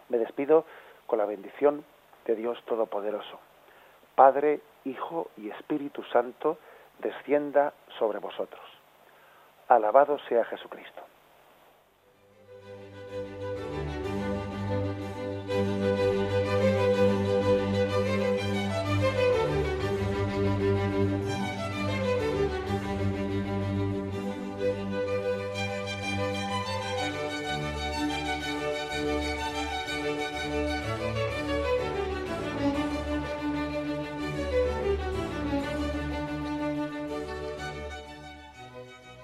Me 0.09 0.19
despido 0.19 0.65
con 1.07 1.19
la 1.19 1.25
bendición 1.25 1.85
de 2.27 2.35
Dios 2.35 2.63
Todopoderoso. 2.65 3.39
Padre, 4.15 4.61
Hijo 4.85 5.31
y 5.37 5.51
Espíritu 5.51 6.03
Santo, 6.05 6.59
descienda 6.99 7.73
sobre 7.99 8.19
vosotros. 8.19 8.63
Alabado 9.69 10.19
sea 10.29 10.45
Jesucristo. 10.45 11.03